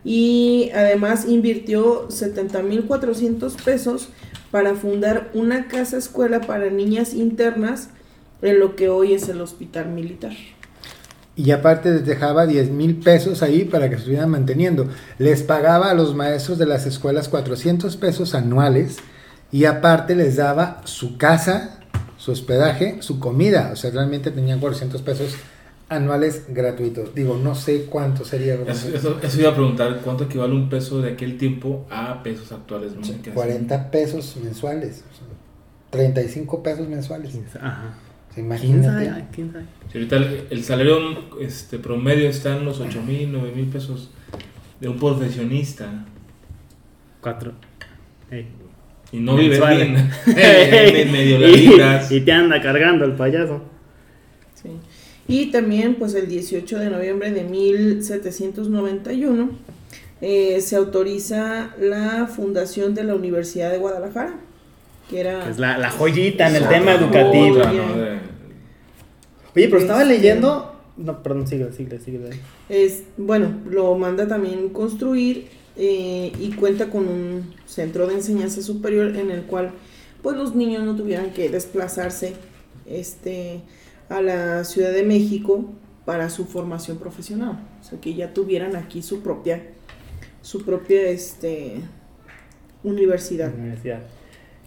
Y 0.05 0.71
además 0.75 1.27
invirtió 1.29 2.09
70.400 2.11 3.55
pesos 3.63 4.09
para 4.51 4.75
fundar 4.75 5.31
una 5.35 5.69
casa 5.69 5.97
escuela 5.97 6.41
para 6.41 6.71
niñas 6.71 7.15
internas 7.15 7.91
en 8.43 8.59
lo 8.59 8.77
que 8.77 8.89
hoy 8.89 9.13
es 9.15 9.29
el 9.29 9.41
hospital 9.41 9.89
militar. 9.91 10.33
Y 11.37 11.53
aparte 11.53 11.91
les 11.91 12.05
dejaba 12.05 12.47
10 12.47 12.71
mil 12.71 12.97
pesos 12.97 13.43
ahí 13.43 13.65
para 13.65 13.89
que 13.89 13.95
se 13.95 14.01
estuvieran 14.01 14.31
manteniendo. 14.31 14.89
Les 15.19 15.43
pagaba 15.43 15.91
a 15.91 15.95
los 15.95 16.15
maestros 16.15 16.59
de 16.59 16.67
las 16.67 16.87
escuelas 16.87 17.29
400 17.29 17.97
pesos 17.97 18.35
anuales 18.35 18.99
y 19.51 19.65
aparte 19.65 20.15
les 20.15 20.37
daba 20.37 20.83
su 20.85 21.17
casa, 21.17 21.79
su 22.19 22.33
hospedaje, 22.33 22.99
su 23.01 23.19
comida. 23.21 23.71
O 23.73 23.77
sea, 23.77 23.91
realmente 23.91 24.31
tenían 24.31 24.61
400 24.61 25.01
pesos 25.03 25.35
anuales 25.89 26.45
gratuitos. 26.49 27.15
Digo, 27.15 27.37
no 27.43 27.55
sé 27.55 27.87
cuánto 27.87 28.25
sería. 28.25 28.55
Eso, 28.67 28.89
eso- 28.95 29.19
eso 29.23 29.41
iba 29.41 29.51
a 29.51 29.55
preguntar, 29.55 30.01
¿cuánto 30.05 30.25
equivale 30.25 30.55
un 30.55 30.69
peso 30.69 31.01
de 31.01 31.13
aquel 31.13 31.39
tiempo 31.39 31.87
a 31.91 32.23
pesos 32.23 32.53
actuales? 32.53 32.95
No 32.95 33.03
sé 33.05 33.17
qué 33.23 33.31
40 33.31 33.91
pesos 33.91 34.37
mensuales. 34.43 35.05
o 35.11 35.17
sea, 35.17 35.27
35 35.91 36.63
pesos 36.63 36.87
mensuales. 36.89 37.35
Ajá. 37.61 37.95
O 38.31 38.35
sea, 38.35 38.45
¿Quién 38.59 38.83
sabe? 38.85 39.05
imagínate. 39.05 39.25
¿Quién 39.35 39.53
sabe? 39.53 39.65
Si 39.91 39.99
ahorita 39.99 40.17
el, 40.17 40.47
el 40.51 40.65
salario 40.65 40.99
este, 41.41 41.79
promedio 41.79 42.29
está 42.29 42.57
en 42.57 42.65
los 42.65 42.81
8 42.81 43.03
mil, 43.03 43.31
9 43.33 43.53
mil 43.55 43.67
pesos 43.67 44.11
de 44.81 44.89
un 44.89 44.99
profesionista 44.99 46.05
Cuatro. 47.21 47.53
Y 49.13 49.19
no 49.19 49.35
vive 49.37 49.59
Mensuales. 49.59 49.89
bien, 49.89 50.11
en 50.37 51.13
medio 51.13 51.49
y, 51.49 52.17
y 52.17 52.21
te 52.21 52.33
anda 52.33 52.61
cargando 52.63 53.05
el 53.05 53.13
payaso. 53.13 53.63
Sí. 54.55 54.71
Y 55.29 55.47
también, 55.51 55.97
pues 55.97 56.15
el 56.15 56.29
18 56.29 56.79
de 56.79 56.91
noviembre 56.91 57.31
de 57.33 57.45
1791, 57.45 59.51
eh, 60.23 60.61
se 60.61 60.77
autoriza 60.77 61.75
la 61.81 62.27
fundación 62.27 62.95
de 62.95 63.05
la 63.05 63.15
Universidad 63.15 63.71
de 63.71 63.79
Guadalajara, 63.79 64.35
que 65.11 65.21
era... 65.21 65.51
Es 65.51 65.59
la, 65.59 65.77
la 65.77 65.91
joyita 65.91 66.49
en 66.49 66.57
el 66.57 66.69
tema 66.69 66.95
educativo. 66.95 67.57
Otra, 67.59 67.73
¿no? 67.73 67.97
De- 67.97 68.21
Oye, 69.57 69.69
pero 69.69 69.79
estaba 69.79 70.03
Este- 70.03 70.15
leyendo. 70.15 70.73
No, 70.97 71.23
perdón, 71.23 71.47
sigue, 71.49 71.73
sigue, 71.73 71.99
sigue. 71.99 72.21
Es, 72.69 73.03
bueno, 73.17 73.53
lo 73.69 73.95
manda 73.97 74.29
también 74.29 74.69
construir 74.69 75.49
eh, 75.77 76.31
y 76.39 76.53
cuenta 76.53 76.91
con 76.91 77.09
un 77.09 77.55
centro 77.67 78.07
de 78.07 78.15
enseñanza 78.15 78.63
superior 78.63 79.17
en 79.17 79.31
el 79.31 79.43
cual 79.43 79.71
pues 80.23 80.37
los 80.37 80.55
niños 80.55 80.85
no 80.85 80.95
tuvieran 80.95 81.31
que 81.33 81.49
desplazarse 81.49 82.35
este, 82.87 83.63
a 84.11 84.21
la 84.21 84.65
Ciudad 84.65 84.93
de 84.93 85.03
México 85.03 85.65
para 86.05 86.29
su 86.31 86.45
formación 86.45 86.99
profesional. 86.99 87.59
O 87.81 87.85
sea, 87.85 87.99
que 88.01 88.15
ya 88.15 88.35
tuvieran 88.35 88.77
aquí 88.77 89.01
su 89.03 89.21
propia, 89.23 89.63
su 90.43 90.63
propia 90.65 91.09
este, 91.09 91.77
universidad. 92.85 93.53
Universidad. 93.55 94.01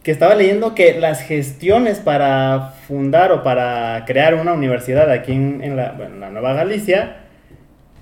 Que 0.03 0.11
estaba 0.11 0.35
leyendo 0.35 0.75
que 0.75 0.99
las 0.99 1.21
gestiones 1.21 1.99
para 1.99 2.73
fundar 2.87 3.31
o 3.31 3.41
para 3.41 4.03
crear 4.05 4.35
una 4.35 4.53
universidad 4.53 5.09
aquí 5.09 5.31
en, 5.31 5.75
la, 5.75 5.93
la 5.93 6.29
Nueva 6.29 6.53
Galicia 6.53 7.23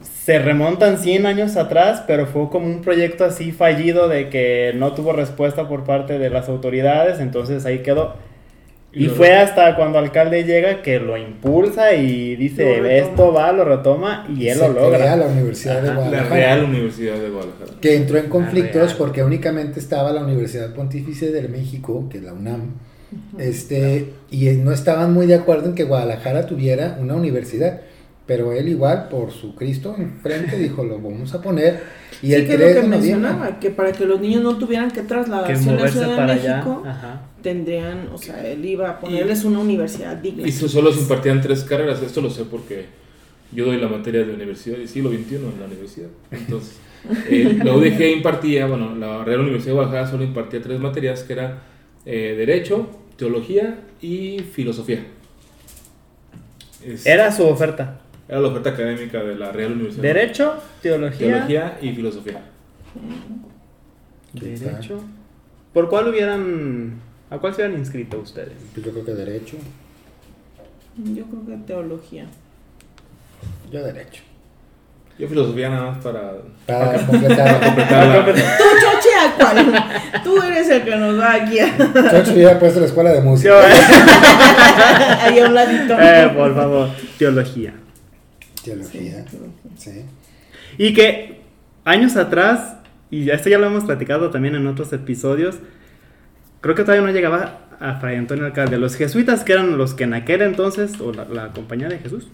se 0.01 0.39
remontan 0.39 0.97
100 0.97 1.25
años 1.25 1.57
atrás, 1.57 2.03
pero 2.05 2.25
fue 2.25 2.49
como 2.49 2.65
un 2.65 2.81
proyecto 2.81 3.25
así 3.25 3.51
fallido 3.51 4.07
de 4.07 4.29
que 4.29 4.73
no 4.75 4.93
tuvo 4.93 5.13
respuesta 5.13 5.67
por 5.67 5.83
parte 5.83 6.19
de 6.19 6.29
las 6.29 6.49
autoridades, 6.49 7.19
entonces 7.19 7.65
ahí 7.65 7.79
quedó. 7.79 8.15
Y 8.93 9.03
Y 9.03 9.07
lo- 9.07 9.13
fue 9.15 9.33
hasta 9.35 9.75
cuando 9.77 9.99
alcalde 9.99 10.43
llega 10.43 10.81
que 10.81 10.99
lo 10.99 11.15
impulsa 11.17 11.93
y 11.93 12.35
dice, 12.35 12.77
Lo 12.79 12.85
esto 12.87 13.31
va, 13.33 13.51
lo 13.53 13.63
retoma 13.63 14.27
y 14.35 14.47
él 14.49 14.57
Se 14.57 14.67
lo 14.67 14.73
logra. 14.73 14.97
crea 14.99 15.15
la 15.15 15.27
Universidad 15.27 15.81
de 15.81 15.89
Ajá. 15.89 15.99
La 15.99 16.01
Guadalajara. 16.07 16.35
Real 16.35 16.63
Universidad 16.65 17.15
de 17.15 17.29
Guadalajara. 17.29 17.71
que 17.79 17.95
entró 17.95 18.17
en 18.17 18.27
conflictos 18.29 18.93
porque 18.95 19.23
únicamente 19.23 19.79
estaba 19.79 20.11
la 20.11 20.21
Universidad 20.23 20.73
Pontificia 20.73 21.31
de 21.31 21.47
México, 21.47 22.07
que 22.09 22.17
es 22.17 22.23
la 22.25 22.33
UNAM, 22.33 22.73
este, 23.37 24.13
y 24.29 24.49
no 24.51 24.71
estaban 24.71 25.13
muy 25.13 25.25
de 25.25 25.35
acuerdo 25.35 25.69
en 25.69 25.75
que 25.75 25.83
Guadalajara 25.83 26.45
tuviera 26.45 26.97
una 26.99 27.15
universidad. 27.15 27.81
Pero 28.27 28.53
él 28.53 28.69
igual, 28.69 29.07
por 29.09 29.31
su 29.31 29.55
Cristo 29.55 29.95
enfrente, 29.97 30.57
dijo, 30.57 30.83
lo 30.83 30.99
vamos 30.99 31.33
a 31.33 31.41
poner. 31.41 31.79
Y 32.21 32.27
sí, 32.27 32.33
el 32.35 32.45
que 32.45 32.53
es 32.53 32.59
3 32.59 32.75
lo 32.75 32.81
que 32.81 32.87
mencionaba, 32.87 33.59
que 33.59 33.69
para 33.71 33.91
que 33.91 34.05
los 34.05 34.21
niños 34.21 34.43
no 34.43 34.57
tuvieran 34.57 34.91
que 34.91 35.01
trasladarse 35.01 35.69
a 35.69 35.73
la 35.73 35.87
Ciudad 35.89 36.25
de 36.27 36.31
allá. 36.33 36.55
México, 36.57 36.83
Ajá. 36.85 37.21
Tendrían, 37.41 38.09
o 38.13 38.17
sea, 38.17 38.45
él 38.47 38.63
iba 38.65 38.89
a 38.89 38.99
ponerles 38.99 39.43
una 39.43 39.59
universidad 39.59 40.15
digna. 40.17 40.47
Y 40.47 40.51
so- 40.51 40.67
solo 40.69 40.91
se 40.91 40.99
impartían 41.01 41.41
tres 41.41 41.63
carreras, 41.63 42.01
esto 42.01 42.21
lo 42.21 42.29
sé 42.29 42.45
porque 42.45 42.85
yo 43.51 43.65
doy 43.65 43.77
la 43.77 43.87
materia 43.87 44.23
de 44.23 44.33
universidad 44.33 44.77
del 44.77 44.87
siglo 44.87 45.09
XXI 45.11 45.35
en 45.35 45.59
la 45.59 45.65
universidad. 45.65 46.09
Entonces, 46.31 46.77
eh, 47.29 47.59
la 47.63 47.73
UDG 47.75 48.01
impartía, 48.17 48.65
bueno, 48.67 48.95
la 48.95 49.23
Real 49.23 49.41
Universidad 49.41 49.71
de 49.71 49.73
Guadalajara 49.73 50.07
solo 50.11 50.23
impartía 50.23 50.61
tres 50.61 50.79
materias 50.79 51.23
que 51.23 51.33
era 51.33 51.63
eh, 52.05 52.35
Derecho, 52.37 52.89
Teología 53.17 53.79
y 54.01 54.39
Filosofía. 54.39 55.03
Es- 56.85 57.05
Era 57.05 57.31
su 57.31 57.43
oferta. 57.45 58.01
era 58.27 58.39
la 58.39 58.47
oferta 58.47 58.69
académica 58.71 59.21
de 59.23 59.35
la 59.35 59.51
Real 59.51 59.73
Universidad. 59.73 60.01
Derecho, 60.03 60.53
teología. 60.81 61.27
Teología 61.27 61.77
y 61.81 61.91
Filosofía. 61.91 62.41
Derecho. 64.33 65.01
¿Por 65.73 65.89
cuál 65.89 66.07
hubieran... 66.09 66.95
¿A 67.31 67.37
cuál 67.39 67.53
se 67.55 67.61
hubieran 67.63 67.79
inscrito 67.79 68.19
ustedes? 68.19 68.53
Pues 68.73 68.85
Yo 68.85 68.91
creo 68.91 69.05
que 69.05 69.13
derecho. 69.13 69.57
Yo 70.97 71.23
creo 71.25 71.45
que 71.47 71.65
teología. 71.65 72.25
Yo 73.71 73.83
derecho. 73.83 74.21
Yo 75.17 75.27
Filosofía 75.27 75.69
nada 75.69 75.91
más 75.91 76.03
para... 76.03 76.33
Para 76.65 77.05
completar. 77.05 77.59
completar 77.63 78.07
la- 78.07 78.25
Tú, 78.25 78.63
Choche, 78.81 79.09
¿a 79.19 79.35
cuál? 79.37 80.23
Tú 80.23 80.41
eres 80.41 80.69
el 80.69 80.83
que 80.83 80.95
nos 80.95 81.19
va 81.19 81.33
aquí 81.35 81.59
a- 81.59 81.77
Yo 81.77 82.33
hubiera 82.33 82.59
puesto 82.59 82.79
la 82.79 82.85
escuela 82.87 83.11
de 83.11 83.21
música. 83.21 83.53
ahí 85.21 85.39
a 85.39 85.45
un 85.45 85.53
ladito. 85.53 85.97
Eh, 85.99 86.31
por 86.35 86.55
favor, 86.55 86.89
teología. 87.17 87.73
Teología. 88.63 89.25
Sí. 89.77 90.05
Y 90.77 90.93
que 90.93 91.41
años 91.85 92.15
atrás, 92.17 92.75
y 93.09 93.29
esto 93.29 93.49
ya 93.49 93.57
lo 93.57 93.67
hemos 93.67 93.83
platicado 93.85 94.29
también 94.31 94.55
en 94.55 94.67
otros 94.67 94.91
episodios, 94.93 95.55
creo 96.61 96.75
que 96.75 96.83
todavía 96.83 97.05
no 97.05 97.11
llegaba 97.11 97.59
a 97.79 97.95
Fray 97.95 98.15
Antonio 98.15 98.45
Alcalde. 98.45 98.77
Los 98.77 98.95
jesuitas, 98.95 99.43
que 99.43 99.53
eran 99.53 99.77
los 99.77 99.93
que 99.93 100.05
en 100.05 100.13
aquel 100.13 100.41
entonces, 100.41 100.99
o 101.01 101.11
la, 101.11 101.49
compañía 101.49 101.89
de 101.89 101.97
Jesús, 101.97 102.29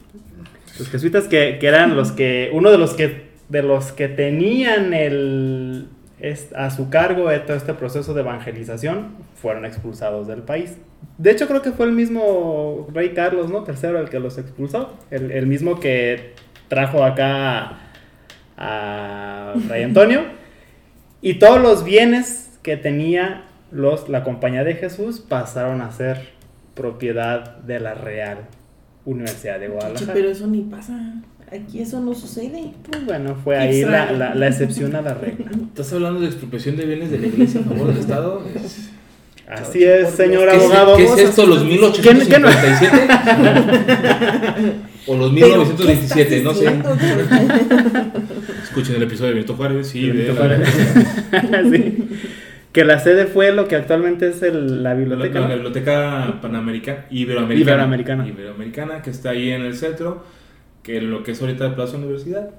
los 0.77 0.89
jesuitas 0.89 1.27
que, 1.27 1.57
eran 1.61 1.95
los 1.95 2.11
que, 2.11 2.51
uno 2.53 2.69
de 2.69 2.77
los 2.77 2.93
que, 2.93 3.27
de 3.49 3.63
los 3.63 3.91
que 3.91 4.07
tenían 4.07 4.93
el, 4.93 5.87
a 6.55 6.69
su 6.69 6.89
cargo 6.89 7.29
todo 7.45 7.57
este 7.57 7.73
proceso 7.73 8.13
de 8.13 8.21
evangelización, 8.21 9.15
fueron 9.41 9.65
expulsados 9.65 10.27
del 10.27 10.43
país. 10.43 10.77
De 11.17 11.31
hecho, 11.31 11.47
creo 11.47 11.61
que 11.61 11.71
fue 11.71 11.85
el 11.85 11.93
mismo 11.93 12.87
rey 12.93 13.09
Carlos, 13.09 13.49
¿no? 13.49 13.63
Tercero 13.63 13.99
el 13.99 14.09
que 14.09 14.19
los 14.19 14.37
expulsó. 14.37 14.97
El 15.09 15.47
mismo 15.47 15.79
que 15.79 16.33
trajo 16.67 17.03
acá 17.03 17.77
a 18.57 19.53
Fray 19.67 19.83
Antonio 19.83 20.23
y 21.21 21.35
todos 21.35 21.61
los 21.61 21.83
bienes 21.83 22.59
que 22.63 22.75
tenía 22.75 23.45
los, 23.71 24.09
la 24.09 24.23
Compañía 24.23 24.63
de 24.63 24.75
Jesús 24.75 25.19
pasaron 25.19 25.81
a 25.81 25.91
ser 25.91 26.29
propiedad 26.73 27.57
de 27.57 27.79
la 27.79 27.93
Real 27.93 28.39
Universidad 29.05 29.59
de 29.59 29.67
Guadalajara. 29.69 30.13
pero 30.13 30.29
eso 30.29 30.47
ni 30.47 30.61
pasa. 30.61 30.97
Aquí 31.51 31.79
eso 31.81 32.01
no 32.01 32.13
sucede. 32.13 32.73
Pues 32.89 33.05
bueno, 33.05 33.35
fue 33.41 33.57
ahí 33.57 33.83
la, 33.83 34.11
la- 34.11 34.35
la 34.35 34.47
excepción 34.47 34.95
a 34.95 35.01
la 35.01 35.13
regla. 35.13 35.49
¿Estás 35.69 35.93
hablando 35.93 36.19
de 36.19 36.27
expropiación 36.27 36.75
de 36.75 36.85
bienes 36.85 37.09
de 37.09 37.19
la 37.19 37.27
iglesia 37.27 37.61
a 37.61 37.63
favor 37.63 37.87
del 37.87 37.97
Estado? 37.99 38.43
Así 39.47 39.81
es, 39.83 40.09
señor 40.09 40.49
¿Qué 40.49 40.57
es, 40.57 40.63
abogado. 40.63 40.97
qué 40.97 41.05
es 41.05 41.17
esto, 41.19 41.45
los 41.45 41.63
¿Quién- 41.63 41.79
qué 42.27 42.39
no- 42.39 42.49
1857? 42.49 43.07
¿O 45.07 45.15
los 45.15 45.31
Pero, 45.33 45.47
1927? 45.47 46.29
¿qué 46.37 46.43
No 46.43 46.51
estás 46.51 46.67
sé. 46.67 46.81
Escuchen 48.63 48.95
el 48.97 49.03
episodio 49.03 49.29
de 49.29 49.33
Benito 49.35 49.55
Juárez. 49.55 49.87
Sí, 49.87 50.09
Benito 50.09 50.33
de 50.33 50.37
Juárez. 50.37 50.67
Sí. 51.71 52.09
Que 52.71 52.83
la 52.85 52.99
sede 52.99 53.25
fue 53.25 53.51
lo 53.53 53.67
que 53.67 53.75
actualmente 53.75 54.29
es 54.29 54.43
el- 54.43 54.83
la 54.83 54.89
La, 54.91 54.95
biblioteca. 54.95 55.39
la 55.39 55.47
¿no? 55.47 55.53
biblioteca 55.55 56.33
panamericana, 56.41 57.05
iberoamericana, 57.09 57.71
Iberoamericana. 57.73 58.27
Iberoamericana, 58.27 59.01
que 59.01 59.09
está 59.09 59.31
ahí 59.31 59.49
en 59.51 59.63
el 59.63 59.75
centro, 59.75 60.23
que 60.83 61.01
lo 61.01 61.23
que 61.23 61.31
es 61.31 61.41
ahorita 61.41 61.65
el 61.65 61.73
Plaza 61.73 61.97
Universidad, 61.97 62.49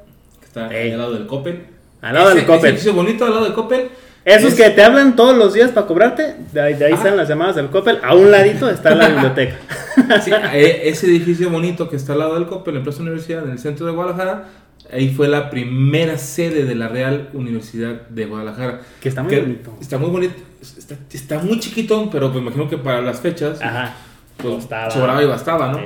que 0.41 0.47
está 0.47 0.75
Ey. 0.75 0.93
al 0.93 0.99
lado 0.99 1.13
del 1.15 1.27
Coppel. 1.27 1.61
Al 2.01 2.15
lado 2.15 2.29
del 2.31 2.39
Ese- 2.39 2.47
Coppel. 2.47 2.61
Ese 2.65 2.69
edificio 2.71 2.93
bonito 2.95 3.25
al 3.25 3.31
lado 3.33 3.45
del 3.45 3.53
Coppel. 3.55 3.89
Esos 4.25 4.53
es- 4.53 4.57
que 4.61 4.71
te 4.71 4.83
hablan 4.83 5.15
todos 5.17 5.37
los 5.37 5.55
días 5.55 5.71
para 5.71 5.87
cobrarte, 5.87 6.35
de 6.53 6.61
ahí, 6.61 6.75
de 6.75 6.87
ahí 6.87 6.93
Ajá. 6.93 7.03
salen 7.05 7.17
las 7.17 7.29
llamadas 7.29 7.57
del 7.57 7.69
Coppel. 7.69 7.99
A 8.03 8.15
un 8.15 8.31
ladito 8.31 8.69
está 8.69 8.95
la 8.95 9.09
biblioteca. 9.09 9.57
Sí, 10.23 10.31
eh, 10.53 10.83
ese 10.85 11.07
edificio 11.07 11.51
bonito 11.51 11.89
que 11.89 11.97
está 11.97 12.13
al 12.13 12.21
lado 12.21 12.35
del 12.35 12.47
Coppel, 12.47 12.77
en 12.77 12.83
Plaza 12.85 13.03
Universidad, 13.03 13.45
en 13.45 13.51
el 13.51 13.59
centro 13.59 13.85
de 13.87 13.93
Guadalajara, 13.93 14.45
ahí 14.93 15.11
fue 15.11 15.29
la 15.29 15.51
primera 15.51 16.19
sede 16.19 16.65
de 16.65 16.75
la 16.75 16.89
Real 16.89 17.31
Universidad 17.33 18.09
de 18.09 18.27
Guadalajara. 18.27 18.81
Que 19.01 19.09
está 19.09 19.23
muy 19.23 19.31
Que 19.35 19.41
bonito. 19.41 19.77
Está 19.81 19.99
muy 19.99 20.11
bonito, 20.11 20.35
está, 20.61 20.97
está 21.13 21.39
muy 21.41 21.59
chiquito, 21.61 22.09
pero 22.11 22.31
pues 22.33 22.43
imagino 22.43 22.69
que 22.69 22.79
para 22.79 23.01
las 23.01 23.21
fechas 23.21 23.61
Ajá. 23.63 23.95
pues, 24.37 24.55
Bastaba. 24.57 24.91
sobraba 24.91 25.23
y 25.23 25.27
bastaba, 25.27 25.73
¿no? 25.73 25.79
Sí. 25.79 25.85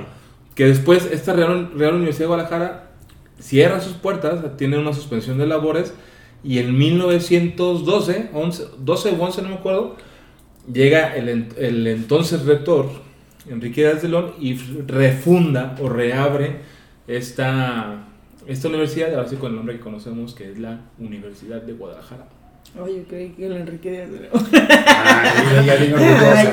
Que 0.55 0.67
después 0.67 1.09
esta 1.11 1.33
Real, 1.33 1.71
Real 1.77 1.95
Universidad 1.95 2.25
de 2.25 2.35
Guadalajara 2.35 2.91
cierra 3.41 3.81
sus 3.81 3.95
puertas, 3.95 4.57
tiene 4.57 4.79
una 4.79 4.93
suspensión 4.93 5.39
de 5.39 5.47
labores 5.47 5.95
y 6.45 6.59
en 6.59 6.77
1912, 6.77 8.31
11, 8.33 8.65
12 8.79 9.11
o 9.11 9.23
11 9.25 9.43
no 9.43 9.49
me 9.49 9.55
acuerdo, 9.55 9.97
llega 10.73 11.17
el, 11.17 11.49
el 11.57 11.87
entonces 11.87 12.45
rector 12.45 12.89
Enrique 13.49 13.81
Díaz 13.83 14.03
de 14.03 14.09
León 14.09 14.33
y 14.41 14.55
refunda 14.87 15.75
o 15.81 15.89
reabre 15.89 16.61
esta, 17.09 18.09
esta 18.47 18.69
universidad, 18.69 19.15
ahora 19.15 19.29
sí 19.29 19.37
con 19.37 19.51
el 19.51 19.57
nombre 19.57 19.77
que 19.77 19.81
conocemos 19.81 20.35
que 20.35 20.51
es 20.51 20.59
la 20.59 20.81
Universidad 20.99 21.63
de 21.63 21.73
Guadalajara. 21.73 22.27
Ay, 22.75 22.97
yo 22.97 23.05
creí 23.09 23.31
que 23.31 23.47
el 23.47 23.53
Enrique 23.53 23.91
Díaz 23.91 24.11
de 24.11 24.21
León. 24.21 24.33
Ay, 24.53 25.67
ya 25.67 25.79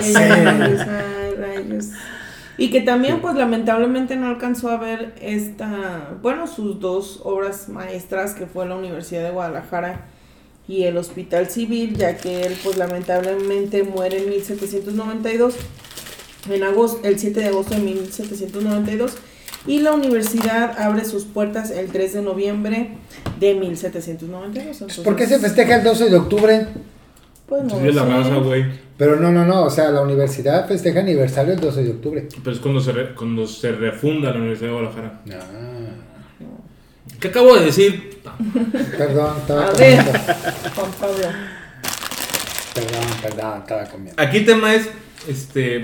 sí. 0.01 0.13
rayos, 0.13 0.81
ay, 0.81 1.35
rayos. 1.35 1.85
Y 2.57 2.71
que 2.71 2.81
también, 2.81 3.21
pues 3.21 3.35
lamentablemente 3.35 4.17
no 4.17 4.27
alcanzó 4.27 4.69
a 4.69 4.77
ver 4.77 5.15
esta, 5.21 6.17
bueno, 6.21 6.45
sus 6.45 6.81
dos 6.81 7.21
obras 7.23 7.69
maestras, 7.69 8.33
que 8.33 8.47
fue 8.47 8.67
la 8.67 8.75
Universidad 8.75 9.23
de 9.23 9.31
Guadalajara 9.31 10.07
y 10.67 10.83
el 10.83 10.97
Hospital 10.97 11.49
Civil, 11.49 11.95
ya 11.95 12.17
que 12.17 12.41
él, 12.41 12.57
pues 12.63 12.77
lamentablemente 12.77 13.83
muere 13.83 14.23
en 14.23 14.29
1792, 14.29 15.55
en 16.49 16.63
agosto, 16.63 17.07
el 17.07 17.17
7 17.17 17.39
de 17.39 17.47
agosto 17.47 17.75
de 17.75 17.81
1792, 17.81 19.17
y 19.67 19.79
la 19.81 19.91
universidad 19.93 20.79
abre 20.79 21.05
sus 21.05 21.25
puertas 21.25 21.69
el 21.71 21.87
3 21.91 22.13
de 22.13 22.21
noviembre 22.21 22.91
de 23.39 23.53
1792. 23.55 24.67
Entonces, 24.81 25.03
¿Por 25.03 25.15
qué 25.15 25.25
se 25.27 25.39
festeja 25.39 25.75
el 25.77 25.83
12 25.83 26.09
de 26.09 26.15
octubre? 26.17 26.67
Pues 27.47 27.63
no 27.63 27.69
Entonces, 27.79 27.95
la 27.95 28.05
raza, 28.05 28.35
güey. 28.35 28.65
Pero 28.97 29.15
no, 29.15 29.31
no, 29.31 29.45
no, 29.45 29.63
o 29.63 29.69
sea, 29.69 29.89
la 29.91 30.01
universidad 30.01 30.67
festeja 30.67 30.99
aniversario 30.99 31.53
el 31.53 31.59
12 31.59 31.83
de 31.83 31.89
octubre. 31.91 32.27
Pero 32.43 32.55
es 32.55 32.61
cuando 32.61 32.79
se, 32.81 32.91
re- 32.91 33.15
cuando 33.15 33.47
se 33.47 33.71
refunda 33.71 34.29
la 34.31 34.37
Universidad 34.37 34.67
de 34.67 34.73
Guadalajara. 34.73 35.21
Ah, 35.31 35.95
¿Qué 37.19 37.27
acabo 37.29 37.55
de 37.55 37.65
decir? 37.65 38.21
perdón, 38.97 39.37
estaba 39.39 39.67
A 39.67 39.71
ver, 39.71 39.97
comiendo. 40.03 40.19
Juan 40.75 40.91
Pablo. 40.99 41.27
Perdón, 42.73 43.03
perdón, 43.21 43.57
estaba 43.61 43.83
comiendo. 43.85 44.21
Aquí 44.21 44.37
el 44.37 44.45
tema 44.45 44.75
es, 44.75 44.89
este, 45.27 45.83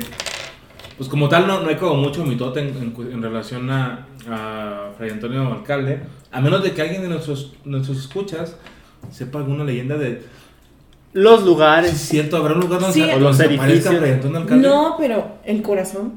pues 0.97 1.09
como 1.09 1.27
tal 1.29 1.47
no, 1.47 1.61
no 1.61 1.69
hay 1.69 1.75
como 1.75 1.95
mucho 1.95 2.23
mitote 2.25 2.61
en, 2.61 2.93
en 3.11 3.21
relación 3.21 3.69
a, 3.69 4.07
a 4.29 4.91
Fray 4.97 5.09
Antonio 5.11 5.51
Alcalde, 5.53 5.99
a 6.31 6.41
menos 6.41 6.63
de 6.63 6.71
que 6.73 6.81
alguien 6.81 7.01
de 7.01 7.09
nuestros, 7.09 7.53
nuestros 7.65 7.97
escuchas 7.99 8.55
sepa 9.11 9.39
alguna 9.39 9.63
leyenda 9.63 9.97
de, 9.97 10.21
Los 11.13 11.39
es 11.41 11.45
lugares. 11.45 11.91
cierto, 11.91 12.37
habrá 12.37 12.53
un 12.55 12.61
lugar 12.61 12.79
donde, 12.81 12.93
Sí. 12.93 13.01
se- 13.05 13.19
los 13.19 13.37
se 13.37 13.45
aparezca. 13.45 13.91
Fray 13.91 14.11
Antonio 14.13 14.37
Alcalde. 14.39 14.67
No, 14.67 14.95
pero 14.97 15.27
el 15.45 15.61
corazón. 15.61 16.13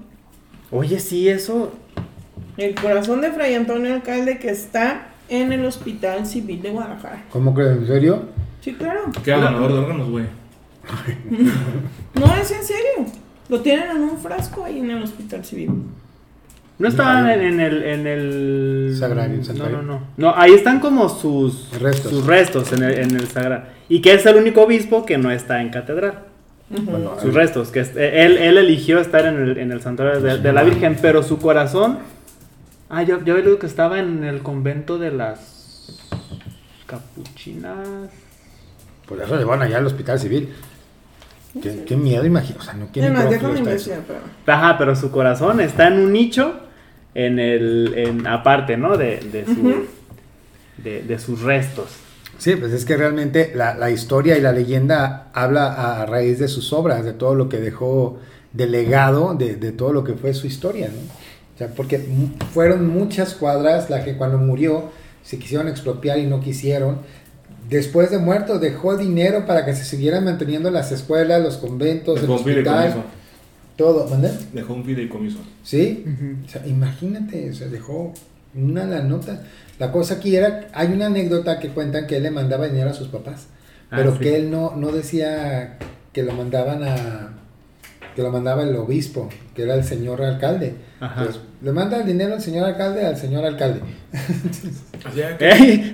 Oye, 0.70 0.99
sí, 1.01 1.29
eso. 1.29 1.72
El 2.57 2.74
corazón 2.74 3.20
de 3.20 3.31
Fray 3.31 3.55
Antonio 3.55 3.95
Alcalde 3.95 4.39
que 4.39 4.51
está 4.51 5.09
en 5.29 5.53
el 5.53 5.64
Hospital 5.64 6.26
Civil 6.26 6.61
de 6.62 6.70
Guadalajara. 6.70 7.24
¿Cómo 7.31 7.55
que 7.55 7.62
en 7.62 7.87
serio? 7.87 8.22
Sí, 8.61 8.74
claro. 8.74 9.03
Queda 9.24 9.37
donador 9.37 9.72
de 9.72 9.79
órganos, 9.79 10.11
güey. 10.11 10.24
No, 12.14 12.35
es 12.35 12.51
en 12.51 12.64
serio. 12.64 13.07
Lo 13.49 13.61
tienen 13.61 13.90
en 13.90 14.03
un 14.03 14.18
frasco 14.18 14.64
ahí 14.64 14.78
en 14.78 14.90
el 14.90 15.03
Hospital 15.03 15.44
Civil. 15.44 15.70
No 16.78 16.86
estaban 16.88 17.28
en, 17.28 17.40
en 17.40 17.61
el, 17.61 17.82
en 17.82 18.07
el. 18.07 18.94
Sagrario, 18.96 19.40
No, 19.55 19.68
no, 19.68 19.82
no. 19.82 20.01
No, 20.16 20.34
ahí 20.36 20.53
están 20.53 20.78
como 20.78 21.09
sus 21.09 21.70
Restos. 21.80 22.12
Sus 22.12 22.24
restos 22.26 22.72
en 22.72 22.82
el, 22.84 22.99
en 23.01 23.16
el 23.16 23.26
sagrario. 23.26 23.66
Y 23.88 24.01
que 24.01 24.14
es 24.14 24.24
el 24.26 24.36
único 24.36 24.62
obispo 24.62 25.05
que 25.05 25.18
no 25.18 25.30
está 25.32 25.61
en 25.61 25.70
catedral. 25.70 26.20
Bueno, 26.70 27.16
Sus 27.20 27.34
restos. 27.34 27.70
Que 27.70 27.80
es- 27.80 27.96
él, 27.96 28.36
él 28.36 28.59
eligió 28.59 29.01
estar 29.01 29.24
en 29.26 29.42
el, 29.42 29.59
en 29.59 29.72
el 29.72 29.80
santuario 29.80 30.20
de, 30.20 30.38
de 30.38 30.53
la 30.53 30.62
Virgen, 30.62 30.96
pero 31.03 31.22
su 31.24 31.38
corazón. 31.38 31.99
Ah, 32.90 33.03
yo, 33.03 33.24
yo 33.24 33.34
digo 33.36 33.59
que 33.59 33.66
estaba 33.66 33.99
en 33.99 34.22
el 34.22 34.42
convento 34.42 34.99
de 34.99 35.11
las 35.11 35.99
capuchinas. 36.86 38.11
Por 39.07 39.20
eso 39.20 39.36
le 39.36 39.44
van 39.44 39.62
allá 39.62 39.78
al 39.78 39.86
hospital 39.86 40.18
civil. 40.18 40.51
Qué, 41.62 41.84
qué 41.84 41.96
miedo, 41.96 42.24
imagino. 42.26 42.59
O 42.61 42.62
sea, 42.62 42.74
no 42.74 42.86
quieren 42.92 43.16
Además, 43.16 43.30
déjame 43.32 43.59
investigar, 43.59 44.01
pero. 44.07 44.20
Ajá, 44.46 44.76
pero 44.78 44.94
su 44.94 45.11
corazón 45.11 45.61
está 45.61 45.88
en 45.88 45.94
un 45.94 46.12
nicho 46.12 46.61
en 47.14 47.38
el 47.38 47.94
en 47.96 48.26
aparte, 48.26 48.76
¿no? 48.76 48.96
De, 48.96 49.18
de, 49.20 49.44
su- 49.44 49.53
Ujú. 49.53 49.86
de, 50.84 51.03
de 51.03 51.18
sus 51.18 51.40
restos. 51.42 51.88
Sí, 52.36 52.55
pues 52.55 52.72
es 52.72 52.84
que 52.84 52.96
realmente 52.96 53.51
la, 53.55 53.74
la 53.74 53.90
historia 53.90 54.36
y 54.38 54.40
la 54.40 54.53
leyenda 54.53 55.28
habla 55.32 55.72
a, 55.72 56.03
a 56.03 56.07
raíz 56.07 56.38
de 56.38 56.46
sus 56.46 56.72
obras, 56.72 57.05
de 57.05 57.12
todo 57.12 57.34
lo 57.34 57.49
que 57.49 57.57
dejó 57.59 58.20
de 58.53 58.66
legado, 58.66 59.34
de, 59.34 59.57
de 59.57 59.72
todo 59.72 59.92
lo 59.92 60.05
que 60.05 60.12
fue 60.14 60.34
su 60.34 60.46
historia, 60.46 60.88
¿no? 60.88 61.01
O 61.55 61.59
sea, 61.59 61.68
porque 61.74 61.99
fueron 62.55 62.86
muchas 62.88 63.34
cuadras 63.34 63.90
las 63.90 64.05
que 64.05 64.16
cuando 64.16 64.38
murió 64.38 64.92
se 65.24 65.38
quisieron 65.40 65.66
expropiar 65.66 66.18
y 66.18 66.26
no 66.26 66.40
quisieron. 66.40 66.99
Después 67.69 68.11
de 68.11 68.19
muerto 68.19 68.59
dejó 68.59 68.97
dinero 68.97 69.45
para 69.47 69.64
que 69.64 69.75
se 69.75 69.85
siguieran 69.85 70.25
manteniendo 70.25 70.71
las 70.71 70.91
escuelas, 70.93 71.43
los 71.43 71.57
conventos, 71.59 72.16
el 72.16 72.23
Dejó 72.23 72.33
un 72.35 72.39
hospital, 72.39 73.05
todo. 73.77 74.09
¿Mande? 74.09 74.31
Dejó 74.53 74.75
un 74.75 74.85
fideicomiso. 74.85 75.39
¿Sí? 75.62 76.05
O 76.47 76.49
sea, 76.49 76.66
imagínate, 76.66 77.51
o 77.51 77.55
sea, 77.55 77.69
dejó 77.69 78.14
una 78.55 78.85
la 78.85 79.03
nota. 79.03 79.43
La 79.79 79.93
cosa 79.93 80.14
aquí 80.14 80.35
era, 80.35 80.69
hay 80.73 80.89
una 80.93 81.07
anécdota 81.07 81.59
que 81.59 81.69
cuentan 81.69 82.07
que 82.07 82.16
él 82.16 82.23
le 82.25 82.31
mandaba 82.31 82.66
dinero 82.66 82.91
a 82.91 82.95
sus 82.95 83.09
papás, 83.09 83.47
Ah, 83.91 83.97
pero 83.97 84.12
sí. 84.14 84.19
que 84.21 84.37
él 84.37 84.51
no, 84.51 84.75
no 84.77 84.91
decía 84.93 85.79
que 86.12 86.23
lo 86.23 86.33
mandaban 86.33 86.83
a, 86.83 87.33
que 88.19 88.25
lo 88.25 88.33
mandaba 88.33 88.64
el 88.64 88.75
obispo, 88.75 89.29
que 89.55 89.62
era 89.62 89.77
el 89.77 89.85
señor 89.85 90.21
alcalde. 90.21 90.75
Ajá. 90.99 91.21
Entonces, 91.21 91.41
le 91.62 91.71
manda 91.71 91.99
el 92.01 92.05
dinero 92.05 92.35
al 92.35 92.43
señor 92.43 92.64
alcalde 92.66 93.07
al 93.07 93.16
señor 93.16 93.45
alcalde. 93.45 93.79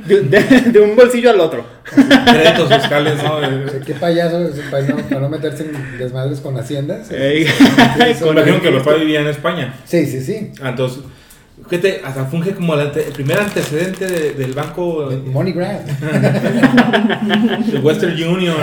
De, 0.07 0.21
de- 0.23 0.61
de 0.73 0.81
un 0.81 0.97
bolsillo 0.97 1.29
al 1.29 1.41
otro. 1.41 1.67
créditos 1.85 2.73
fiscales, 2.75 3.23
¿no? 3.23 3.37
O 3.67 3.69
sea, 3.69 3.81
qué 3.85 3.93
payaso 3.95 4.41
es 4.49 4.59
para 4.71 4.87
no, 4.87 4.97
para 4.97 5.21
no 5.21 5.29
meterse 5.29 5.65
en 5.65 5.99
desmadres 5.99 6.41
con 6.41 6.57
haciendas. 6.59 7.11
Imagino 7.11 8.61
que 8.63 8.69
el- 8.69 8.75
el 8.77 8.83
papá 8.83 8.95
vivía 8.95 9.21
en 9.21 9.27
España. 9.27 9.75
Sí, 9.85 10.07
sí, 10.07 10.23
sí. 10.23 10.53
Ah, 10.63 10.71
Entonces, 10.71 11.03
fíjate, 11.69 12.01
hasta 12.05 12.25
funge 12.27 12.55
como 12.55 12.75
el, 12.75 12.81
ante- 12.81 13.07
el 13.07 13.13
primer 13.13 13.39
antecedente 13.41 14.07
de- 14.07 14.33
del 14.35 14.53
banco 14.53 15.11
Money 15.27 15.53
grab. 15.53 15.81
de 17.73 17.79
Western 17.79 18.13
Union 18.23 18.55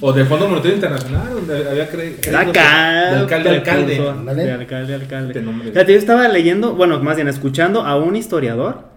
o 0.00 0.12
del 0.12 0.26
Fondo 0.26 0.48
Monetario 0.48 0.74
Internacional, 0.76 1.28
donde 1.34 1.68
había 1.70 1.90
cre- 1.90 2.14
Era 2.26 2.40
créditos 2.40 2.62
acá. 2.62 3.10
de 3.10 3.16
alcalde 3.18 3.48
a 3.48 3.52
alcalde. 3.52 3.94
De 4.34 4.52
alcalde 4.52 4.94
alcalde. 4.94 5.38
Este. 5.40 5.70
Fíjate, 5.70 5.92
yo 5.92 5.98
estaba 5.98 6.28
leyendo, 6.28 6.74
bueno, 6.74 7.00
más 7.00 7.16
bien 7.16 7.28
escuchando 7.28 7.84
a 7.84 7.96
un 7.96 8.16
historiador 8.16 8.92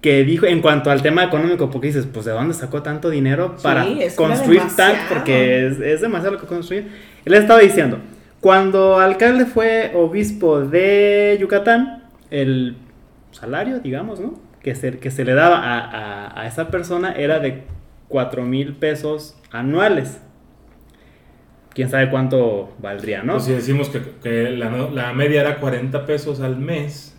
que 0.00 0.22
dijo 0.24 0.44
en 0.46 0.60
cuanto 0.60 0.90
al 0.90 1.00
tema 1.02 1.24
económico, 1.24 1.70
porque 1.70 1.86
dices, 1.86 2.06
pues 2.12 2.26
de 2.26 2.32
dónde 2.32 2.52
sacó 2.52 2.82
tanto 2.82 3.08
dinero 3.08 3.56
para 3.62 3.84
Sí, 3.84 3.98
construir 4.16 4.60
tanto, 4.76 4.98
porque 5.08 5.66
es, 5.68 5.80
es 5.80 6.00
demasiado 6.02 6.34
lo 6.34 6.40
que 6.40 6.46
construir. 6.46 6.88
Él 7.24 7.32
estaba 7.34 7.60
diciendo, 7.60 7.98
cuando 8.44 8.98
alcalde 8.98 9.46
fue 9.46 9.92
obispo 9.94 10.60
de 10.60 11.38
Yucatán, 11.40 12.02
el 12.30 12.76
salario, 13.30 13.80
digamos, 13.80 14.20
¿no? 14.20 14.34
que 14.62 14.74
se, 14.74 14.98
que 14.98 15.10
se 15.10 15.24
le 15.24 15.32
daba 15.32 15.56
a, 15.56 15.78
a- 15.80 16.42
a 16.42 16.46
esa 16.46 16.68
persona 16.68 17.12
era 17.12 17.38
de 17.38 17.62
4 18.08 18.42
mil 18.42 18.74
pesos 18.74 19.34
anuales. 19.50 20.20
Quién 21.72 21.88
sabe 21.88 22.10
cuánto 22.10 22.74
valdría, 22.80 23.22
¿no? 23.22 23.32
Pues 23.32 23.44
si 23.44 23.52
decimos 23.52 23.88
que, 23.88 24.02
que 24.22 24.50
la, 24.50 25.14
media 25.14 25.40
era 25.40 25.56
40 25.56 26.04
pesos 26.04 26.40
al 26.40 26.58
mes, 26.58 27.16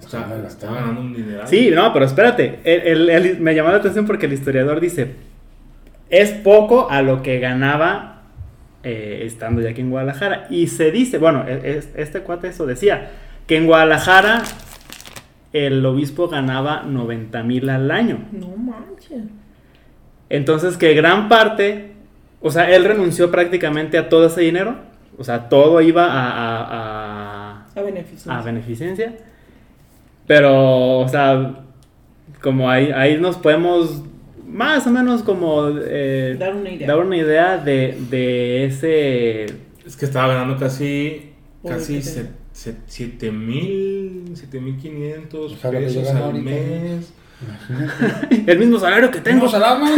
está, 0.00 0.20
Bastante, 0.20 0.46
está 0.46 0.66
ganando 0.72 1.00
un 1.00 1.14
dineral. 1.14 1.48
Sí, 1.48 1.72
no, 1.74 1.92
pero 1.92 2.04
espérate. 2.04 2.60
El- 2.62 3.10
el- 3.10 3.10
el- 3.10 3.40
me 3.40 3.56
llamó 3.56 3.70
la 3.70 3.78
atención 3.78 4.06
porque 4.06 4.26
el 4.26 4.34
historiador 4.34 4.78
dice: 4.78 5.16
es 6.10 6.30
poco 6.30 6.88
a 6.92 7.02
lo 7.02 7.22
que 7.22 7.40
ganaba 7.40 8.21
eh, 8.82 9.22
estando 9.24 9.60
ya 9.60 9.70
aquí 9.70 9.80
en 9.80 9.90
Guadalajara. 9.90 10.46
Y 10.50 10.66
se 10.68 10.90
dice, 10.90 11.18
bueno, 11.18 11.44
e- 11.46 11.76
es- 11.78 11.90
este 11.96 12.20
cuate 12.20 12.48
eso 12.48 12.66
decía, 12.66 13.10
que 13.46 13.56
en 13.56 13.66
Guadalajara 13.66 14.42
el 15.52 15.84
obispo 15.84 16.28
ganaba 16.28 16.82
90 16.82 17.42
mil 17.42 17.68
al 17.68 17.90
año. 17.90 18.18
No 18.32 18.56
manches. 18.56 19.24
Entonces 20.30 20.76
que 20.78 20.94
gran 20.94 21.28
parte, 21.28 21.92
o 22.40 22.50
sea, 22.50 22.70
él 22.70 22.84
renunció 22.84 23.30
prácticamente 23.30 23.98
a 23.98 24.08
todo 24.08 24.26
ese 24.26 24.40
dinero. 24.40 24.76
O 25.18 25.24
sea, 25.24 25.48
todo 25.50 25.80
iba 25.82 26.06
a- 26.06 26.30
a- 26.30 26.66
a, 26.70 27.66
A 27.74 27.82
beneficio. 27.82 28.32
a 28.32 28.40
beneficencia. 28.40 29.12
Pero, 30.26 31.00
o 31.00 31.08
sea, 31.08 31.56
como 32.40 32.70
ahí, 32.70 32.90
ahí 32.92 33.18
nos 33.20 33.36
podemos 33.36 34.02
más 34.52 34.86
o 34.86 34.90
menos 34.90 35.22
como 35.22 35.68
eh, 35.84 36.36
Dar 36.38 36.54
una 36.54 36.70
idea. 36.70 36.86
dar 36.88 36.98
una 36.98 37.16
idea 37.16 37.58
de, 37.58 37.98
de 38.10 38.64
ese... 38.66 39.44
Es 39.86 39.96
que 39.96 40.04
estaba 40.04 40.28
ganando 40.34 40.56
casi, 40.58 41.32
casi 41.66 41.96
el 41.96 42.02
que 42.02 42.10
tenía. 42.10 42.30
7 42.86 43.30
mil, 43.32 44.24
7 44.34 44.60
mil 44.60 44.76
500 44.76 45.52
O 45.52 45.56
sea, 45.56 45.72
lo 45.72 45.78
que 45.78 45.84
pesos 45.86 46.02
yo 46.02 46.08
gano 46.08 46.18
al 46.18 46.24
ahorita. 46.32 46.50
mes. 46.50 47.12
El 48.46 48.58
mismo 48.58 48.78
salario 48.78 49.10
que 49.10 49.18
tengo. 49.20 49.46
¿Tengo 49.50 49.56
alarma? 49.56 49.90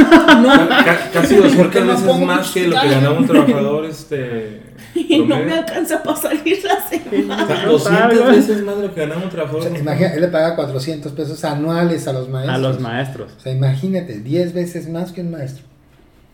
Ca- 0.84 1.11
casi 1.12 1.34
200 1.36 1.68
qué 1.72 1.80
no 1.80 1.86
veces 1.88 2.18
más 2.26 2.50
que 2.52 2.66
lo 2.68 2.80
que 2.80 2.88
ganaba 2.88 3.18
un 3.18 3.26
trabajador 3.26 3.84
este, 3.84 4.62
Y 5.09 5.18
no 5.20 5.36
me 5.36 5.53
alcanza 5.53 6.03
para 6.03 6.16
salir 6.16 6.59
la 6.64 6.80
semana. 6.88 7.45
O 7.45 7.47
sea, 7.47 7.64
No 7.64 7.72
200 7.72 7.82
salgo. 8.18 8.24
veces 8.26 8.62
más 8.62 8.76
de 8.76 8.82
lo 8.88 8.95
que 8.95 9.01
ganaba 9.01 9.22
un 9.22 9.28
trabajador. 9.30 9.62
O 9.62 9.68
sea, 9.70 9.78
imagina, 9.78 10.09
él 10.14 10.20
le 10.20 10.28
paga 10.28 10.55
400 10.57 11.12
pesos 11.12 11.45
anuales 11.45 12.07
a 12.07 12.12
los 12.12 12.28
maestros. 12.28 12.55
A 12.57 12.59
los 12.59 12.80
maestros. 12.80 13.32
O 13.36 13.40
sea, 13.40 13.53
imagínate, 13.53 14.20
10 14.20 14.53
veces 14.55 14.88
más 14.88 15.12
que 15.12 15.20
un 15.22 15.30
maestro. 15.32 15.64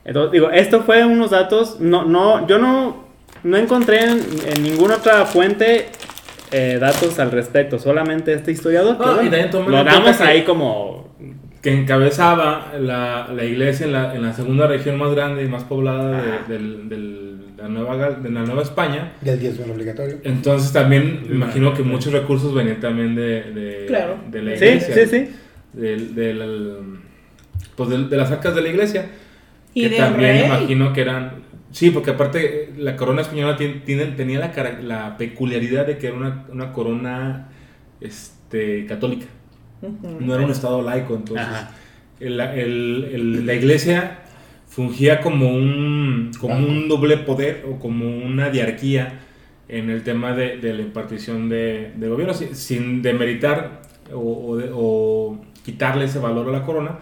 Entonces, 0.05 0.33
digo, 0.33 0.51
esto 0.51 0.83
fue 0.83 1.05
unos 1.05 1.31
datos, 1.31 1.79
no, 1.81 2.05
no, 2.05 2.47
yo 2.47 2.59
no, 2.59 3.05
no 3.45 3.57
encontré 3.57 4.03
en, 4.05 4.21
en 4.47 4.63
ninguna 4.63 4.97
otra 4.97 5.25
fuente 5.27 5.89
eh, 6.53 6.79
datos 6.81 7.19
al 7.19 7.31
respecto, 7.31 7.79
solamente 7.79 8.33
este 8.33 8.51
historiador. 8.53 8.99
que 8.99 9.05
No, 9.05 9.23
y 9.23 9.29
bueno, 9.29 9.69
lo 9.69 9.85
damos 9.85 10.17
que- 10.17 10.23
ahí 10.25 10.43
como... 10.45 11.15
que 11.63 11.73
encabezaba 11.73 12.73
la, 12.81 13.29
la 13.35 13.45
iglesia 13.45 13.87
en 13.87 13.93
la, 13.93 14.15
en 14.15 14.23
la 14.23 14.33
segunda 14.33 14.67
región 14.67 14.97
más 14.99 15.13
grande 15.15 15.45
y 15.45 15.49
más 15.49 15.65
poblada 15.65 16.23
de, 16.23 16.53
del- 16.55 16.89
del- 16.89 17.47
la 17.61 17.69
Nueva, 17.69 17.97
Gal- 17.97 18.23
de 18.23 18.31
la 18.31 18.43
Nueva 18.45 18.63
España. 18.63 19.13
Del 19.21 19.39
diezmo 19.39 19.73
obligatorio. 19.73 20.19
Entonces 20.25 20.73
también 20.73 21.23
me 21.29 21.35
imagino 21.37 21.75
que 21.75 21.83
muchos 21.83 22.13
recursos 22.13 22.55
venían 22.55 22.81
también 22.81 23.15
de, 23.15 23.43
de, 23.53 23.85
Claro. 23.87 24.19
de 24.31 24.43
la 24.43 24.57
Sí, 24.57 24.65
iglesia. 24.65 24.95
sí, 24.95 25.07
sí. 25.07 25.29
Del- 25.73 26.15
del- 26.15 26.99
pues 27.77 27.89
de, 27.91 28.05
de 28.09 28.17
las 28.17 28.31
arcas 28.31 28.55
de 28.55 28.63
la 28.63 28.69
iglesia. 28.69 29.07
Y 29.75 29.89
que 29.89 29.97
también 29.97 30.37
rey. 30.37 30.45
imagino 30.47 30.93
que 30.93 31.01
eran... 31.03 31.49
Sí, 31.71 31.91
porque 31.91 32.11
aparte 32.11 32.73
la 32.77 32.97
corona 32.97 33.23
española 33.23 33.57
tien- 33.57 33.85
tiene- 33.85 34.07
tenía 34.07 34.41
la, 34.41 34.51
cara- 34.51 34.81
la 34.83 35.17
peculiaridad 35.17 35.87
de 35.87 35.99
que 35.99 36.09
era 36.09 36.17
una, 36.17 36.47
una 36.51 36.73
corona 36.73 37.49
este, 38.01 38.87
católica. 38.87 39.27
No 40.21 40.35
era 40.35 40.45
un 40.45 40.51
estado 40.51 40.83
laico, 40.83 41.15
entonces 41.15 41.47
Ajá. 41.47 41.71
el- 42.19 42.41
el- 42.41 43.09
el- 43.13 43.47
la 43.47 43.55
iglesia 43.55 44.19
fungía 44.71 45.21
como 45.21 45.53
un, 45.53 46.31
como 46.41 46.55
un 46.57 46.89
doble 46.89 47.19
poder 47.19 47.67
o 47.69 47.79
como 47.79 48.07
una 48.09 48.49
diarquía 48.51 49.21
en 49.69 49.91
el 49.91 50.03
tema 50.03 50.33
de, 50.35 50.57
de 50.59 50.73
la 50.73 50.81
impartición 50.83 51.49
de, 51.49 51.93
de 51.97 52.09
gobierno, 52.09 52.33
sin, 52.35 52.55
sin 52.57 53.03
demeritar 53.03 53.83
o, 54.15 54.19
o 54.49 54.57
de- 54.57 54.71
o 54.73 55.45
quitarle 55.65 56.07
ese 56.07 56.19
valor 56.21 56.49
a 56.49 56.53
la 56.53 56.65
corona, 56.65 56.99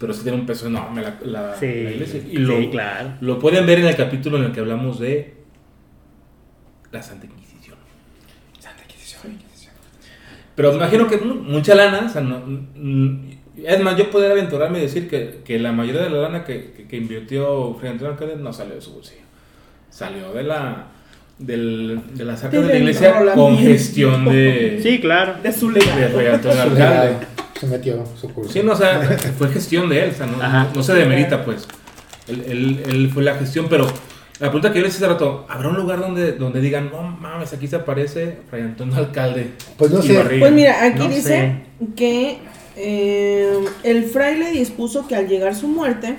pero 0.00 0.12
sí 0.14 0.22
tiene 0.22 0.38
un 0.38 0.46
peso 0.46 0.66
enorme 0.68 1.02
la, 1.02 1.18
la- 1.24 1.54
Sí, 1.56 1.66
la 1.66 1.90
iglesia. 1.90 2.22
Y 2.30 2.38
lo, 2.38 2.56
sí, 2.56 2.68
claro. 2.70 3.10
lo 3.20 3.38
pueden 3.38 3.66
ver 3.66 3.80
en 3.80 3.86
el 3.88 3.96
capítulo 3.96 4.38
en 4.38 4.44
el 4.44 4.52
que 4.52 4.60
hablamos 4.60 4.98
de 5.00 5.34
la 6.92 7.02
Santa 7.02 7.26
Inquisición. 7.26 7.76
Santa 8.58 8.82
Inquisición, 8.84 9.32
Inquisición. 9.32 9.74
Pero 10.54 10.70
me 10.70 10.76
imagino 10.78 11.06
que 11.08 11.18
mu- 11.18 11.34
mucha 11.34 11.74
lana, 11.74 12.06
o 12.06 12.08
sea, 12.08 12.20
no- 12.22 12.42
es 13.66 13.80
más, 13.80 13.96
yo 13.96 14.10
podría 14.10 14.30
aventurarme 14.32 14.78
y 14.78 14.82
decir 14.82 15.08
que, 15.08 15.40
que 15.44 15.58
la 15.58 15.72
mayoría 15.72 16.02
de 16.02 16.10
la 16.10 16.18
lana 16.18 16.44
que, 16.44 16.72
que, 16.76 16.86
que 16.86 16.96
invirtió 16.96 17.74
Fray 17.78 17.92
Antonio 17.92 18.12
Alcalde 18.12 18.36
no 18.36 18.52
salió 18.52 18.74
de 18.74 18.80
su 18.80 18.92
bolsillo. 18.92 19.22
Salió 19.90 20.32
de 20.32 20.42
la 20.44 20.86
del, 21.38 22.00
de 22.14 22.24
las 22.24 22.42
arcas 22.44 22.62
de 22.62 22.68
la 22.68 22.76
iglesia 22.78 23.14
con 23.34 23.56
gestión 23.58 24.24
de, 24.24 24.80
Sí, 24.82 25.00
claro. 25.00 25.34
De 25.42 25.52
su 25.52 25.72
de 25.72 25.80
legado. 25.80 26.10
Fray 26.14 26.26
Antonio 26.26 26.56
Su 26.56 26.62
Alcalde. 26.62 26.74
legado, 27.08 27.20
Se 27.60 27.66
metió 27.66 28.04
su 28.20 28.28
curso. 28.34 28.52
Sí, 28.52 28.60
no, 28.62 28.72
o 28.72 28.76
sea, 28.76 29.00
fue 29.38 29.48
gestión 29.48 29.88
de 29.88 30.04
él, 30.04 30.10
o 30.10 30.14
sea, 30.16 30.26
no, 30.26 30.42
Ajá. 30.42 30.68
no 30.74 30.82
se 30.82 30.94
demerita, 30.94 31.44
pues. 31.44 31.66
Él, 32.28 32.44
él, 32.46 32.82
él 32.88 33.10
fue 33.12 33.22
la 33.22 33.34
gestión, 33.36 33.66
pero 33.70 33.86
la 34.40 34.48
pregunta 34.50 34.70
que 34.72 34.78
yo 34.78 34.82
le 34.82 34.88
hice 34.88 34.98
hace 34.98 35.08
rato, 35.08 35.46
¿habrá 35.48 35.68
un 35.68 35.76
lugar 35.76 35.98
donde, 36.00 36.32
donde 36.32 36.60
digan, 36.60 36.90
no 36.92 37.02
mames, 37.02 37.52
aquí 37.54 37.66
se 37.66 37.76
aparece 37.76 38.38
Fray 38.50 38.62
Antonio 38.62 38.96
Alcalde? 38.96 39.50
Pues 39.76 39.90
no 39.90 40.02
sé. 40.02 40.12
Barriga"? 40.16 40.40
Pues 40.40 40.52
mira, 40.52 40.84
aquí 40.84 40.98
No 40.98 41.08
dice 41.08 41.22
sé. 41.22 41.56
que 41.96 42.38
eh, 42.78 43.64
el 43.82 44.04
fraile 44.04 44.52
dispuso 44.52 45.06
que 45.06 45.16
al 45.16 45.28
llegar 45.28 45.54
su 45.54 45.68
muerte, 45.68 46.16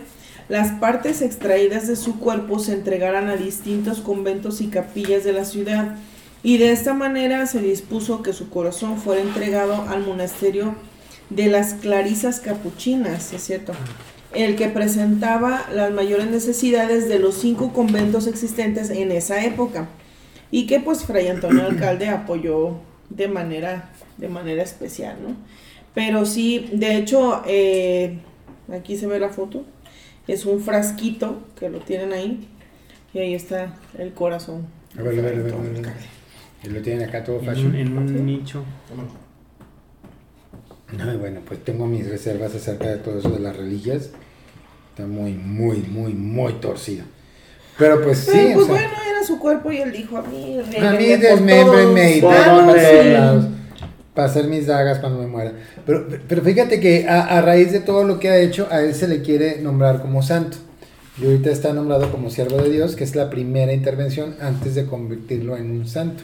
las 0.49 0.71
partes 0.79 1.21
extraídas 1.21 1.87
de 1.87 1.95
su 1.95 2.19
cuerpo 2.19 2.59
se 2.59 2.73
entregaran 2.73 3.29
a 3.29 3.37
distintos 3.37 3.99
conventos 3.99 4.61
y 4.61 4.67
capillas 4.67 5.23
de 5.23 5.33
la 5.33 5.45
ciudad. 5.45 5.95
Y 6.43 6.57
de 6.57 6.71
esta 6.71 6.93
manera 6.93 7.45
se 7.45 7.61
dispuso 7.61 8.23
que 8.23 8.33
su 8.33 8.49
corazón 8.49 8.97
fuera 8.97 9.21
entregado 9.21 9.85
al 9.89 10.05
monasterio 10.05 10.75
de 11.29 11.47
las 11.47 11.75
Clarisas 11.75 12.39
Capuchinas, 12.39 13.31
¿es 13.33 13.43
cierto? 13.43 13.73
El 14.33 14.55
que 14.55 14.67
presentaba 14.69 15.65
las 15.73 15.91
mayores 15.91 16.27
necesidades 16.27 17.07
de 17.07 17.19
los 17.19 17.35
cinco 17.35 17.73
conventos 17.73 18.27
existentes 18.27 18.89
en 18.89 19.11
esa 19.11 19.43
época 19.45 19.87
y 20.51 20.65
que 20.65 20.79
pues 20.79 21.03
Fray 21.03 21.27
Antonio 21.27 21.65
Alcalde 21.69 22.09
apoyó 22.09 22.75
de 23.09 23.27
manera, 23.27 23.89
de 24.17 24.29
manera 24.29 24.63
especial, 24.63 25.17
¿no? 25.21 25.35
Pero 25.93 26.25
sí, 26.25 26.69
de 26.73 26.97
hecho, 26.97 27.41
eh, 27.47 28.19
aquí 28.71 28.97
se 28.97 29.07
ve 29.07 29.19
la 29.19 29.29
foto, 29.29 29.63
es 30.27 30.45
un 30.45 30.61
frasquito 30.61 31.39
que 31.59 31.69
lo 31.69 31.79
tienen 31.79 32.13
ahí 32.13 32.47
y 33.13 33.19
ahí 33.19 33.33
está 33.33 33.73
el 33.97 34.13
corazón. 34.13 34.67
A 34.97 35.01
ver, 35.01 35.19
a 35.19 35.21
ver, 35.21 35.39
a 35.39 35.43
ver, 35.43 35.53
a 35.53 35.57
ver, 35.57 35.77
a 35.77 35.81
ver. 35.81 35.93
Y 36.63 36.67
lo 36.69 36.81
tienen 36.81 37.07
acá 37.07 37.23
todo 37.23 37.39
fashion. 37.39 37.75
En, 37.75 37.97
un- 37.97 38.07
en 38.09 38.15
un 38.19 38.25
nicho. 38.25 38.63
No, 40.97 41.13
y 41.13 41.17
bueno, 41.17 41.41
pues 41.45 41.63
tengo 41.63 41.85
mis 41.85 42.07
reservas 42.09 42.53
acerca 42.55 42.87
de 42.89 42.97
todo 42.97 43.19
eso 43.19 43.29
de 43.29 43.39
las 43.39 43.55
religias. 43.55 44.09
Está 44.91 45.05
muy, 45.07 45.33
muy, 45.33 45.77
muy, 45.83 46.13
muy 46.13 46.53
torcido. 46.53 47.05
Pero 47.77 48.01
pues 48.03 48.17
sí, 48.19 48.31
Pero, 48.33 48.49
o 48.49 48.53
pues 48.55 48.65
sea, 48.67 48.75
bueno, 48.75 48.93
era 49.09 49.23
su 49.23 49.39
cuerpo 49.39 49.71
y 49.71 49.77
él 49.77 49.91
dijo 49.91 50.17
a 50.17 50.21
mí, 50.23 50.59
a 50.59 50.91
mí 50.91 51.05
desmémbrenme 51.05 52.17
y 52.17 52.21
todos 52.21 52.35
por 52.35 52.75
todos 52.75 53.05
lados, 53.05 53.45
para 54.19 54.29
hacer 54.29 54.47
mis 54.49 54.67
dagas 54.67 54.99
cuando 54.99 55.17
me 55.21 55.27
muera. 55.27 55.53
Pero, 55.85 56.05
pero 56.27 56.41
fíjate 56.41 56.81
que 56.81 57.07
a, 57.07 57.21
a 57.21 57.41
raíz 57.41 57.71
de 57.71 57.79
todo 57.79 58.03
lo 58.03 58.19
que 58.19 58.27
ha 58.27 58.37
hecho, 58.37 58.67
a 58.69 58.81
él 58.81 58.93
se 58.93 59.07
le 59.07 59.21
quiere 59.21 59.61
nombrar 59.61 60.01
como 60.01 60.21
santo. 60.21 60.57
Y 61.21 61.25
ahorita 61.25 61.49
está 61.51 61.71
nombrado 61.71 62.11
como 62.11 62.29
siervo 62.29 62.57
de 62.57 62.69
Dios, 62.69 62.97
que 62.97 63.05
es 63.05 63.15
la 63.15 63.29
primera 63.29 63.71
intervención 63.71 64.35
antes 64.41 64.75
de 64.75 64.85
convertirlo 64.85 65.55
en 65.55 65.71
un 65.71 65.87
santo. 65.87 66.21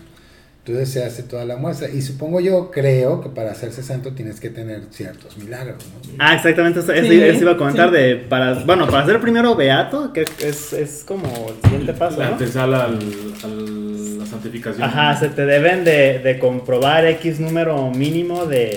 Entonces 0.68 0.90
se 0.90 1.04
hace 1.04 1.22
toda 1.22 1.46
la 1.46 1.58
muestra. 1.58 1.90
Y 1.90 2.02
supongo 2.02 2.40
yo, 2.40 2.72
creo 2.72 3.22
que 3.22 3.30
para 3.30 3.52
hacerse 3.52 3.84
santo 3.84 4.14
tienes 4.14 4.40
que 4.40 4.50
tener 4.50 4.82
ciertos 4.90 5.38
milagros. 5.38 5.78
¿no? 5.86 6.16
Ah, 6.18 6.34
exactamente, 6.36 6.80
eso, 6.80 6.92
eso- 6.92 7.08
Sí, 7.08 7.22
eso 7.22 7.42
iba 7.42 7.52
a 7.52 7.58
comentar 7.58 7.90
sí. 7.90 7.96
de, 7.96 8.16
para, 8.16 8.56
bueno, 8.64 8.88
para 8.88 9.06
ser 9.06 9.20
primero 9.22 9.56
beato, 9.56 10.12
que 10.12 10.26
es, 10.40 10.74
es 10.74 11.04
como 11.08 11.28
el 11.50 11.62
siguiente 11.70 11.94
paso, 11.94 12.18
La 12.18 12.26
¿no? 12.28 12.32
antesala 12.34 12.86
al, 12.86 12.98
al- 13.44 14.18
la 14.18 14.26
santificación. 14.26 14.84
Ajá, 14.84 15.16
se 15.18 15.30
te 15.30 15.46
deben 15.46 15.84
de, 15.84 16.18
de 16.18 16.40
comprobar 16.40 17.06
X 17.06 17.40
número 17.40 17.92
mínimo 17.92 18.48
de, 18.48 18.76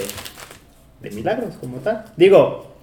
de 1.01 1.11
milagros, 1.13 1.55
como 1.59 1.79
tal. 1.79 2.05
Digo, 2.19 2.77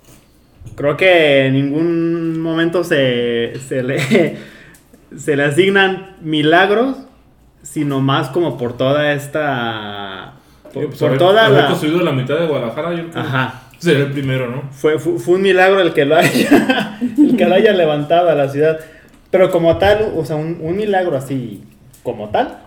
creo 0.75 0.97
que 0.97 1.45
en 1.45 1.53
ningún 1.53 2.39
momento 2.39 2.83
se, 2.83 3.53
se, 3.69 3.83
le, 3.83 4.37
se 5.15 5.35
le 5.35 5.43
asignan 5.43 6.15
milagros, 6.21 6.97
sino 7.65 7.99
más 8.01 8.29
como 8.29 8.57
por 8.57 8.77
toda 8.77 9.11
esta... 9.13 10.33
Sí, 10.65 10.69
Por, 10.73 10.85
pues, 10.87 10.99
por 10.99 11.07
haber- 11.09 11.19
toda 11.19 11.45
haber 11.47 11.61
la... 11.63 11.67
construido 11.69 12.01
la 12.01 12.11
mitad 12.11 12.37
de 12.37 12.47
Guadalajara, 12.47 12.93
yo 12.93 13.09
creo 13.09 13.23
Ajá. 13.23 13.61
sería 13.79 14.05
el 14.05 14.11
primero, 14.11 14.49
¿no? 14.49 14.63
Fue, 14.71 14.99
fue, 14.99 15.17
fue 15.19 15.35
un 15.35 15.41
milagro 15.41 15.81
el 15.81 15.93
que 15.93 16.05
lo 16.05 16.15
haya, 16.15 16.99
el 17.17 17.35
que 17.37 17.45
lo 17.45 17.55
haya 17.55 17.71
levantado 17.73 18.29
a 18.29 18.35
la 18.35 18.49
ciudad. 18.49 18.79
Pero 19.31 19.51
como 19.51 19.77
tal, 19.77 20.13
o 20.15 20.23
sea, 20.25 20.35
un, 20.35 20.59
un 20.61 20.75
milagro 20.77 21.17
así, 21.17 21.63
como 22.03 22.29
tal, 22.29 22.59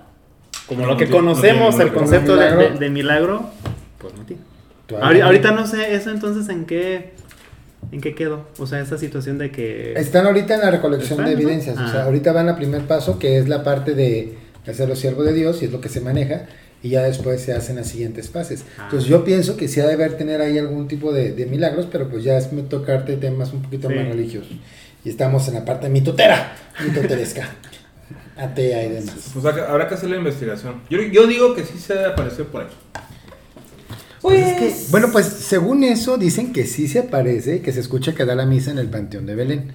como 0.66 0.80
No, 0.82 0.86
lo 0.88 0.92
no 0.94 0.98
que 0.98 1.06
no 1.06 1.12
conocemos, 1.16 1.76
tiene 1.76 1.90
el 1.90 1.96
concepto 1.96 2.36
de, 2.36 2.44
Milagro. 2.50 2.74
de- 2.74 2.78
de 2.78 2.90
milagro, 2.90 3.50
pues 3.98 4.14
no 4.14 4.22
tiene. 4.24 4.42
Ahori- 4.88 5.22
Ahorita 5.22 5.50
no 5.52 5.66
sé 5.66 5.94
eso 5.94 6.10
entonces 6.10 6.48
en 6.48 6.64
qué 6.64 7.12
en 7.92 8.00
qué 8.00 8.14
quedó. 8.14 8.46
O 8.58 8.66
sea, 8.66 8.80
esa 8.80 8.98
situación 8.98 9.38
de 9.38 9.50
que 9.50 9.92
Están 9.96 10.26
ahorita 10.26 10.54
en 10.54 10.60
la 10.60 10.70
recolección 10.70 11.18
de 11.18 11.24
¿Están, 11.24 11.34
no? 11.34 11.40
evidencias. 11.48 11.76
O 11.78 11.88
sea, 11.88 12.00
Ah. 12.00 12.04
ahorita 12.04 12.32
van 12.32 12.48
al 12.48 12.56
primer 12.56 12.82
paso, 12.82 13.18
que 13.18 13.38
es 13.38 13.48
la 13.48 13.62
parte 13.62 13.94
de 13.94 14.36
hacerlo 14.70 14.96
siervo 14.96 15.22
de 15.22 15.32
Dios, 15.32 15.62
y 15.62 15.66
es 15.66 15.72
lo 15.72 15.80
que 15.80 15.88
se 15.88 16.00
maneja, 16.00 16.46
y 16.82 16.90
ya 16.90 17.02
después 17.02 17.40
se 17.42 17.52
hacen 17.52 17.76
las 17.76 17.88
siguientes 17.88 18.30
fases. 18.30 18.64
Ah. 18.78 18.82
Entonces 18.84 19.08
yo 19.08 19.24
pienso 19.24 19.56
que 19.56 19.68
sí 19.68 19.80
ha 19.80 19.86
de 19.86 19.94
haber 19.94 20.16
tener 20.16 20.40
ahí 20.40 20.58
algún 20.58 20.86
tipo 20.88 21.12
de, 21.12 21.32
de 21.32 21.46
milagros, 21.46 21.86
pero 21.90 22.08
pues 22.08 22.22
ya 22.24 22.36
es 22.38 22.52
me 22.52 22.62
tocarte 22.62 23.16
temas 23.16 23.52
un 23.52 23.62
poquito 23.62 23.88
Sí. 23.88 23.94
más 23.94 24.06
religiosos. 24.08 24.52
Y 25.04 25.08
estamos 25.10 25.46
en 25.48 25.54
la 25.54 25.64
parte 25.64 25.88
mitotera, 25.88 26.56
mitoteresca, 26.84 27.48
atea 28.36 28.84
y 28.84 28.88
demás. 28.90 29.30
Pues 29.32 29.44
habrá 29.44 29.88
que 29.88 29.94
hacer 29.94 30.10
la 30.10 30.16
investigación. 30.16 30.82
Yo, 30.90 31.00
yo 31.02 31.26
digo 31.26 31.54
que 31.54 31.64
sí 31.64 31.78
se 31.78 32.04
apareció 32.04 32.46
por 32.46 32.62
ahí. 32.62 32.68
Pues, 34.20 34.90
Bueno, 34.90 35.08
pues 35.12 35.26
según 35.26 35.84
eso 35.84 36.18
dicen 36.18 36.52
que 36.52 36.66
sí 36.66 36.88
se 36.88 36.98
aparece, 37.00 37.60
que 37.62 37.72
se 37.72 37.80
escucha 37.80 38.14
que 38.14 38.24
da 38.24 38.34
la 38.34 38.46
misa 38.46 38.70
en 38.72 38.78
el 38.78 38.88
Panteón 38.88 39.26
de 39.26 39.34
Belén. 39.36 39.72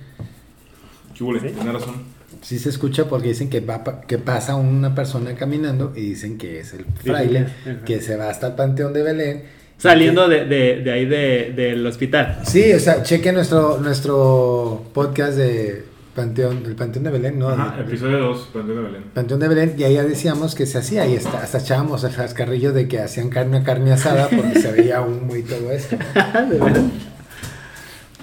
¿Qué 1.17 1.23
hubo? 1.23 1.37
Tiene 1.39 1.71
razón. 1.71 2.03
Sí 2.43 2.59
se 2.59 2.69
escucha 2.69 3.05
porque 3.05 3.29
dicen 3.29 3.49
que 3.49 3.61
va 3.61 4.01
que 4.07 4.17
pasa 4.17 4.55
una 4.55 4.93
persona 4.93 5.33
caminando 5.33 5.93
y 5.95 6.01
dicen 6.01 6.37
que 6.37 6.59
es 6.59 6.73
el 6.73 6.85
fraile 6.85 7.47
que 7.85 8.01
se 8.01 8.17
va 8.17 8.29
hasta 8.29 8.47
el 8.47 8.53
Panteón 8.53 8.93
de 8.93 9.01
Belén. 9.01 9.43
saliendo 9.77 10.27
de, 10.27 10.45
de, 10.45 10.81
de 10.81 10.91
ahí 10.91 11.05
de, 11.05 11.53
del 11.55 11.85
hospital. 11.87 12.41
Sí, 12.45 12.73
o 12.73 12.79
sea, 12.79 13.01
cheque 13.01 13.31
nuestro 13.31 13.79
nuestro 13.79 14.83
podcast 14.93 15.37
de 15.37 15.85
Panteón, 16.15 16.63
el 16.65 16.75
Panteón 16.75 17.05
de 17.05 17.11
Belén, 17.11 17.39
¿no? 17.39 17.49
Ajá, 17.49 17.79
episodio 17.79 18.19
2, 18.19 18.49
Panteón 18.53 18.77
de 18.77 18.83
Belén. 18.83 19.03
Panteón 19.13 19.39
de 19.39 19.47
Belén, 19.47 19.75
y 19.77 19.83
ahí 19.83 19.93
ya 19.95 20.03
decíamos 20.03 20.53
que 20.53 20.65
se 20.65 20.77
hacía, 20.77 21.07
y 21.07 21.15
hasta, 21.15 21.41
hasta 21.41 21.57
echábamos 21.57 22.03
el 22.03 22.13
cascarrillo 22.13 22.71
de 22.71 22.87
que 22.87 22.99
hacían 22.99 23.29
carne 23.29 23.63
carne 23.63 23.93
asada 23.93 24.27
porque 24.29 24.59
se 24.59 24.71
veía 24.71 25.01
humo 25.01 25.35
y 25.35 25.43
todo 25.43 25.71
esto. 25.71 25.95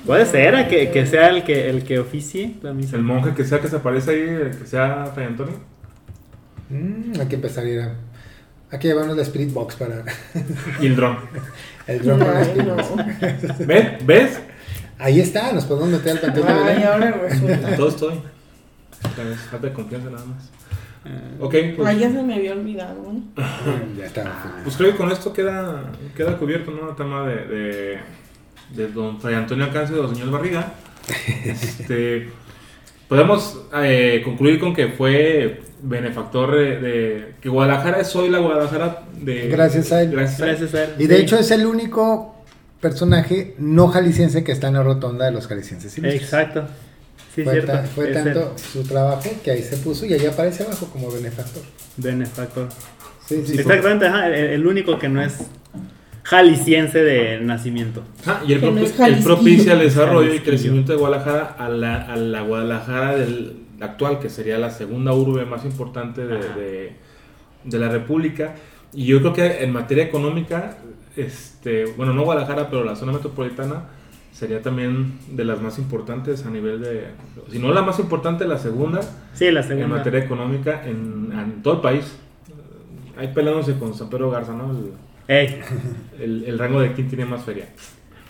Puede 0.06 0.26
ser 0.26 0.54
a 0.54 0.68
que, 0.68 0.90
que 0.90 1.06
sea 1.06 1.28
el 1.28 1.44
que 1.44 1.68
el 1.68 1.84
que 1.84 1.98
oficie 1.98 2.56
la 2.62 2.72
misa. 2.72 2.96
El 2.96 3.02
monje 3.02 3.34
que 3.34 3.44
sea 3.44 3.60
que 3.60 3.68
se 3.68 3.76
aparece 3.76 4.10
ahí, 4.10 4.50
que 4.58 4.66
sea 4.66 5.06
Fray 5.14 5.26
Antonio. 5.26 5.54
Mm, 6.70 7.20
hay 7.20 7.26
que 7.26 7.34
empezar 7.34 7.64
a 7.64 7.68
ir 7.68 7.80
a... 7.80 7.94
Hay 8.70 8.78
que 8.78 8.88
llevarnos 8.88 9.16
la 9.16 9.22
Spirit 9.22 9.52
Box 9.52 9.74
para 9.76 10.04
Y 10.80 10.86
el 10.86 10.96
dron. 10.96 11.18
el 11.86 12.02
dron 12.02 12.20
la 12.20 12.38
Ay, 12.38 12.42
Spirit 12.44 12.68
no. 12.68 12.76
Box. 12.76 13.66
¿Ves? 13.66 14.06
¿Ves? 14.06 14.40
Ahí 14.98 15.20
está, 15.20 15.52
nos 15.52 15.64
podemos 15.64 15.90
meter 15.90 16.12
al 16.12 16.20
Panteón 16.20 16.46
de 16.46 16.54
Belén. 16.54 16.82
ahora 16.84 17.10
resulta. 17.12 17.76
Todo 17.76 17.88
estoy. 17.88 18.20
Falta 19.50 19.66
de 19.66 19.72
confianza 19.72 20.10
nada 20.10 20.24
más. 20.24 20.50
Ok, 21.40 21.54
Ay, 21.54 21.74
pues, 21.76 21.98
ya 21.98 22.12
se 22.12 22.22
me 22.22 22.34
había 22.34 22.52
olvidado. 22.52 23.02
¿no? 23.02 23.22
Ya 23.96 24.06
está. 24.06 24.60
pues 24.62 24.76
creo 24.76 24.92
que 24.92 24.98
con 24.98 25.10
esto 25.10 25.32
queda, 25.32 25.90
queda 26.14 26.36
cubierto 26.36 26.70
¿no? 26.70 26.90
el 26.90 26.96
tema 26.96 27.26
de, 27.26 27.46
de, 27.46 27.98
de 28.74 28.88
don 28.88 29.20
Fray 29.20 29.34
Antonio 29.34 29.64
Alcance 29.64 29.92
y 29.92 29.96
don 29.96 30.14
señor 30.14 30.30
Barriga. 30.30 30.72
Este, 31.44 32.28
podemos 33.08 33.60
eh, 33.74 34.22
concluir 34.24 34.60
con 34.60 34.74
que 34.74 34.88
fue 34.88 35.62
benefactor 35.82 36.54
de, 36.56 36.78
de- 36.80 37.34
que 37.40 37.48
Guadalajara 37.48 38.00
es 38.00 38.14
hoy 38.14 38.28
la 38.28 38.38
Guadalajara 38.38 39.02
de 39.20 39.48
Gracias 39.48 39.92
a 39.92 40.02
él. 40.02 40.10
gracias 40.10 40.40
a 40.40 40.44
él. 40.50 40.56
Gracias 40.58 40.74
a 40.74 40.84
él. 40.84 40.90
Y 40.98 41.06
de 41.06 41.16
Sí. 41.16 41.22
hecho 41.22 41.38
es 41.38 41.50
el 41.50 41.66
único 41.66 42.36
personaje 42.80 43.54
no 43.58 43.88
jalisciense 43.88 44.44
que 44.44 44.52
está 44.52 44.68
en 44.68 44.74
la 44.74 44.82
rotonda 44.82 45.24
de 45.26 45.32
los 45.32 45.46
jaliscienses. 45.46 45.96
ilustres. 45.98 46.22
Exacto. 46.22 46.66
Sí, 47.34 47.44
fue 47.44 47.52
cierto. 47.54 47.72
ta- 47.72 47.82
fue 47.84 48.08
el 48.08 48.14
tanto 48.14 48.54
su 48.72 48.82
trabajo 48.84 49.22
que 49.44 49.50
ahí 49.52 49.62
se 49.62 49.76
puso 49.78 50.04
y 50.04 50.12
ahí 50.14 50.26
aparece 50.26 50.64
abajo 50.64 50.86
como 50.92 51.10
benefactor. 51.10 51.62
benefactor. 51.96 52.68
Sí, 53.26 53.42
sí, 53.46 53.52
sí. 53.54 53.60
Exactamente, 53.60 54.06
ajá, 54.06 54.26
el, 54.28 54.34
el 54.34 54.66
único 54.66 54.98
que 54.98 55.08
no 55.08 55.22
es 55.22 55.38
jalisciense 56.22 57.02
de 57.02 57.40
nacimiento. 57.40 58.02
Ajá, 58.26 58.42
y 58.46 58.52
el, 58.52 58.60
no 58.60 59.24
propicia 59.24 59.72
el 59.74 59.80
desarrollo 59.80 60.34
y 60.34 60.40
crecimiento 60.40 60.92
de 60.92 60.98
Guadalajara 60.98 61.56
a 61.58 61.68
la, 61.68 62.02
a 62.02 62.16
la 62.16 62.42
Guadalajara 62.42 63.16
del 63.16 63.56
actual, 63.80 64.18
que 64.20 64.28
sería 64.28 64.58
la 64.58 64.70
segunda 64.70 65.12
urbe 65.12 65.44
más 65.46 65.64
importante 65.64 66.26
de, 66.26 66.36
de- 66.38 66.92
de 67.64 67.78
la 67.78 67.88
República. 67.88 68.54
Y 68.92 69.04
yo 69.06 69.20
creo 69.20 69.32
que 69.32 69.62
en 69.64 69.72
materia 69.72 70.04
económica, 70.04 70.78
este, 71.16 71.84
bueno, 71.96 72.12
no 72.14 72.22
Guadalajara, 72.24 72.68
pero 72.70 72.84
la 72.84 72.96
zona 72.96 73.12
metropolitana 73.12 73.84
sería 74.32 74.62
también 74.62 75.18
de 75.30 75.44
las 75.44 75.60
más 75.60 75.78
importantes 75.78 76.46
a 76.46 76.50
nivel 76.50 76.80
de, 76.80 77.08
si 77.50 77.58
no 77.58 77.72
la 77.72 77.82
más 77.82 77.98
importante, 77.98 78.46
la 78.46 78.58
segunda 78.58 79.00
Sí, 79.34 79.50
la 79.50 79.60
en 79.60 79.68
segunda. 79.68 79.96
materia 79.98 80.20
económica 80.20 80.82
en, 80.86 81.30
en 81.32 81.62
todo 81.62 81.74
el 81.74 81.80
país. 81.80 82.16
Ahí 83.18 83.28
peleándose 83.34 83.78
con 83.78 83.92
San 83.94 84.08
Pedro 84.08 84.30
Garza, 84.30 84.52
¿no? 84.54 84.70
El, 84.70 84.92
Ey, 85.30 85.60
el- 86.20 86.44
el 86.46 86.58
rango 86.58 86.80
de 86.80 86.92
quién 86.92 87.08
tiene 87.08 87.24
más 87.24 87.44
feria. 87.44 87.66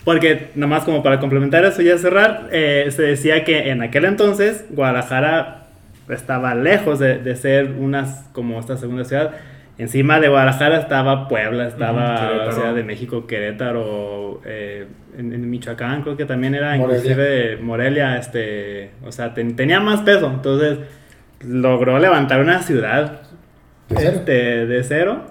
porque 0.03 0.49
nada 0.55 0.67
más 0.69 0.83
como 0.83 1.01
para 1.03 1.19
complementar 1.19 1.65
eso 1.65 1.81
y 1.81 1.85
ya 1.85 1.97
cerrar, 1.97 2.47
eh, 2.51 2.87
se 2.91 3.01
decía 3.01 3.43
que 3.43 3.69
en 3.71 3.81
aquel 3.81 4.05
entonces 4.05 4.65
Guadalajara 4.69 5.67
estaba 6.09 6.55
lejos 6.55 6.99
de, 6.99 7.17
de 7.19 7.35
ser 7.35 7.71
unas 7.77 8.27
como 8.33 8.59
esta 8.59 8.77
segunda 8.77 9.03
ciudad. 9.05 9.31
Encima 9.77 10.19
de 10.19 10.27
Guadalajara 10.27 10.77
estaba 10.79 11.27
Puebla, 11.27 11.67
estaba 11.67 12.15
Querétaro. 12.15 12.45
la 12.45 12.51
Ciudad 12.51 12.75
de 12.75 12.83
México, 12.83 13.25
Querétaro, 13.25 14.41
eh, 14.45 14.85
en, 15.17 15.33
en 15.33 15.49
Michoacán 15.49 16.01
creo 16.03 16.17
que 16.17 16.25
también 16.25 16.53
era 16.55 16.75
Morelia. 16.75 16.97
inclusive 16.99 17.57
Morelia, 17.57 18.17
este, 18.17 18.91
o 19.03 19.11
sea, 19.11 19.33
ten- 19.33 19.55
tenía 19.55 19.79
más 19.79 20.01
peso, 20.01 20.29
entonces 20.31 20.77
logró 21.43 21.97
levantar 21.99 22.41
una 22.41 22.61
ciudad 22.61 23.21
De 23.89 23.95
cero. 23.97 24.11
este, 24.17 24.65
de 24.67 24.83
cero 24.83 25.30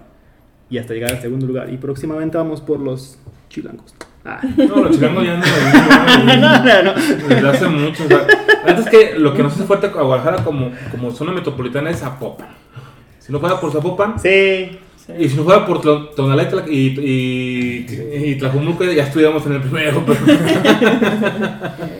y 0.70 0.78
hasta 0.78 0.94
llegar 0.94 1.12
al 1.12 1.20
segundo 1.20 1.46
lugar. 1.46 1.72
Y 1.72 1.76
próximamente 1.76 2.38
vamos 2.38 2.60
por 2.60 2.80
los 2.80 3.18
chilangos. 3.48 3.94
Ah. 4.24 4.40
No, 4.56 4.76
los 4.82 4.92
chilangos 4.96 5.24
ya 5.24 5.36
no, 5.36 5.44
andan 5.44 6.84
no, 6.84 6.94
no. 6.94 7.00
desde 7.28 7.48
hace 7.48 7.68
mucho. 7.68 8.04
o 8.04 8.08
sea, 8.08 8.26
antes 8.66 8.88
que 8.88 9.18
lo 9.18 9.34
que 9.34 9.42
nos 9.42 9.52
hace 9.54 9.64
fuerte 9.64 9.86
a 9.86 9.90
Guadalajara 9.90 10.44
como, 10.44 10.70
como 10.90 11.10
zona 11.10 11.32
metropolitana 11.32 11.90
es 11.90 11.98
Zapopan. 11.98 12.48
Si 13.18 13.32
no 13.32 13.40
fuera 13.40 13.60
por 13.60 13.72
Zapopan, 13.72 14.18
Sí, 14.18 14.78
y 15.18 15.28
si 15.28 15.36
no 15.36 15.44
fuera 15.44 15.66
por 15.66 15.80
Tonalá 16.14 16.48
y, 16.68 16.76
y, 16.76 17.86
y, 17.90 18.30
y 18.30 18.34
Tlajumulco, 18.36 18.84
ya 18.84 19.04
estuviéramos 19.04 19.44
en 19.46 19.52
el 19.54 19.60
primero. 19.60 20.04
Pero, 20.06 20.20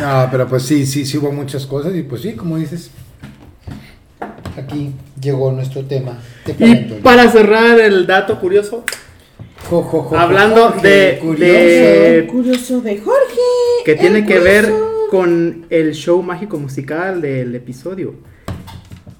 No, 0.00 0.28
pero 0.30 0.46
pues 0.46 0.62
sí, 0.62 0.86
sí, 0.86 1.04
sí 1.04 1.18
hubo 1.18 1.32
muchas 1.32 1.66
cosas 1.66 1.94
y 1.94 2.02
pues 2.02 2.22
sí, 2.22 2.34
como 2.34 2.56
dices, 2.56 2.90
aquí 4.56 4.92
llegó 5.20 5.52
nuestro 5.52 5.84
tema. 5.84 6.18
y 6.58 6.74
para 7.02 7.28
cerrar 7.30 7.80
el 7.80 8.06
dato 8.06 8.38
curioso, 8.40 8.84
Jo, 9.70 9.82
jo, 9.82 10.02
jo, 10.02 10.16
hablando 10.16 10.68
Jorge, 10.70 10.88
de- 10.88 11.18
curioso. 11.20 11.52
de- 11.52 12.18
El 12.18 12.26
curioso 12.26 12.80
de 12.82 12.98
Jorge. 12.98 13.40
que 13.84 13.94
tiene 13.96 14.24
que 14.24 14.38
ver 14.38 14.72
con 15.10 15.66
el 15.70 15.92
show 15.94 16.22
mágico 16.22 16.58
musical 16.58 17.20
del 17.20 17.54
episodio. 17.54 18.14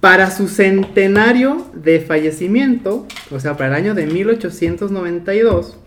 Para 0.00 0.30
su 0.30 0.46
centenario 0.46 1.66
de 1.74 1.98
fallecimiento, 2.00 3.06
o 3.32 3.40
sea, 3.40 3.56
para 3.56 3.70
el 3.70 3.74
año 3.84 3.94
de 3.94 4.06
1892, 4.06 5.78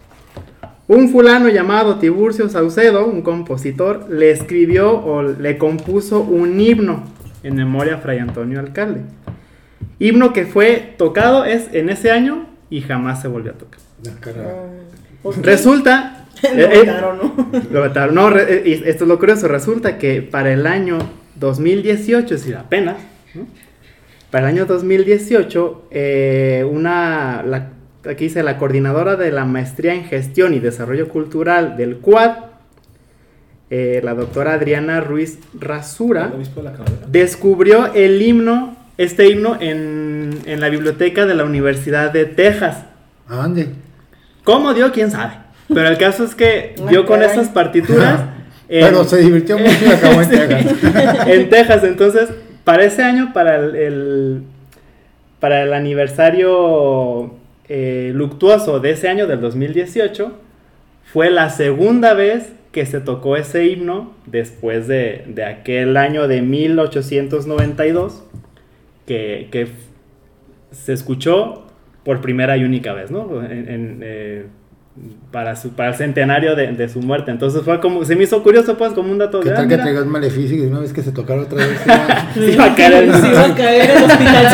un 0.88 1.10
fulano 1.10 1.48
llamado 1.50 2.00
Tiburcio 2.00 2.50
Saucedo, 2.50 3.06
un 3.06 3.22
compositor, 3.22 4.08
le 4.10 4.32
escribió 4.32 4.92
o 4.92 5.22
le 5.22 5.58
compuso 5.58 6.22
un 6.22 6.60
himno 6.60 7.04
en 7.44 7.56
memoria 7.56 7.96
a 7.96 7.98
Fray 8.00 8.18
Antonio 8.20 8.60
Alcalde. 8.60 9.02
Himno 10.00 10.34
que 10.34 10.46
fue 10.46 10.94
tocado 10.98 11.46
es 11.46 11.74
en 11.74 11.90
ese 11.90 12.12
año 12.12 12.48
y 12.70 12.82
jamás 12.82 13.22
se 13.22 13.28
volvió 13.28 13.52
a 13.52 13.56
tocar. 13.56 13.80
Ah, 14.08 14.12
caray. 14.20 14.46
¿Por 15.22 15.36
qué? 15.36 15.42
Resulta... 15.42 16.16
Lo 16.44 16.50
eh, 16.50 16.70
eh, 16.72 16.86
mataron, 16.86 17.18
¿no? 17.18 17.50
lo 17.72 17.82
vetaron. 17.82 18.16
No, 18.16 18.30
re- 18.30 18.44
eh, 18.70 18.82
esto 18.86 19.04
es 19.04 19.08
lo 19.10 19.20
curioso. 19.20 19.50
Resulta 19.50 19.98
que 19.98 20.22
para 20.22 20.54
el 20.54 20.66
año 20.68 20.98
2018, 21.36 22.34
es 22.36 22.42
decir, 22.42 22.56
apenas, 22.56 22.96
¿no? 23.34 23.46
para 24.32 24.48
el 24.50 24.56
año 24.56 24.66
2018, 24.66 25.88
eh, 25.92 26.66
una, 26.70 27.44
la- 27.46 27.72
aquí 28.10 28.26
dice 28.26 28.42
la 28.44 28.58
coordinadora 28.58 29.18
de 29.18 29.32
la 29.34 29.44
maestría 29.44 29.94
en 29.94 30.06
gestión 30.06 30.54
y 30.54 30.60
desarrollo 30.60 31.10
cultural 31.10 31.76
del 31.76 31.98
CUAD, 31.98 32.38
eh, 33.70 34.00
la 34.04 34.14
doctora 34.14 34.54
Adriana 34.54 35.02
Ruiz 35.02 35.40
Rasura, 35.60 36.32
descubrió 37.08 37.94
el 37.94 38.22
himno, 38.22 38.78
este 39.00 39.30
himno 39.30 39.56
en, 39.62 40.40
en 40.46 40.60
la 40.60 40.68
biblioteca 40.70 41.26
de 41.26 41.34
la 41.34 41.46
Universidad 41.46 42.12
de 42.12 42.26
Texas. 42.26 42.84
Ande. 43.30 43.70
¿Cómo 44.44 44.74
dio? 44.74 44.92
¿Quién 44.92 45.10
sabe? 45.10 45.34
Pero 45.74 45.88
el 45.88 45.98
caso 45.98 46.26
es 46.26 46.36
que 46.36 46.76
dio 46.90 47.06
con 47.06 47.24
esas 47.24 47.48
partituras. 47.48 48.22
en- 48.68 48.86
Pero 48.86 49.06
se 49.06 49.18
divirtió 49.18 49.58
mucho 49.60 49.72
y 49.86 49.90
acabó 49.90 50.22
en 50.22 50.30
Texas. 50.30 50.76
en 51.28 51.50
Texas. 51.50 51.84
Entonces, 51.86 52.30
para 52.66 52.84
ese 52.84 53.02
año, 53.02 53.32
para 53.34 53.56
el, 53.56 53.76
el- 53.76 54.42
para 55.40 55.64
el 55.64 55.72
aniversario 55.74 57.36
eh, 57.70 58.12
luctuoso 58.14 58.82
de 58.82 58.92
ese 58.92 59.08
año, 59.08 59.28
del 59.28 59.40
2018, 59.40 60.34
fue 61.14 61.30
la 61.30 61.50
segunda 61.50 62.14
vez 62.14 62.52
que 62.74 62.86
se 62.86 63.00
tocó 63.00 63.38
ese 63.38 63.66
himno 63.68 64.14
después 64.26 64.88
de, 64.90 65.24
de 65.28 65.46
aquel 65.46 65.96
año 65.96 66.28
de 66.28 66.42
1892 66.42 68.24
que, 69.10 69.68
se 70.72 70.94
escuchó 70.94 71.66
por 72.04 72.22
primera 72.22 72.56
y 72.58 72.64
única 72.64 72.94
vez, 72.94 73.10
¿no? 73.10 73.44
En- 73.44 73.68
en, 73.70 74.00
eh, 74.04 74.46
para 75.32 75.56
su 75.56 75.70
para 75.72 75.90
el 75.90 75.96
centenario 75.96 76.56
de, 76.56 76.74
de 76.74 76.90
su 76.90 77.02
muerte. 77.02 77.32
Entonces 77.32 77.62
fue 77.64 77.80
como, 77.80 78.04
se 78.06 78.16
me 78.16 78.24
hizo 78.24 78.44
curioso 78.44 78.78
pues 78.78 78.92
como 78.94 79.12
un 79.12 79.18
dato 79.18 79.40
¿Qué 79.40 79.50
de... 79.50 79.56
tal 79.56 79.66
ah, 79.66 79.68
que 79.70 79.78
traigas 79.78 80.06
maleficio 80.06 80.58
y 80.58 80.62
de 80.62 80.68
una 80.68 80.80
vez 80.80 80.92
que 80.94 81.02
se 81.02 81.12
tocara 81.12 81.42
otra 81.42 81.58
vez? 81.66 81.80
se 82.34 82.52
iba 82.52 82.66
a 82.66 82.76
caer 82.76 83.04
el- 83.06 83.14
Se 83.16 83.28
iba 83.30 83.46
a 83.46 83.56
caer 83.56 83.92
el 83.92 84.04
hospital. 84.04 84.46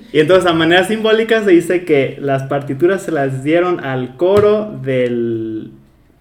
Y 0.12 0.18
entonces 0.18 0.50
a 0.50 0.52
manera 0.52 0.84
simbólica 0.84 1.44
se 1.44 1.50
dice 1.52 1.84
que 1.84 2.18
las 2.20 2.42
partituras 2.44 3.02
se 3.02 3.12
las 3.12 3.44
dieron 3.44 3.84
al 3.84 4.16
coro 4.16 4.76
del... 4.82 5.70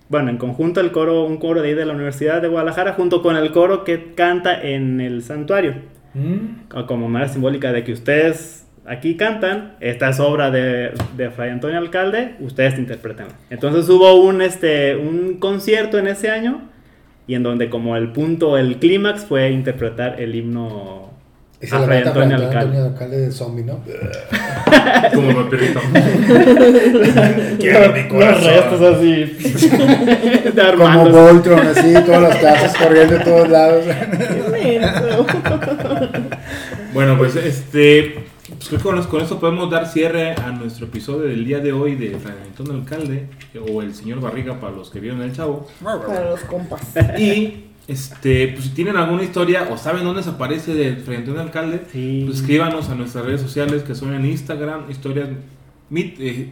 Bueno, 0.10 0.32
en 0.32 0.38
conjunto 0.38 0.82
el 0.82 0.92
coro, 0.92 1.24
un 1.24 1.38
coro 1.38 1.62
de 1.62 1.70
ahí 1.70 1.74
de 1.76 1.86
la 1.86 1.94
Universidad 1.94 2.42
de 2.42 2.48
Guadalajara, 2.48 2.94
junto 2.94 3.22
con 3.22 3.38
el 3.38 3.52
coro 3.52 3.84
que 3.84 4.14
canta 4.16 4.60
en 4.60 5.00
el 5.02 5.22
santuario. 5.22 5.76
¿Mm? 6.16 6.84
Como 6.88 7.08
manera 7.08 7.32
simbólica 7.32 7.72
de 7.72 7.84
que 7.84 7.94
ustedes 7.94 8.66
aquí 8.88 9.16
cantan, 9.16 9.76
esta 9.80 10.10
es 10.10 10.20
obra 10.20 10.50
de, 10.50 10.94
de 11.16 11.30
Fray 11.30 11.52
Antonio 11.52 11.78
Alcalde, 11.78 12.36
ustedes 12.40 12.80
interpretan. 12.80 13.28
Entonces 13.52 13.88
hubo 13.88 14.16
un, 14.16 14.42
este, 14.42 14.96
un 14.96 15.36
concierto 15.38 16.00
en 16.00 16.08
ese 16.08 16.32
año 16.32 16.62
y 17.28 17.36
en 17.36 17.44
donde 17.44 17.70
como 17.70 17.96
el 17.96 18.12
punto, 18.12 18.58
el 18.58 18.78
clímax 18.78 19.26
fue 19.26 19.52
interpretar 19.52 20.20
el 20.20 20.34
himno 20.34 21.12
Y 21.62 21.68
se 21.68 21.76
a 21.76 21.80
Fray 21.82 22.04
Antonio 22.04 22.38
Antonio 22.38 22.48
Alcalde. 22.48 22.78
Alcalde 22.78 23.18
de 23.18 23.32
zombie, 23.32 23.64
¿no? 23.64 23.82
Como 25.14 25.36
vampirito. 25.36 25.82
Quiero 27.60 27.94
mi 27.94 28.20
Los 28.20 28.44
restos 28.44 28.82
así. 28.82 29.26
de 30.56 30.62
Como. 30.62 31.12
Voltron, 31.12 31.68
así, 31.68 31.94
todas 32.06 32.22
las 32.22 32.38
casas 32.38 32.78
corriendo 32.78 33.18
de 33.18 33.26
todos 33.26 33.50
lados. 33.50 33.86
Bueno, 36.94 37.18
pues 37.18 37.36
este. 37.36 38.26
Pues 38.48 38.68
creo 38.68 38.80
que 38.80 38.84
con, 38.84 39.04
con 39.04 39.22
esto 39.22 39.40
podemos 39.40 39.70
dar 39.70 39.86
cierre 39.86 40.32
a 40.34 40.52
nuestro 40.52 40.86
episodio 40.86 41.28
del 41.28 41.46
día 41.46 41.60
de 41.60 41.72
hoy 41.72 41.96
de 41.96 42.18
Fray 42.18 42.36
Antonio 42.48 42.74
Alcalde 42.74 43.28
o 43.72 43.82
el 43.82 43.94
señor 43.94 44.22
Barriga 44.22 44.60
para 44.60 44.74
los 44.74 44.90
que 44.90 45.00
vieron 45.00 45.22
el 45.22 45.34
chavo. 45.34 45.68
Para 45.84 46.30
los 46.30 46.40
compas. 46.42 46.82
Y 47.18 47.66
este, 47.90 48.50
pues 48.50 48.66
si 48.66 48.70
tienen 48.72 48.96
alguna 48.98 49.24
historia 49.24 49.68
o 49.72 49.78
saben 49.78 50.04
dónde 50.04 50.24
se 50.24 50.30
aparece 50.30 50.74
de 50.74 50.96
Fray 50.98 51.18
Antonio 51.18 51.42
Alcalde, 51.42 51.82
Sí. 51.92 52.24
pues 52.26 52.40
escríbanos 52.40 52.90
a 52.90 52.96
nuestras 52.96 53.26
redes 53.26 53.42
sociales 53.42 53.84
que 53.84 53.96
son 53.96 54.14
en 54.14 54.26
Instagram, 54.26 54.90
historias 54.90 55.30
mit, 55.90 56.16
eh, 56.20 56.50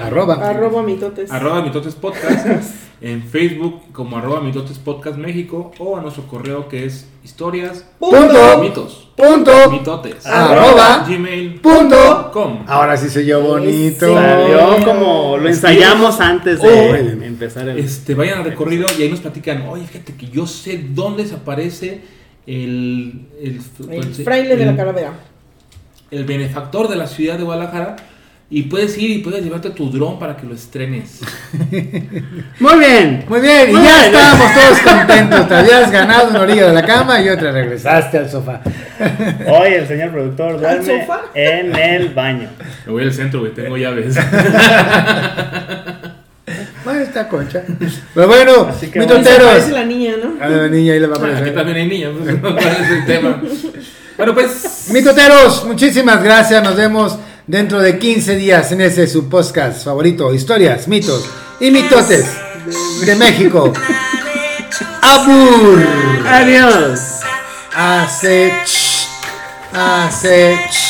Arroba. 0.00 0.34
Arroba 0.34 0.82
mitotes. 0.82 1.30
arroba 1.30 1.62
mitotes 1.62 1.94
podcast, 1.94 2.46
en 3.00 3.22
Facebook 3.22 3.92
como 3.92 4.16
arroba 4.18 4.40
mitotes 4.40 4.78
podcast 4.78 5.16
México 5.16 5.70
o 5.78 5.96
a 5.96 6.00
nuestro 6.00 6.24
correo 6.26 6.68
que 6.68 6.84
es 6.86 7.06
historias 7.24 7.86
Punto. 7.98 8.58
mitos 8.60 9.08
Punto. 9.16 9.70
mitotes 9.70 10.26
Arroba. 10.26 11.04
gmail 11.08 11.60
Punto. 11.60 12.30
com. 12.32 12.64
Ahora 12.66 12.96
sí 12.96 13.08
se 13.08 13.20
oyó 13.20 13.40
bonito. 13.42 14.06
Sí. 14.08 14.14
Salió 14.14 14.84
como 14.84 15.36
lo 15.38 15.48
ensayamos 15.48 16.20
antes 16.20 16.60
de 16.60 16.68
Oh. 16.68 17.22
empezar 17.24 17.68
el. 17.68 17.78
Este, 17.78 18.14
vayan 18.14 18.38
al 18.38 18.44
recorrido 18.44 18.86
y 18.98 19.02
ahí 19.02 19.08
nos 19.10 19.20
platican, 19.20 19.66
oye, 19.68 19.84
fíjate 19.86 20.14
que 20.14 20.26
yo 20.28 20.46
sé 20.46 20.84
dónde 20.90 21.26
se 21.26 21.36
aparece 21.36 22.00
el, 22.46 23.26
el, 23.40 23.60
El 23.90 24.04
fraile 24.14 24.56
de 24.56 24.66
la 24.66 24.76
calavera. 24.76 25.12
el 26.10 26.24
benefactor 26.24 26.88
de 26.88 26.96
la 26.96 27.06
ciudad 27.06 27.36
de 27.38 27.44
Guadalajara. 27.44 27.96
Y 28.48 28.62
puedes 28.62 28.96
ir 28.96 29.10
y 29.10 29.18
puedes 29.18 29.42
llevarte 29.42 29.70
tu 29.70 29.90
dron 29.90 30.20
para 30.20 30.36
que 30.36 30.46
lo 30.46 30.54
estrenes. 30.54 31.20
Muy 32.60 32.78
bien. 32.78 33.24
Muy 33.28 33.40
bien, 33.40 33.70
y 33.70 33.72
ya 33.72 33.80
bien. 33.80 34.04
estábamos 34.04 34.54
todos 34.54 34.78
contentos. 34.80 35.48
Te 35.48 35.54
habías 35.56 35.90
ganado 35.90 36.30
una 36.30 36.40
orilla 36.42 36.68
de 36.68 36.72
la 36.72 36.86
cama 36.86 37.20
y 37.20 37.28
otra 37.28 37.50
regresaste 37.50 38.18
al 38.18 38.30
sofá. 38.30 38.60
Hoy 39.48 39.72
el 39.74 39.88
señor 39.88 40.12
productor 40.12 40.60
duerme 40.60 41.00
sofá? 41.00 41.22
en 41.34 41.74
el 41.74 42.14
baño. 42.14 42.48
Me 42.86 42.92
voy 42.92 43.02
al 43.02 43.12
centro, 43.12 43.40
güey, 43.40 43.52
tengo 43.52 43.76
llaves. 43.76 44.14
Bueno, 46.84 47.00
está 47.00 47.28
concha. 47.28 47.64
Pero 48.14 48.28
bueno, 48.28 48.68
Así 48.70 48.86
que 48.88 49.00
mitoteros. 49.00 49.48
Parece 49.48 49.72
la 49.72 49.84
niña, 49.84 50.14
¿no? 50.22 50.40
A 50.40 50.48
la 50.48 50.68
niña 50.68 50.92
ahí 50.92 51.00
le 51.00 51.08
va 51.08 51.16
a 51.16 51.18
Aquí 51.18 51.26
aparecer. 51.30 51.54
también 51.54 51.78
hay 51.78 51.88
niñas, 51.88 52.12
pues, 52.16 52.36
¿cuál 52.36 52.58
es 52.58 52.90
el 52.90 53.06
tema? 53.06 53.42
Bueno, 54.16 54.34
pues. 54.34 54.88
Mitoteros, 54.92 55.64
muchísimas 55.64 56.22
gracias. 56.22 56.62
Nos 56.62 56.76
vemos 56.76 57.18
dentro 57.46 57.80
de 57.80 57.98
15 57.98 58.36
días 58.36 58.72
en 58.72 58.80
ese 58.80 59.06
su 59.06 59.28
podcast 59.28 59.84
favorito, 59.84 60.34
historias, 60.34 60.88
mitos 60.88 61.24
y 61.60 61.70
mitotes 61.70 62.26
de 63.04 63.14
México. 63.14 63.72
Abur. 65.02 65.86
Adiós. 66.26 67.00
Hace 67.74 68.52
ch, 68.64 69.06
hace 69.72 70.58
ch. 70.70 70.86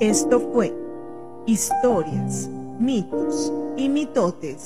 Esto 0.00 0.40
fue 0.52 0.72
Historias, 1.46 2.48
mitos 2.78 3.52
y 3.76 3.88
mitotes 3.88 4.64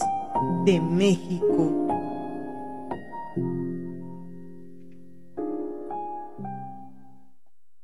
de 0.65 0.81
México 0.81 1.82